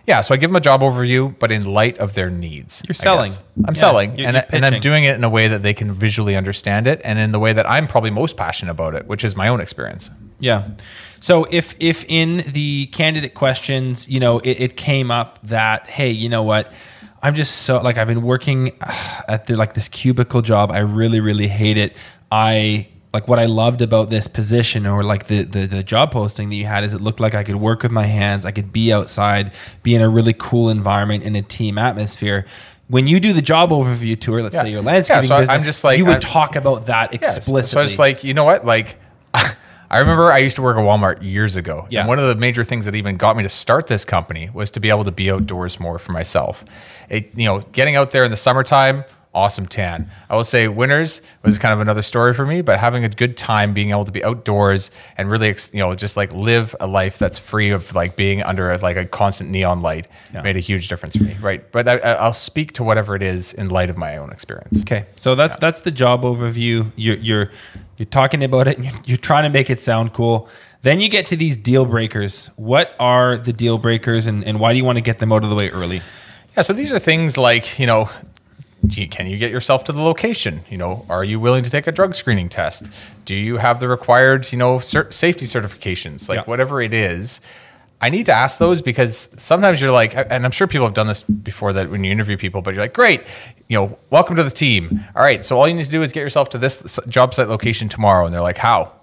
yeah, 0.10 0.22
so 0.22 0.34
I 0.34 0.38
give 0.38 0.50
them 0.50 0.56
a 0.56 0.62
job 0.62 0.82
overview, 0.82 1.38
but 1.38 1.52
in 1.52 1.66
light 1.66 2.00
of 2.00 2.16
their 2.16 2.32
needs. 2.32 2.82
You're 2.88 2.96
selling. 2.96 3.30
I'm 3.58 3.76
yeah, 3.76 3.80
selling, 3.80 4.18
you're, 4.18 4.28
and, 4.28 4.36
you're 4.38 4.46
and 4.54 4.66
I'm 4.66 4.82
doing 4.82 5.04
it 5.04 5.16
in 5.16 5.24
a 5.24 5.30
way 5.30 5.48
that 5.48 5.62
they 5.62 5.76
can 5.76 5.92
visually 5.92 6.36
understand 6.36 6.88
it, 6.88 7.00
and 7.04 7.20
in 7.20 7.32
the 7.32 7.38
way 7.38 7.54
that 7.54 7.70
I'm 7.70 7.88
probably 7.88 8.10
most 8.10 8.36
passionate 8.36 8.72
about 8.72 8.96
it, 8.96 9.06
which 9.06 9.24
is 9.24 9.36
my 9.36 9.48
own 9.48 9.62
experience. 9.62 10.10
Yeah. 10.40 10.70
So 11.20 11.46
if 11.52 11.76
if 11.80 12.06
in 12.08 12.44
the 12.48 12.88
candidate 12.88 13.34
questions, 13.34 14.08
you 14.08 14.20
know, 14.20 14.40
it, 14.40 14.60
it 14.60 14.78
came 14.78 15.12
up 15.12 15.40
that 15.44 15.88
hey, 15.88 16.12
you 16.12 16.30
know 16.30 16.44
what, 16.44 16.72
I'm 17.22 17.36
just 17.36 17.64
so 17.64 17.82
like 17.82 17.98
I've 17.98 18.08
been 18.08 18.22
working 18.22 18.72
at 19.28 19.48
the 19.48 19.56
like 19.56 19.74
this 19.74 19.90
cubicle 19.90 20.42
job. 20.42 20.72
I 20.72 20.80
really 20.80 21.20
really 21.20 21.48
hate 21.48 21.78
it. 21.78 21.96
I 22.32 22.88
like 23.14 23.28
what 23.28 23.40
I 23.40 23.46
loved 23.46 23.82
about 23.82 24.10
this 24.10 24.28
position 24.28 24.86
or 24.86 25.04
like 25.04 25.28
the, 25.28 25.44
the 25.44 25.66
the 25.66 25.84
job 25.84 26.12
posting 26.12 26.50
that 26.50 26.56
you 26.56 26.66
had 26.66 26.84
is 26.84 26.94
it 26.94 27.02
looked 27.02 27.20
like 27.20 27.36
I 27.36 27.44
could 27.44 27.56
work 27.56 27.84
with 27.84 27.92
my 27.92 28.06
hands, 28.06 28.46
I 28.46 28.52
could 28.52 28.72
be 28.72 28.94
outside, 28.94 29.52
be 29.84 29.96
in 29.96 30.02
a 30.02 30.10
really 30.10 30.34
cool 30.38 30.70
environment 30.70 31.24
in 31.24 31.36
a 31.36 31.42
team 31.42 31.78
atmosphere. 31.78 32.46
When 32.88 33.06
you 33.06 33.20
do 33.20 33.34
the 33.34 33.42
job 33.42 33.70
overview 33.70 34.20
tour, 34.20 34.42
let's 34.42 34.56
yeah. 34.56 34.64
say 34.64 34.72
your 34.72 34.82
landscaping 34.82 35.24
yeah, 35.24 35.28
so 35.28 35.40
business, 35.42 35.62
I'm 35.62 35.64
just 35.64 35.84
like, 35.84 36.00
you 36.00 36.06
would 36.06 36.16
I'm, 36.16 36.22
talk 36.22 36.56
about 36.56 36.88
that 36.88 37.14
explicitly. 37.14 37.62
Yeah, 37.62 37.66
so, 37.66 37.78
so 37.78 37.82
it's 37.82 38.00
like, 38.00 38.24
you 38.24 38.34
know 38.34 38.46
what? 38.46 38.66
Like 38.66 39.00
I 39.92 40.00
remember 40.00 40.32
I 40.32 40.38
used 40.38 40.56
to 40.58 40.62
work 40.62 40.78
at 40.78 40.84
Walmart 40.84 41.24
years 41.24 41.56
ago. 41.56 41.88
Yeah. 41.90 42.02
And 42.02 42.08
one 42.08 42.20
of 42.20 42.28
the 42.28 42.36
major 42.36 42.64
things 42.64 42.86
that 42.86 42.96
even 42.96 43.18
got 43.18 43.36
me 43.36 43.44
to 43.44 43.50
start 43.50 43.88
this 43.88 44.06
company 44.06 44.50
was 44.54 44.70
to 44.72 44.80
be 44.80 44.90
able 44.90 45.04
to 45.06 45.12
be 45.12 45.32
outdoors 45.32 45.80
more 45.80 45.98
for 45.98 46.12
myself. 46.12 46.64
It, 47.10 47.36
you 47.36 47.46
know, 47.46 47.60
getting 47.72 47.96
out 47.96 48.12
there 48.12 48.24
in 48.24 48.32
the 48.32 48.38
summertime, 48.38 49.04
awesome 49.40 49.66
tan. 49.68 50.10
I 50.30 50.36
will 50.36 50.44
say 50.44 50.68
winters 50.68 51.22
was 51.44 51.58
kind 51.58 51.74
of 51.74 51.80
another 51.80 52.02
story 52.02 52.34
for 52.34 52.46
me, 52.46 52.62
but 52.62 52.78
having 52.80 53.04
a 53.06 53.10
good 53.10 53.38
time 53.38 53.74
being 53.74 53.90
able 53.92 54.06
to 54.06 54.12
be 54.12 54.24
outdoors 54.24 54.92
and 55.18 55.32
really, 55.32 55.56
you 55.74 55.80
know, 55.80 55.96
just 55.96 56.18
like 56.18 56.32
live 56.34 56.76
a 56.80 56.88
life 56.88 57.18
that's 57.18 57.38
free 57.38 57.70
of 57.72 57.96
like 57.96 58.16
being 58.16 58.44
under 58.44 58.72
a, 58.72 58.78
like 58.78 58.98
a 58.98 59.06
constant 59.06 59.50
neon 59.50 59.82
light 59.82 60.08
Yeah. 60.34 60.42
made 60.42 60.58
a 60.58 60.60
huge 60.60 60.90
difference 60.90 61.16
for 61.16 61.24
me. 61.24 61.36
Right. 61.42 61.72
But 61.72 61.88
I, 61.88 61.98
I- 62.00 62.14
I'll 62.26 62.34
speak 62.34 62.74
to 62.74 62.84
whatever 62.84 63.16
it 63.16 63.22
is 63.24 63.54
in 63.54 63.70
light 63.70 63.90
of 63.90 63.98
my 63.98 64.18
own 64.18 64.30
experience. 64.32 64.82
Okay, 64.82 65.06
so 65.16 65.36
that's 65.36 65.56
that's 65.58 65.80
the 65.80 65.92
job 65.92 66.24
overview. 66.24 66.92
You're 66.98 67.16
you're 67.18 67.52
you're 67.98 68.06
talking 68.06 68.44
about 68.44 68.68
it. 68.68 68.78
And 68.78 68.86
you're, 69.08 69.18
trying 69.18 69.44
to 69.44 69.50
make 69.50 69.70
it 69.70 69.80
sound 69.80 70.14
cool. 70.14 70.48
Then 70.84 71.02
you 71.02 71.10
get 71.10 71.26
to 71.28 71.36
these 71.36 71.58
deal 71.58 71.86
breakers. 71.86 72.50
What 72.56 72.94
are 73.00 73.38
the 73.38 73.52
deal 73.52 73.78
breakers, 73.78 74.26
and, 74.28 74.44
and 74.46 74.60
why 74.62 74.72
do 74.74 74.78
you 74.78 74.86
want 74.86 74.96
to 74.98 75.02
get 75.02 75.20
them 75.20 75.32
out 75.34 75.44
of 75.44 75.50
the 75.50 75.56
way 75.56 75.70
early? 75.70 76.02
Yeah, 76.56 76.62
so 76.64 76.72
these 76.74 76.92
are 76.94 77.00
things 77.00 77.38
like, 77.38 77.78
you 77.78 77.86
know, 77.86 78.10
you- 78.88 79.08
can 79.08 79.28
you 79.28 79.38
get 79.38 79.52
yourself 79.52 79.84
to 79.86 79.92
the 79.92 80.02
location? 80.02 80.62
You 80.70 80.78
know, 80.78 81.06
are 81.10 81.24
you 81.24 81.40
willing 81.40 81.64
to 81.64 81.70
take 81.70 81.88
a 81.88 81.92
drug 81.92 82.16
screening 82.16 82.50
test? 82.50 82.90
Do 83.26 83.36
you 83.36 83.58
have 83.58 83.80
the 83.80 83.88
required, 83.88 84.52
you 84.52 84.58
know, 84.58 84.78
cert- 84.80 85.14
safety 85.14 85.46
certifications? 85.46 86.28
Like 86.30 86.38
Yeah. 86.38 86.44
whatever 86.46 86.82
it 86.82 86.94
is. 86.94 87.42
I 88.02 88.10
need 88.10 88.26
to 88.28 88.34
ask 88.34 88.60
those 88.60 88.82
because 88.82 89.28
sometimes 89.36 89.82
you're 89.82 89.92
like, 89.92 90.16
and 90.16 90.46
I'm 90.46 90.52
sure 90.52 90.68
people 90.68 90.88
have 90.88 90.94
done 90.94 91.08
this 91.08 91.24
before 91.24 91.74
that 91.74 91.90
when 91.92 92.04
you 92.06 92.12
interview 92.12 92.38
people, 92.38 92.62
but 92.62 92.74
you're 92.74 92.82
like, 92.82 92.94
great, 92.94 93.24
you 93.68 93.78
know, 93.78 93.98
welcome 94.10 94.38
to 94.38 94.44
the 94.44 94.50
team. 94.50 95.06
All 95.18 95.22
right, 95.22 95.44
so 95.44 95.60
all 95.60 95.68
you 95.68 95.74
need 95.74 95.84
to 95.84 95.92
do 95.92 96.02
is 96.02 96.14
get 96.14 96.22
yourself 96.22 96.50
to 96.52 96.58
this 96.58 96.98
job 97.10 97.34
site 97.34 97.50
location 97.50 97.90
tomorrow. 97.90 98.26
And 98.26 98.34
they're 98.34 98.42
like, 98.42 98.58
how? 98.58 98.94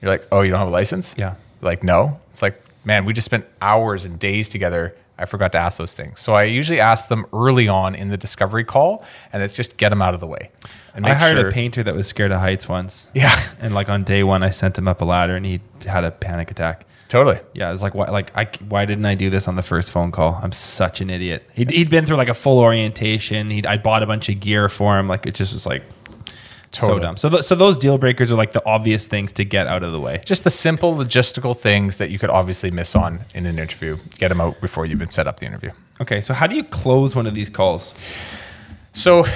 You're 0.00 0.12
like, 0.12 0.24
oh, 0.30 0.42
you 0.42 0.50
don't 0.50 0.60
have 0.60 0.68
a 0.68 0.70
license? 0.70 1.16
Yeah. 1.18 1.34
Like, 1.60 1.82
no. 1.82 2.20
It's 2.30 2.40
like, 2.42 2.62
man, 2.84 3.04
we 3.04 3.12
just 3.14 3.24
spent 3.24 3.46
hours 3.60 4.04
and 4.04 4.16
days 4.16 4.48
together. 4.48 4.94
I 5.18 5.24
forgot 5.24 5.52
to 5.52 5.58
ask 5.58 5.78
those 5.78 5.94
things. 5.94 6.20
So 6.20 6.34
I 6.34 6.44
usually 6.44 6.80
ask 6.80 7.08
them 7.08 7.24
early 7.32 7.68
on 7.68 7.94
in 7.94 8.08
the 8.10 8.16
discovery 8.16 8.64
call, 8.64 9.04
and 9.32 9.42
it's 9.42 9.54
just 9.54 9.76
get 9.76 9.88
them 9.88 10.02
out 10.02 10.14
of 10.14 10.20
the 10.20 10.26
way. 10.26 10.50
And 10.94 11.06
I 11.06 11.14
hired 11.14 11.36
sure- 11.36 11.48
a 11.48 11.52
painter 11.52 11.82
that 11.82 11.94
was 11.94 12.06
scared 12.06 12.32
of 12.32 12.40
heights 12.40 12.68
once. 12.68 13.10
Yeah, 13.14 13.38
and 13.60 13.74
like 13.74 13.88
on 13.88 14.04
day 14.04 14.22
one, 14.22 14.42
I 14.42 14.50
sent 14.50 14.76
him 14.76 14.88
up 14.88 15.00
a 15.00 15.04
ladder, 15.04 15.36
and 15.36 15.46
he 15.46 15.60
had 15.86 16.04
a 16.04 16.10
panic 16.10 16.50
attack. 16.50 16.86
totally. 17.08 17.40
Yeah, 17.54 17.68
it 17.68 17.72
was 17.72 17.82
like, 17.82 17.94
why, 17.94 18.06
like, 18.10 18.36
I, 18.36 18.48
why 18.68 18.84
didn't 18.84 19.06
I 19.06 19.14
do 19.14 19.30
this 19.30 19.46
on 19.48 19.56
the 19.56 19.62
first 19.62 19.90
phone 19.90 20.10
call? 20.12 20.38
I'm 20.42 20.52
such 20.52 21.00
an 21.00 21.08
idiot. 21.10 21.48
He'd, 21.54 21.70
he'd 21.70 21.90
been 21.90 22.04
through 22.06 22.16
like 22.16 22.28
a 22.28 22.34
full 22.34 22.58
orientation. 22.58 23.50
He'd, 23.50 23.66
I 23.66 23.76
bought 23.76 24.02
a 24.02 24.06
bunch 24.06 24.28
of 24.28 24.40
gear 24.40 24.68
for 24.68 24.98
him. 24.98 25.06
Like, 25.08 25.26
it 25.26 25.34
just 25.34 25.52
was 25.54 25.66
like 25.66 25.82
so 26.72 26.80
Totally. 26.80 27.00
dumb. 27.00 27.16
So, 27.16 27.28
th- 27.30 27.42
so 27.44 27.54
those 27.54 27.78
deal 27.78 27.96
breakers 27.98 28.30
are 28.30 28.36
like 28.36 28.52
the 28.52 28.64
obvious 28.66 29.06
things 29.06 29.32
to 29.34 29.44
get 29.44 29.66
out 29.66 29.82
of 29.82 29.92
the 29.92 30.00
way. 30.00 30.20
Just 30.24 30.44
the 30.44 30.50
simple 30.50 30.94
logistical 30.94 31.56
things 31.56 31.96
that 31.96 32.10
you 32.10 32.18
could 32.18 32.30
obviously 32.30 32.70
miss 32.70 32.94
on 32.94 33.20
in 33.34 33.46
an 33.46 33.58
interview. 33.58 33.96
Get 34.18 34.28
them 34.28 34.40
out 34.40 34.60
before 34.60 34.84
you 34.84 34.92
even 34.92 35.08
set 35.08 35.26
up 35.26 35.40
the 35.40 35.46
interview. 35.46 35.70
Okay, 36.00 36.20
so 36.20 36.34
how 36.34 36.46
do 36.46 36.54
you 36.54 36.64
close 36.64 37.16
one 37.16 37.26
of 37.26 37.34
these 37.34 37.48
calls? 37.48 37.94
So 38.92 39.26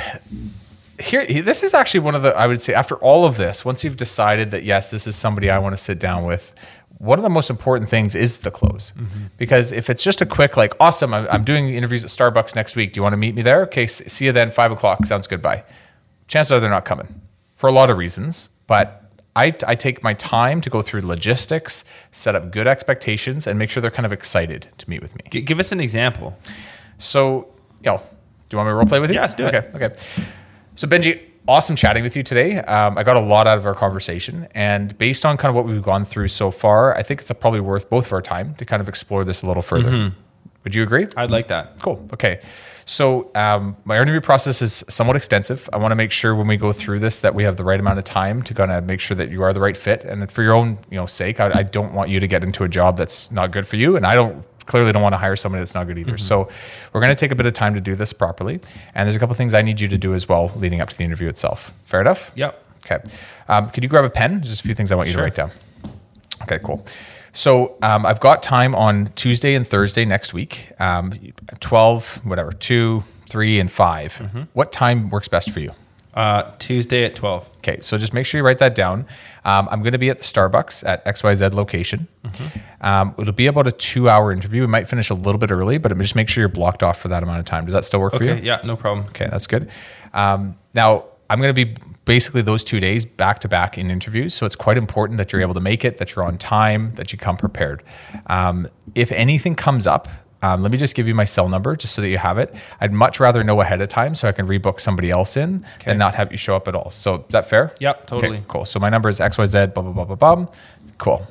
here 0.99 1.25
this 1.25 1.63
is 1.63 1.73
actually 1.73 2.01
one 2.01 2.15
of 2.15 2.23
the 2.23 2.37
I 2.37 2.47
would 2.47 2.61
say 2.61 2.75
after 2.75 2.97
all 2.97 3.25
of 3.25 3.37
this, 3.37 3.65
once 3.65 3.85
you've 3.85 3.97
decided 3.97 4.51
that 4.51 4.65
yes, 4.65 4.91
this 4.91 5.07
is 5.07 5.17
somebody 5.17 5.51
I 5.51 5.59
want 5.59 5.73
to 5.73 5.83
sit 5.83 5.99
down 5.99 6.25
with, 6.25 6.55
one 6.99 7.19
of 7.19 7.23
the 7.23 7.31
most 7.31 7.49
important 7.49 7.89
things 7.89 8.15
is 8.15 8.39
the 8.39 8.51
close. 8.51 8.93
Mm-hmm. 8.97 9.25
Because 9.39 9.73
if 9.73 9.89
it's 9.89 10.03
just 10.03 10.21
a 10.21 10.27
quick 10.27 10.59
like, 10.59 10.75
awesome, 10.79 11.15
I'm, 11.15 11.27
I'm 11.31 11.45
doing 11.45 11.73
interviews 11.73 12.05
at 12.05 12.11
Starbucks 12.11 12.55
next 12.55 12.77
week. 12.77 12.93
Do 12.93 12.99
you 12.99 13.03
want 13.03 13.15
to 13.15 13.17
meet 13.17 13.35
me 13.35 13.41
there? 13.41 13.63
Okay, 13.63 13.87
see 13.87 14.27
you 14.27 14.33
then. 14.33 14.51
Five 14.51 14.71
o'clock 14.71 15.07
sounds 15.07 15.27
good. 15.27 15.41
Bye. 15.41 15.65
Chances 16.31 16.53
are 16.53 16.61
they're 16.61 16.71
not 16.71 16.85
coming 16.85 17.21
for 17.57 17.69
a 17.69 17.73
lot 17.73 17.91
of 17.91 17.99
reasons, 17.99 18.49
but. 18.67 18.97
I, 19.37 19.55
I 19.65 19.77
take 19.77 20.03
my 20.03 20.15
time 20.15 20.61
to 20.61 20.69
go 20.69 20.83
through 20.83 21.03
logistics, 21.03 21.85
set 22.11 22.35
up 22.35 22.51
good 22.51 22.67
expectations, 22.67 23.47
and 23.47 23.61
make 23.61 23.71
sure 23.71 23.81
they're 23.81 23.89
kind 23.89 24.05
of 24.05 24.13
excited 24.13 24.67
to 24.79 24.91
meet 24.91 25.01
with 25.01 25.15
me. 25.15 25.23
G- 25.31 25.41
give 25.43 25.61
us 25.61 25.71
an 25.71 25.79
example. 25.79 26.37
So, 26.99 27.47
you 27.81 27.93
know, 27.93 27.99
do 27.99 28.57
you 28.57 28.59
want 28.59 28.67
me 28.67 28.73
to 28.73 28.75
role 28.75 28.87
play 28.87 28.99
with 28.99 29.13
you? 29.13 29.21
Let's 29.21 29.37
do 29.37 29.47
it. 29.47 29.55
okay, 29.55 29.71
Okay. 29.87 30.01
So, 30.75 30.89
Benji, 30.89 31.21
awesome 31.47 31.77
chatting 31.77 32.03
with 32.03 32.17
you 32.17 32.25
today. 32.25 32.59
Um, 32.59 32.99
I 32.99 33.05
got 33.05 33.17
a 33.17 33.21
lot 33.21 33.47
out 33.47 33.57
of 33.57 33.65
our 33.67 33.75
conversation. 33.75 34.49
And 34.53 34.99
based 34.99 35.25
on 35.25 35.37
kind 35.37 35.51
of 35.51 35.55
what 35.55 35.65
we've 35.65 35.83
gone 35.83 36.05
through 36.05 36.29
so 36.29 36.51
far, 36.51 36.97
I 36.97 37.05
think 37.05 37.21
it's 37.21 37.31
probably 37.33 37.61
worth 37.61 37.89
both 37.89 38.07
of 38.07 38.13
our 38.13 38.23
time 38.23 38.57
to 38.57 38.65
kind 38.65 38.83
of 38.83 38.89
explore 38.89 39.23
this 39.25 39.43
a 39.43 39.47
little 39.47 39.63
further. 39.63 39.91
Mm-hmm. 39.93 40.17
Would 40.65 40.75
you 40.75 40.83
agree? 40.83 41.07
I'd 41.17 41.31
like 41.31 41.49
that. 41.49 41.81
Cool. 41.81 42.05
Okay. 42.13 42.41
So 42.91 43.31
um, 43.37 43.77
my 43.85 44.01
interview 44.03 44.21
process 44.21 44.61
is 44.61 44.85
somewhat 44.89 45.15
extensive. 45.15 45.71
I 45.73 45.77
want 45.77 45.93
to 45.93 45.97
make 45.97 46.11
sure 46.11 46.35
when 46.35 46.49
we 46.49 46.57
go 46.57 46.73
through 46.73 46.99
this 46.99 47.21
that 47.21 47.37
we 47.37 47.45
have 47.45 47.57
the 47.57 47.63
right 47.63 47.79
amount 47.79 48.01
of 48.01 48.05
time 48.05 48.43
to 48.43 48.53
kind 48.53 48.73
of 48.73 48.85
make 48.85 48.99
sure 48.99 49.17
that 49.17 49.31
you 49.31 49.45
are 49.45 49.53
the 49.53 49.61
right 49.61 49.77
fit. 49.77 50.03
And 50.03 50.31
for 50.31 50.43
your 50.43 50.55
own, 50.55 50.77
you 50.91 50.97
know, 50.97 51.07
sake, 51.07 51.39
I, 51.39 51.61
I 51.61 51.63
don't 51.63 51.95
want 51.95 52.11
you 52.11 52.19
to 52.19 52.27
get 52.27 52.43
into 52.43 52.65
a 52.65 52.69
job 52.69 52.97
that's 52.97 53.31
not 53.31 53.53
good 53.53 53.65
for 53.65 53.77
you, 53.77 53.95
and 53.95 54.05
I 54.05 54.17
don't 54.17 54.45
clearly 54.67 54.91
don't 54.91 55.03
want 55.03 55.13
to 55.13 55.19
hire 55.19 55.37
somebody 55.37 55.61
that's 55.61 55.73
not 55.75 55.87
good 55.87 55.99
either. 55.99 56.19
So 56.19 56.49
we're 56.93 57.01
going 57.01 57.15
to 57.15 57.21
take 57.21 57.31
a 57.31 57.37
bit 57.37 57.47
of 57.47 57.53
time 57.55 57.75
to 57.75 57.81
do 57.81 57.95
this 57.95 58.13
properly. 58.13 58.59
And 58.93 59.07
there's 59.07 59.15
a 59.15 59.21
couple 59.21 59.37
things 59.37 59.55
I 59.55 59.63
need 59.63 59.81
you 59.81 59.87
to 59.87 59.99
do 59.99 60.13
as 60.13 60.29
well 60.29 60.51
leading 60.57 60.81
up 60.81 60.91
to 60.91 60.99
the 60.99 61.05
interview 61.05 61.29
itself. 61.29 61.73
Fair 61.85 62.01
enough. 62.01 62.33
Yep. 62.35 62.61
Okay. 62.85 62.99
Um, 63.49 63.71
could 63.71 63.85
you 63.85 63.89
grab 63.89 64.05
a 64.05 64.11
pen? 64.11 64.43
Just 64.43 64.61
a 64.61 64.65
few 64.65 64.75
things 64.75 64.91
I 64.91 64.97
want 64.97 65.07
you 65.09 65.13
Sure. 65.13 65.21
to 65.23 65.25
write 65.27 65.37
down. 65.37 65.51
Okay, 66.43 66.59
cool. 66.65 66.85
So 67.33 67.77
um, 67.83 68.05
I've 68.05 68.21
got 68.21 68.43
time 68.43 68.75
on 68.75 69.13
Tuesday 69.15 69.55
and 69.55 69.67
Thursday 69.67 70.05
next 70.05 70.35
week, 70.35 70.73
um, 70.79 71.15
12, 71.61 72.25
whatever, 72.25 72.53
2, 72.53 73.03
3, 73.29 73.61
and 73.61 73.71
5. 73.71 74.13
Mm-hmm. 74.13 74.43
What 74.53 74.73
time 74.73 75.11
works 75.11 75.29
best 75.29 75.51
for 75.51 75.61
you? 75.61 75.73
Uh, 76.13 76.51
Tuesday 76.59 77.05
at 77.05 77.15
12. 77.15 77.49
Okay, 77.59 77.81
so 77.81 77.97
just 77.97 78.13
make 78.13 78.27
sure 78.27 78.41
you 78.41 78.45
write 78.45 78.59
that 78.59 78.75
down. 78.75 79.07
Um, 79.45 79.69
I'm 79.71 79.81
going 79.81 79.93
to 79.93 79.99
be 79.99 80.11
at 80.11 80.19
the 80.19 80.25
Starbucks 80.25 80.85
at 80.87 81.05
XYZ 81.05 81.55
location. 81.55 82.09
Mm-hmm. 82.25 82.85
Um, 82.85 83.15
it'll 83.17 83.33
be 83.33 83.47
about 83.47 83.69
a 83.69 83.73
two 83.73 84.09
hour 84.11 84.33
interview. 84.33 84.63
We 84.63 84.67
might 84.67 84.89
finish 84.89 85.09
a 85.11 85.15
little 85.15 85.39
bit 85.39 85.53
early, 85.53 85.79
but 85.79 85.97
just 85.99 86.17
make 86.17 86.29
sure 86.29 86.43
you're 86.43 86.49
blocked 86.49 86.83
off 86.83 87.01
for 87.01 87.09
that 87.09 87.23
amount 87.23 87.39
of 87.39 87.47
time. 87.47 87.65
Does 87.65 87.75
that 87.75 87.85
still 87.85 88.01
work 88.01 88.15
for 88.15 88.25
you? 88.25 88.35
Yeah, 88.43 88.61
no 88.65 88.77
problem. 88.77 89.07
Okay, 89.11 89.29
that's 89.31 89.47
good. 89.47 89.71
Um, 90.13 90.57
now, 90.75 91.05
I'm 91.31 91.41
going 91.41 91.55
to 91.55 91.65
be 91.65 91.77
basically 92.05 92.43
those 92.43 92.65
two 92.65 92.81
days 92.81 93.05
back 93.05 93.39
to 93.41 93.49
back 93.49 93.79
in 93.79 93.89
interviews. 93.89 94.35
So 94.35 94.47
it's 94.47 94.57
quite 94.57 94.77
important 94.77 95.17
that 95.19 95.33
you're 95.33 95.41
able 95.41 95.55
to 95.55 95.61
make 95.61 95.85
it, 95.85 95.99
that 95.99 96.15
you're 96.15 96.25
on 96.25 96.39
time, 96.39 96.93
that 96.97 97.13
you 97.13 97.19
come 97.19 97.37
prepared. 97.37 97.85
Um, 98.27 98.67
if 98.97 99.13
anything 99.13 99.55
comes 99.55 99.87
up, 99.87 100.09
um, 100.43 100.63
let 100.63 100.73
me 100.73 100.79
just 100.79 100.97
give 100.97 101.07
you 101.07 101.15
my 101.15 101.25
cell 101.25 101.49
number 101.49 101.77
just 101.77 101.95
so 101.95 102.03
that 102.03 102.09
you 102.09 102.19
have 102.19 102.37
it. 102.39 102.53
I'd 102.81 102.93
much 102.93 103.21
rather 103.21 103.45
know 103.45 103.61
ahead 103.61 103.81
of 103.81 103.89
time 103.89 104.17
so 104.17 104.27
I 104.27 104.33
can 104.33 104.49
rebook 104.49 104.81
somebody 104.81 105.11
else 105.11 105.37
in 105.37 105.65
than 105.85 105.99
not 105.99 106.15
have 106.15 106.33
you 106.33 106.39
show 106.39 106.57
up 106.57 106.67
at 106.67 106.75
all. 106.75 106.91
So 106.91 107.17
is 107.17 107.25
that 107.29 107.49
fair? 107.49 107.73
Yep, 107.79 108.07
totally. 108.09 108.39
Okay, 108.39 108.45
cool. 108.49 108.65
So 108.65 108.81
my 108.81 108.89
number 108.89 109.09
is 109.09 109.21
XYZ, 109.21 109.73
blah, 109.75 109.83
blah, 109.85 109.93
blah, 109.93 110.17
blah, 110.17 110.35
blah. 110.37 110.47
Cool. 110.99 111.27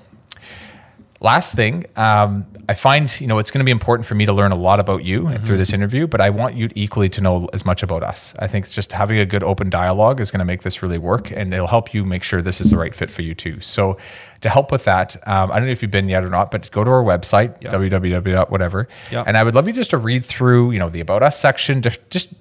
Last 1.22 1.54
thing, 1.54 1.86
um, 1.98 2.46
I 2.70 2.74
find 2.76 3.14
you 3.20 3.28
know 3.28 3.40
it's 3.40 3.52
going 3.52 3.60
to 3.60 3.66
be 3.66 3.72
important 3.72 4.06
for 4.08 4.16
me 4.16 4.26
to 4.26 4.32
learn 4.32 4.54
a 4.54 4.56
lot 4.56 4.80
about 4.80 5.04
you 5.04 5.30
through 5.40 5.58
this 5.58 5.74
interview, 5.74 6.08
but 6.08 6.22
I 6.22 6.30
want 6.30 6.56
you 6.56 6.70
equally 6.76 7.10
to 7.10 7.20
know 7.20 7.50
as 7.52 7.66
much 7.66 7.84
about 7.84 8.04
us. 8.04 8.34
I 8.40 8.48
think 8.48 8.70
just 8.70 8.94
having 8.94 9.20
a 9.20 9.26
good 9.26 9.44
open 9.44 9.70
dialogue 9.70 10.22
is 10.22 10.32
going 10.32 10.40
to 10.40 10.46
make 10.46 10.62
this 10.64 10.82
really 10.82 10.98
work, 10.98 11.30
and 11.30 11.54
it'll 11.54 11.68
help 11.68 11.94
you 11.94 12.06
make 12.06 12.24
sure 12.24 12.42
this 12.42 12.62
is 12.62 12.72
the 12.72 12.78
right 12.78 12.96
fit 12.96 13.12
for 13.12 13.22
you 13.22 13.36
too. 13.36 13.60
So, 13.60 13.98
to 14.40 14.50
help 14.50 14.72
with 14.72 14.86
that, 14.86 15.18
um, 15.28 15.52
I 15.52 15.56
don't 15.56 15.66
know 15.66 15.74
if 15.74 15.82
you've 15.82 15.92
been 15.92 16.08
yet 16.08 16.24
or 16.24 16.30
not, 16.30 16.52
but 16.52 16.72
go 16.72 16.86
to 16.86 16.90
our 16.90 17.04
website 17.04 17.60
www. 17.64 18.50
whatever, 18.50 18.88
Yeah. 19.12 19.26
and 19.28 19.36
I 19.36 19.44
would 19.44 19.56
love 19.56 19.68
you 19.68 19.74
just 19.74 19.90
to 19.90 19.98
read 19.98 20.24
through 20.24 20.72
you 20.72 20.80
know 20.80 20.90
the 20.90 21.02
about 21.02 21.22
us 21.22 21.38
section, 21.38 21.82
to 21.82 21.92
just 22.10 22.34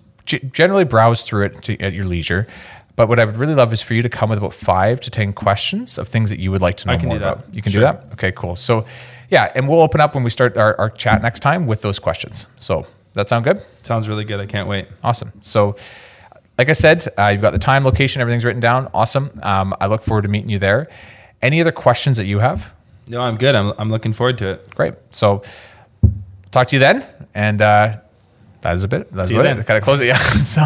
generally 0.53 0.85
browse 0.85 1.23
through 1.25 1.47
it 1.47 1.63
to, 1.63 1.81
at 1.81 1.95
your 1.95 2.05
leisure. 2.05 2.47
But 2.99 3.09
what 3.09 3.21
I 3.21 3.25
would 3.25 3.37
really 3.37 3.55
love 3.55 3.73
is 3.73 3.81
for 3.81 3.95
you 3.95 4.03
to 4.03 4.09
come 4.09 4.29
with 4.31 4.39
about 4.39 4.53
five 4.53 5.01
to 5.03 5.09
10 5.09 5.33
questions 5.33 5.99
of 5.99 6.09
things 6.09 6.31
that 6.31 6.41
you 6.41 6.51
would 6.51 6.61
like 6.61 6.77
to 6.79 6.89
know 6.89 6.99
more 6.99 7.15
do 7.15 7.21
that. 7.21 7.33
about. 7.35 7.55
You 7.55 7.63
can 7.63 7.71
Sure. 7.71 7.79
do 7.81 7.85
that? 7.85 8.13
Okay, 8.15 8.33
cool. 8.33 8.57
So, 8.57 8.87
yeah, 9.29 9.53
and 9.55 9.69
we'll 9.69 9.81
open 9.81 10.01
up 10.01 10.17
when 10.17 10.25
we 10.25 10.31
start 10.31 10.57
our, 10.57 10.77
our 10.81 10.91
chat 10.91 11.23
next 11.23 11.39
time 11.39 11.69
with 11.69 11.81
those 11.83 12.01
questions. 12.01 12.49
So, 12.59 12.89
that 13.15 13.29
sound 13.29 13.45
good? 13.45 13.65
Sounds 13.85 14.09
really 14.09 14.25
good. 14.25 14.41
I 14.41 14.47
can't 14.47 14.67
wait. 14.67 14.89
Awesome. 15.05 15.31
So, 15.43 15.77
like 16.59 16.69
I 16.69 16.73
said, 16.73 17.07
uh, 17.17 17.29
you've 17.29 17.41
got 17.41 17.53
the 17.53 17.61
time, 17.61 17.85
location, 17.85 18.21
everything's 18.21 18.45
written 18.45 18.59
down. 18.61 18.91
Awesome. 18.93 19.31
Um, 19.45 19.75
I 19.81 19.87
look 19.87 20.03
forward 20.03 20.23
to 20.23 20.29
meeting 20.29 20.51
you 20.51 20.59
there. 20.59 20.89
Any 21.41 21.61
other 21.61 21.71
questions 21.71 22.17
that 22.17 22.25
you 22.27 22.41
have? 22.41 22.75
No, 23.07 23.21
I'm 23.21 23.37
good. 23.37 23.55
I'm, 23.55 23.73
I'm 23.79 23.91
looking 23.91 24.13
forward 24.13 24.39
to 24.39 24.49
it. 24.49 24.75
Great. 24.75 24.95
So, 25.13 25.43
talk 26.51 26.67
to 26.67 26.75
you 26.75 26.81
then. 26.81 27.07
And 27.33 27.63
uh, 27.63 27.99
that 28.63 28.75
is 28.75 28.83
a 28.83 28.89
bit. 28.89 29.13
That's 29.13 29.29
See 29.29 29.35
you 29.37 29.43
then. 29.45 29.63
Kind 29.63 29.79
of 29.79 29.85
close 29.85 30.01
it. 30.01 30.07
Yeah. 30.09 30.19
so, 30.43 30.65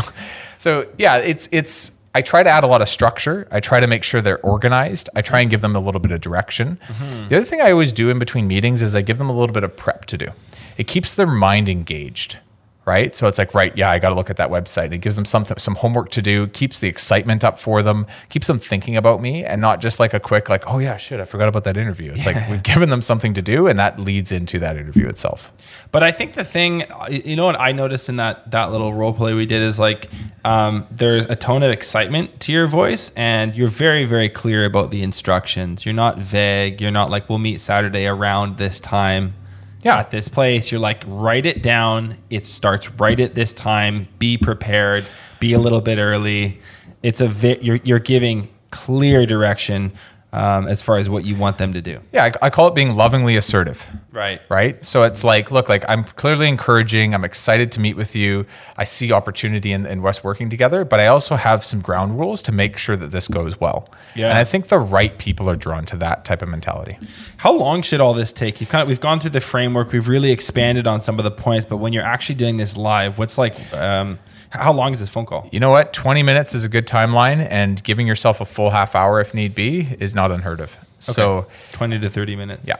so 0.57 0.89
yeah, 0.97 1.19
it's 1.19 1.47
it's. 1.53 1.93
I 2.15 2.21
try 2.21 2.43
to 2.43 2.51
add 2.51 2.63
a 2.63 2.67
lot 2.67 2.83
of 2.83 2.89
structure. 2.89 3.49
I 3.51 3.61
try 3.61 3.81
to 3.81 3.87
make 3.87 4.03
sure 4.05 4.21
they're 4.21 4.41
organized. 4.41 5.09
I 5.17 5.23
try 5.23 5.41
and 5.41 5.51
give 5.51 5.63
them 5.63 5.75
a 5.75 5.81
little 5.81 6.01
bit 6.01 6.13
of 6.13 6.21
direction. 6.21 6.79
Mm-hmm. 6.87 7.29
The 7.29 7.37
other 7.37 7.47
thing 7.47 7.61
I 7.61 7.71
always 7.71 7.93
do 7.93 8.11
in 8.11 8.19
between 8.19 8.47
meetings 8.47 8.83
is 8.83 8.95
I 8.95 9.01
give 9.01 9.19
them 9.19 9.31
a 9.31 9.33
little 9.33 9.55
bit 9.55 9.65
of 9.65 9.77
prep 9.77 10.05
to 10.07 10.19
do. 10.19 10.29
It 10.77 10.87
keeps 10.87 11.15
their 11.15 11.27
mind 11.27 11.69
engaged. 11.69 12.39
Right. 12.85 13.15
So 13.15 13.29
it's 13.29 13.39
like, 13.39 13.55
right, 13.55 13.77
yeah, 13.77 13.91
I 13.91 14.01
got 14.01 14.09
to 14.09 14.17
look 14.17 14.29
at 14.29 14.39
that 14.39 14.51
website. 14.51 14.93
It 14.93 14.99
gives 14.99 15.15
them 15.15 15.25
something, 15.25 15.57
some 15.57 15.77
homework 15.77 16.11
to 16.11 16.23
do, 16.23 16.49
keeps 16.49 16.81
the 16.81 16.89
excitement 16.89 17.45
up 17.45 17.61
for 17.61 17.81
them, 17.81 18.09
keeps 18.29 18.49
them 18.49 18.59
thinking 18.59 18.97
about 18.97 19.23
me 19.23 19.45
and 19.45 19.61
not 19.61 19.81
just 19.81 20.01
like 20.01 20.13
a 20.15 20.19
quick, 20.19 20.49
like, 20.49 20.65
oh 20.67 20.81
yeah, 20.81 20.97
shit, 20.97 21.21
I 21.21 21.25
forgot 21.25 21.47
about 21.47 21.63
that 21.63 21.77
interview. 21.77 22.13
It's 22.13 22.27
like 22.27 22.49
we've 22.51 22.63
given 22.63 22.91
them 22.91 23.01
something 23.01 23.35
to 23.35 23.43
do 23.43 23.69
and 23.69 23.79
that 23.79 24.01
leads 24.01 24.33
into 24.33 24.59
that 24.59 24.77
interview 24.77 25.07
itself. 25.07 25.53
But 25.93 26.03
I 26.03 26.11
think 26.11 26.35
the 26.35 26.45
thing, 26.45 26.83
you 27.09 27.37
know 27.37 27.47
what 27.47 27.61
I 27.61 27.71
noticed 27.71 28.09
in 28.09 28.17
that 28.17 28.51
that 28.51 28.73
little 28.73 28.93
role 28.93 29.13
play 29.13 29.35
we 29.35 29.47
did 29.47 29.63
is 29.63 29.79
like 29.79 30.11
um, 30.45 30.87
there's 30.91 31.27
a 31.27 31.37
tone 31.37 31.63
of 31.63 31.71
excitement 31.71 32.41
to 32.41 32.53
your 32.53 32.67
voice, 32.67 33.13
and 33.15 33.55
you're 33.55 33.69
very, 33.69 34.05
very 34.05 34.29
clear 34.29 34.65
about 34.65 34.91
the 34.91 35.03
instructions. 35.03 35.85
You're 35.85 35.95
not 35.95 36.19
vague. 36.19 36.81
You're 36.81 36.91
not 36.91 37.11
like, 37.11 37.29
we'll 37.29 37.39
meet 37.39 37.61
Saturday 37.61 38.07
around 38.07 38.57
this 38.57 38.81
time. 38.81 39.35
Yeah. 39.83 39.99
At 39.99 40.11
this 40.11 40.29
place, 40.29 40.71
you're 40.71 40.81
like, 40.81 41.03
write 41.07 41.45
it 41.47 41.63
down. 41.63 42.17
It 42.31 42.47
starts 42.47 42.91
right 42.93 43.19
at 43.19 43.35
this 43.35 43.53
time. 43.53 44.09
Be 44.19 44.37
prepared. 44.39 45.05
Be 45.41 45.53
a 45.55 45.59
little 45.59 45.81
bit 45.81 45.99
early. 45.99 46.61
It's 47.03 47.21
a 47.21 47.29
vi- 47.29 47.59
you're 47.61 47.81
you're 47.83 47.99
giving 47.99 48.49
clear 48.71 49.27
direction 49.27 49.93
um, 50.33 50.67
as 50.67 50.81
far 50.81 50.97
as 50.97 51.11
what 51.11 51.25
you 51.25 51.37
want 51.37 51.59
them 51.59 51.73
to 51.75 51.83
do. 51.83 52.01
Yeah, 52.11 52.25
I, 52.25 52.47
I 52.47 52.51
call 52.51 52.69
it 52.69 52.75
being 52.75 52.97
lovingly 52.97 53.37
assertive. 53.37 53.87
Right. 54.11 54.41
Right. 54.49 54.83
So 54.85 55.03
it's 55.03 55.23
like, 55.25 55.51
look, 55.51 55.69
like 55.69 55.85
I'm 55.89 56.05
clearly 56.05 56.49
encouraging. 56.49 57.15
I'm 57.15 57.25
excited 57.25 57.71
to 57.73 57.81
meet 57.81 57.97
with 57.97 58.17
you. 58.17 58.47
I 58.77 58.85
see 58.85 59.13
opportunity 59.13 59.73
in, 59.73 59.85
in 59.85 60.05
us 60.05 60.25
working 60.25 60.49
together, 60.49 60.85
but 60.85 61.01
I 61.01 61.07
also 61.07 61.37
have 61.37 61.65
some 61.65 61.81
ground 61.81 62.19
rules 62.19 62.43
to 62.43 62.53
make 62.53 62.79
sure 62.79 62.97
that 62.97 63.09
this 63.09 63.29
goes 63.29 63.61
well. 63.61 63.89
Yeah. 64.15 64.29
And 64.29 64.39
I 64.39 64.45
think 64.45 64.69
the 64.69 64.79
right 64.79 65.17
people 65.19 65.51
are 65.51 65.57
drawn 65.57 65.85
to 65.87 65.97
that 65.97 66.25
type 66.25 66.43
of 66.43 66.49
mentality. 66.49 66.99
How 67.39 67.53
long 67.53 67.83
should 67.83 68.01
all 68.01 68.15
this 68.15 68.33
take? 68.33 68.61
You've 68.61 68.71
kind 68.71 68.83
of 68.83 68.89
we've 68.89 69.01
gone 69.01 69.21
through 69.21 69.31
the 69.31 69.41
framework. 69.41 69.93
We've 69.93 70.09
really 70.09 70.31
expanded 70.31 70.87
on 70.87 71.01
some 71.01 71.19
of 71.19 71.25
the 71.25 71.31
points, 71.31 71.67
but 71.67 71.77
when 71.77 71.93
you're 71.93 72.05
actually 72.05 72.37
doing 72.37 72.57
this 72.57 72.77
live, 72.77 73.19
what's 73.19 73.37
like? 73.37 73.55
Um, 73.75 74.19
how 74.53 74.73
long 74.73 74.93
is 74.93 75.01
this 75.01 75.09
phone 75.09 75.25
call? 75.25 75.49
You 75.51 75.61
know 75.61 75.71
what? 75.71 75.93
20 75.93 76.23
minutes 76.23 76.55
is 76.55 76.65
a 76.65 76.69
good 76.69 76.87
timeline, 76.87 77.47
and 77.51 77.83
giving 77.83 78.07
yourself 78.07 78.41
a 78.41 78.45
full 78.45 78.71
half 78.71 78.95
hour 78.95 79.21
if 79.21 79.33
need 79.33 79.55
be 79.55 79.89
is 79.99 80.15
not 80.15 80.31
unheard 80.31 80.61
of. 80.61 80.77
So, 80.99 81.47
20 81.73 81.99
to 82.01 82.11
30 82.11 82.37
minutes. 82.37 82.69
Yeah. 82.69 82.77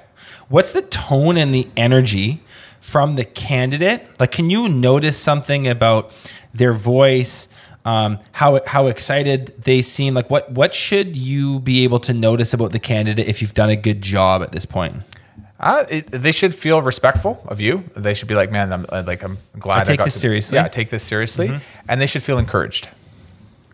What's 0.49 0.73
the 0.73 0.83
tone 0.83 1.37
and 1.37 1.55
the 1.55 1.69
energy 1.77 2.43
from 2.81 3.17
the 3.17 3.25
candidate? 3.25 4.07
Like, 4.21 4.33
can 4.33 4.51
you 4.51 4.69
notice 4.69 5.17
something 5.17 5.67
about 5.67 6.13
their 6.53 6.75
voice? 6.75 7.49
Um, 7.85 8.19
how 8.33 8.61
how 8.67 8.87
excited 8.87 9.55
they 9.65 9.83
seem? 9.83 10.15
Like, 10.15 10.31
what 10.31 10.53
what 10.53 10.75
should 10.75 11.17
you 11.17 11.59
be 11.61 11.85
able 11.85 12.01
to 12.01 12.13
notice 12.13 12.53
about 12.53 12.73
the 12.73 12.79
candidate 12.79 13.27
if 13.27 13.41
you've 13.41 13.55
done 13.55 13.71
a 13.71 13.77
good 13.77 14.03
job 14.03 14.43
at 14.43 14.53
this 14.53 14.67
point? 14.67 14.97
Uh, 15.63 15.85
it, 15.89 16.11
they 16.11 16.33
should 16.33 16.55
feel 16.55 16.83
respectful 16.83 17.43
of 17.47 17.61
you. 17.61 17.85
They 17.95 18.15
should 18.15 18.27
be 18.27 18.35
like, 18.35 18.51
man, 18.51 18.73
I'm 18.73 18.85
uh, 18.89 19.05
like, 19.07 19.23
I'm 19.23 19.39
glad 19.59 19.83
I 19.83 19.85
take 19.85 19.99
got 19.99 20.05
this 20.05 20.15
to- 20.15 20.21
seriously. 20.21 20.59
Mm-hmm. 20.59 20.65
Yeah, 20.65 20.69
take 20.69 20.91
this 20.91 21.05
seriously, 21.05 21.61
and 21.89 22.01
they 22.01 22.07
should 22.07 22.23
feel 22.23 22.39
encouraged. 22.39 22.89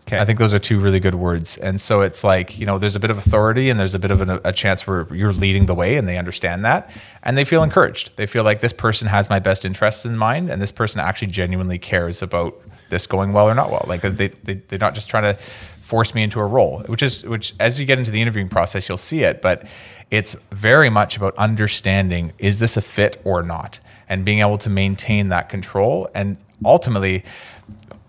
Okay, 0.09 0.19
I 0.19 0.25
think 0.25 0.39
those 0.39 0.55
are 0.55 0.59
two 0.59 0.79
really 0.79 0.99
good 0.99 1.15
words. 1.15 1.57
And 1.57 1.79
so 1.79 2.01
it's 2.01 2.23
like, 2.23 2.57
you 2.57 2.65
know, 2.65 2.79
there's 2.79 2.95
a 2.95 2.99
bit 2.99 3.11
of 3.11 3.19
authority 3.19 3.69
and 3.69 3.79
there's 3.79 3.93
a 3.93 3.99
bit 3.99 4.09
of 4.09 4.21
an, 4.21 4.39
a 4.43 4.51
chance 4.51 4.87
where 4.87 5.07
you're 5.13 5.33
leading 5.33 5.67
the 5.67 5.75
way 5.75 5.97
and 5.97 6.07
they 6.07 6.17
understand 6.17 6.65
that 6.65 6.89
and 7.21 7.37
they 7.37 7.43
feel 7.43 7.61
encouraged. 7.61 8.15
They 8.15 8.25
feel 8.25 8.43
like 8.43 8.61
this 8.61 8.73
person 8.73 9.07
has 9.07 9.29
my 9.29 9.37
best 9.37 9.65
interests 9.65 10.05
in 10.05 10.17
mind 10.17 10.49
and 10.49 10.59
this 10.59 10.71
person 10.71 10.99
actually 10.99 11.27
genuinely 11.27 11.77
cares 11.77 12.23
about 12.23 12.59
this 12.89 13.07
going 13.07 13.33
well 13.33 13.47
or 13.47 13.55
not 13.55 13.71
well. 13.71 13.85
Like 13.87 14.01
they, 14.01 14.27
they, 14.27 14.55
they're 14.55 14.79
not 14.79 14.95
just 14.95 15.09
trying 15.09 15.23
to 15.23 15.41
force 15.81 16.13
me 16.13 16.23
into 16.23 16.39
a 16.39 16.45
role, 16.45 16.83
which 16.87 17.01
is, 17.01 17.23
which 17.23 17.53
as 17.59 17.79
you 17.79 17.85
get 17.85 17.97
into 17.97 18.11
the 18.11 18.21
interviewing 18.21 18.49
process, 18.49 18.87
you'll 18.87 18.97
see 18.97 19.23
it. 19.23 19.41
But 19.41 19.65
it's 20.11 20.35
very 20.51 20.89
much 20.89 21.17
about 21.17 21.35
understanding 21.35 22.33
is 22.37 22.59
this 22.59 22.77
a 22.77 22.81
fit 22.81 23.21
or 23.23 23.43
not? 23.43 23.79
And 24.07 24.25
being 24.25 24.39
able 24.39 24.57
to 24.59 24.69
maintain 24.69 25.29
that 25.29 25.49
control. 25.49 26.09
And 26.15 26.37
ultimately, 26.65 27.23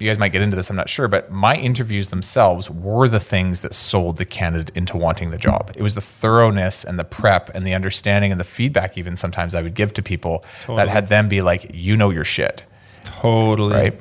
you 0.00 0.08
guys 0.08 0.18
might 0.18 0.30
get 0.30 0.40
into 0.40 0.56
this, 0.56 0.70
I'm 0.70 0.76
not 0.76 0.88
sure, 0.88 1.08
but 1.08 1.30
my 1.30 1.56
interviews 1.56 2.08
themselves 2.08 2.70
were 2.70 3.06
the 3.06 3.20
things 3.20 3.60
that 3.60 3.74
sold 3.74 4.16
the 4.16 4.24
candidate 4.24 4.74
into 4.74 4.96
wanting 4.96 5.30
the 5.30 5.36
job. 5.36 5.72
It 5.76 5.82
was 5.82 5.94
the 5.94 6.00
thoroughness 6.00 6.84
and 6.84 6.98
the 6.98 7.04
prep 7.04 7.54
and 7.54 7.66
the 7.66 7.74
understanding 7.74 8.32
and 8.32 8.40
the 8.40 8.44
feedback, 8.44 8.96
even 8.96 9.14
sometimes 9.14 9.54
I 9.54 9.60
would 9.60 9.74
give 9.74 9.92
to 9.94 10.02
people 10.02 10.42
that 10.68 10.88
had 10.88 11.08
them 11.08 11.28
be 11.28 11.42
like, 11.42 11.70
you 11.74 11.98
know 11.98 12.08
your 12.08 12.24
shit. 12.24 12.62
Totally. 13.04 13.74
Right. 13.74 14.00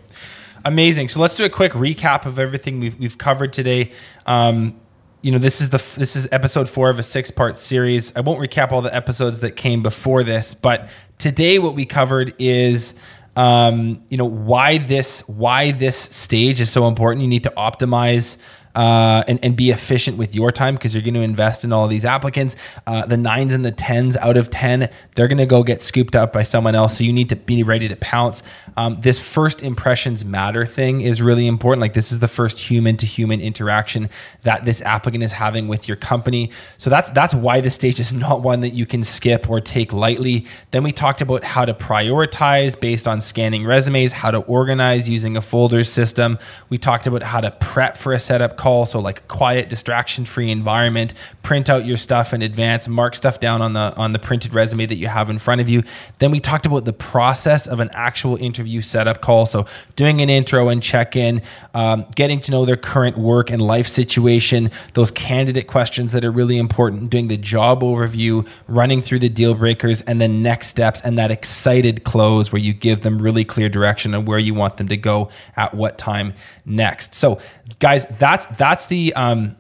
Amazing. 0.69 1.07
So 1.07 1.19
let's 1.19 1.35
do 1.35 1.43
a 1.43 1.49
quick 1.49 1.71
recap 1.71 2.27
of 2.27 2.37
everything 2.37 2.79
we've, 2.79 2.95
we've 2.99 3.17
covered 3.17 3.53
today. 3.53 3.91
Um, 4.27 4.79
you 5.23 5.31
know, 5.31 5.39
this 5.39 5.61
is 5.61 5.71
the 5.71 5.83
this 5.97 6.15
is 6.15 6.27
episode 6.31 6.69
four 6.69 6.91
of 6.91 6.99
a 6.99 7.03
six 7.03 7.31
part 7.31 7.57
series. 7.57 8.15
I 8.15 8.19
won't 8.19 8.39
recap 8.39 8.71
all 8.71 8.83
the 8.83 8.95
episodes 8.95 9.39
that 9.39 9.55
came 9.55 9.81
before 9.81 10.23
this, 10.23 10.53
but 10.53 10.87
today 11.17 11.57
what 11.57 11.73
we 11.73 11.87
covered 11.87 12.35
is 12.37 12.93
um, 13.35 14.03
you 14.09 14.17
know 14.17 14.29
why 14.29 14.77
this 14.77 15.21
why 15.27 15.71
this 15.71 15.97
stage 15.97 16.61
is 16.61 16.69
so 16.69 16.87
important. 16.87 17.23
You 17.23 17.29
need 17.29 17.45
to 17.45 17.53
optimize 17.57 18.37
uh, 18.79 19.25
and, 19.27 19.43
and 19.43 19.57
be 19.57 19.71
efficient 19.71 20.15
with 20.15 20.33
your 20.33 20.53
time 20.53 20.75
because 20.75 20.95
you're 20.95 21.03
going 21.03 21.13
to 21.13 21.19
invest 21.19 21.65
in 21.65 21.73
all 21.73 21.89
these 21.89 22.05
applicants. 22.05 22.55
Uh, 22.87 23.05
the 23.05 23.17
nines 23.17 23.53
and 23.53 23.65
the 23.65 23.73
tens 23.73 24.15
out 24.15 24.37
of 24.37 24.49
10, 24.49 24.89
they're 25.15 25.27
going 25.27 25.37
to 25.37 25.45
go 25.45 25.63
get 25.63 25.81
scooped 25.81 26.15
up 26.15 26.31
by 26.31 26.43
someone 26.43 26.75
else. 26.75 26.97
So 26.97 27.03
you 27.03 27.11
need 27.11 27.27
to 27.27 27.35
be 27.35 27.61
ready 27.61 27.89
to 27.89 27.97
pounce. 27.97 28.41
Um, 28.77 29.01
this 29.01 29.19
first 29.19 29.61
impressions 29.61 30.23
matter 30.23 30.65
thing 30.65 31.01
is 31.01 31.21
really 31.21 31.45
important. 31.45 31.81
Like 31.81 31.91
this 31.91 32.13
is 32.13 32.19
the 32.19 32.29
first 32.29 32.57
human 32.57 32.95
to 32.95 33.05
human 33.05 33.41
interaction 33.41 34.09
that 34.43 34.63
this 34.63 34.81
applicant 34.83 35.25
is 35.25 35.33
having 35.33 35.67
with 35.67 35.89
your 35.89 35.97
company. 35.97 36.49
So 36.77 36.89
that's 36.89 37.09
that's 37.09 37.33
why 37.33 37.59
this 37.59 37.75
stage 37.75 37.99
is 37.99 38.13
not 38.25 38.43
one 38.43 38.61
that 38.61 38.69
you 38.69 38.85
can 38.85 39.03
skip 39.03 39.49
or 39.49 39.59
take 39.59 39.91
lightly. 39.91 40.45
Then 40.71 40.83
we 40.83 40.93
talked 40.93 41.19
about 41.19 41.43
how 41.43 41.65
to 41.65 41.73
prioritize 41.73 42.79
based 42.79 43.09
on 43.09 43.19
scanning 43.19 43.65
resumes, 43.65 44.13
how 44.13 44.31
to 44.31 44.37
organize 44.37 45.09
using 45.09 45.35
a 45.35 45.41
folder 45.41 45.83
system. 45.83 46.39
We 46.69 46.77
talked 46.77 47.07
about 47.07 47.23
how 47.23 47.41
to 47.41 47.51
prep 47.51 47.97
for 47.97 48.13
a 48.13 48.19
setup 48.19 48.55
call, 48.55 48.68
so 48.85 48.99
like 48.99 49.27
quiet, 49.27 49.69
distraction-free 49.69 50.49
environment. 50.51 51.13
Print 51.43 51.69
out 51.69 51.85
your 51.85 51.97
stuff 51.97 52.33
in 52.33 52.41
advance, 52.41 52.87
mark 52.87 53.15
stuff 53.15 53.39
down 53.39 53.61
on 53.61 53.73
the 53.73 53.93
on 53.97 54.13
the 54.13 54.19
printed 54.19 54.53
resume 54.53 54.85
that 54.85 54.95
you 54.95 55.07
have 55.07 55.29
in 55.29 55.39
front 55.39 55.61
of 55.61 55.67
you. 55.67 55.83
Then 56.19 56.31
we 56.31 56.39
talked 56.39 56.65
about 56.65 56.85
the 56.85 56.93
process 56.93 57.67
of 57.67 57.79
an 57.79 57.89
actual 57.93 58.35
interview 58.37 58.81
setup 58.81 59.21
call, 59.21 59.45
so 59.45 59.65
doing 59.95 60.21
an 60.21 60.29
intro 60.29 60.69
and 60.69 60.81
check-in, 60.81 61.41
um, 61.73 62.05
getting 62.15 62.39
to 62.41 62.51
know 62.51 62.65
their 62.65 62.77
current 62.77 63.17
work 63.17 63.49
and 63.49 63.61
life 63.61 63.87
situation, 63.87 64.71
those 64.93 65.11
candidate 65.11 65.67
questions 65.67 66.11
that 66.11 66.23
are 66.23 66.31
really 66.31 66.57
important, 66.57 67.09
doing 67.09 67.27
the 67.27 67.37
job 67.37 67.81
overview, 67.81 68.47
running 68.67 69.01
through 69.01 69.19
the 69.19 69.29
deal 69.29 69.53
breakers, 69.53 70.01
and 70.01 70.21
then 70.21 70.43
next 70.43 70.67
steps, 70.67 71.01
and 71.01 71.17
that 71.17 71.31
excited 71.31 72.03
close 72.03 72.51
where 72.51 72.61
you 72.61 72.73
give 72.73 73.01
them 73.01 73.21
really 73.21 73.43
clear 73.43 73.69
direction 73.69 74.13
on 74.13 74.25
where 74.25 74.39
you 74.39 74.53
want 74.53 74.77
them 74.77 74.87
to 74.87 74.97
go 74.97 75.29
at 75.55 75.73
what 75.73 75.97
time 75.97 76.33
next. 76.65 77.15
So, 77.15 77.39
guys, 77.79 78.05
that's 78.17 78.45
that's 78.59 78.85
the 78.85 79.13
um, 79.15 79.55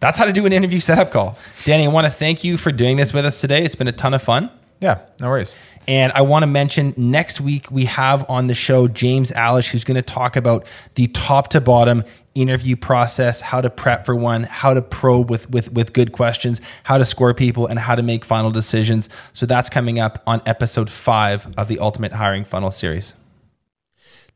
that's 0.00 0.18
how 0.18 0.26
to 0.26 0.32
do 0.32 0.44
an 0.44 0.52
interview 0.52 0.80
setup 0.80 1.10
call. 1.12 1.38
Danny, 1.64 1.84
I 1.84 1.88
want 1.88 2.06
to 2.06 2.12
thank 2.12 2.44
you 2.44 2.58
for 2.58 2.72
doing 2.72 2.98
this 2.98 3.14
with 3.14 3.24
us 3.24 3.40
today. 3.40 3.64
It's 3.64 3.76
been 3.76 3.88
a 3.88 3.92
ton 3.92 4.12
of 4.12 4.22
fun. 4.22 4.50
Yeah, 4.80 5.00
no 5.20 5.28
worries. 5.28 5.54
And 5.86 6.10
I 6.12 6.22
want 6.22 6.42
to 6.42 6.46
mention 6.46 6.94
next 6.96 7.40
week 7.40 7.70
we 7.70 7.84
have 7.84 8.28
on 8.30 8.46
the 8.46 8.54
show 8.54 8.88
James 8.88 9.30
Alish, 9.30 9.68
who's 9.68 9.84
going 9.84 9.96
to 9.96 10.02
talk 10.02 10.36
about 10.36 10.66
the 10.94 11.06
top 11.08 11.48
to 11.48 11.60
bottom 11.60 12.02
interview 12.34 12.76
process, 12.76 13.42
how 13.42 13.60
to 13.60 13.68
prep 13.68 14.06
for 14.06 14.16
one, 14.16 14.44
how 14.44 14.72
to 14.72 14.80
probe 14.80 15.30
with, 15.30 15.50
with, 15.50 15.70
with 15.72 15.92
good 15.92 16.12
questions, 16.12 16.60
how 16.84 16.96
to 16.96 17.04
score 17.04 17.34
people, 17.34 17.66
and 17.66 17.78
how 17.78 17.94
to 17.94 18.02
make 18.02 18.24
final 18.24 18.50
decisions. 18.50 19.08
So 19.34 19.44
that's 19.44 19.68
coming 19.68 19.98
up 19.98 20.22
on 20.26 20.40
episode 20.46 20.88
five 20.88 21.52
of 21.58 21.68
the 21.68 21.78
Ultimate 21.78 22.12
Hiring 22.12 22.44
Funnel 22.44 22.70
series. 22.70 23.14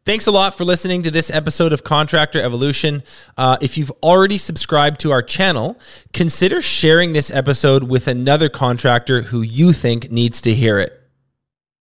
Thanks 0.07 0.27
a 0.27 0.31
lot 0.31 0.55
for 0.55 0.67
listening 0.67 1.03
to 1.05 1.11
this 1.11 1.31
episode 1.31 1.73
of 1.73 1.83
Contractor 1.83 2.39
Evolution. 2.39 3.03
Uh, 3.39 3.57
if 3.63 3.79
you've 3.79 3.91
already 4.03 4.37
subscribed 4.37 5.01
to 5.01 5.13
our 5.13 5.23
channel, 5.23 5.81
consider 6.13 6.61
sharing 6.61 7.15
this 7.15 7.31
episode 7.31 7.85
with 7.85 8.07
another 8.07 8.51
contractor 8.51 9.23
who 9.23 9.41
you 9.41 9.73
think 9.73 10.11
needs 10.11 10.43
to 10.43 10.53
hear 10.53 10.79
it. 10.79 11.04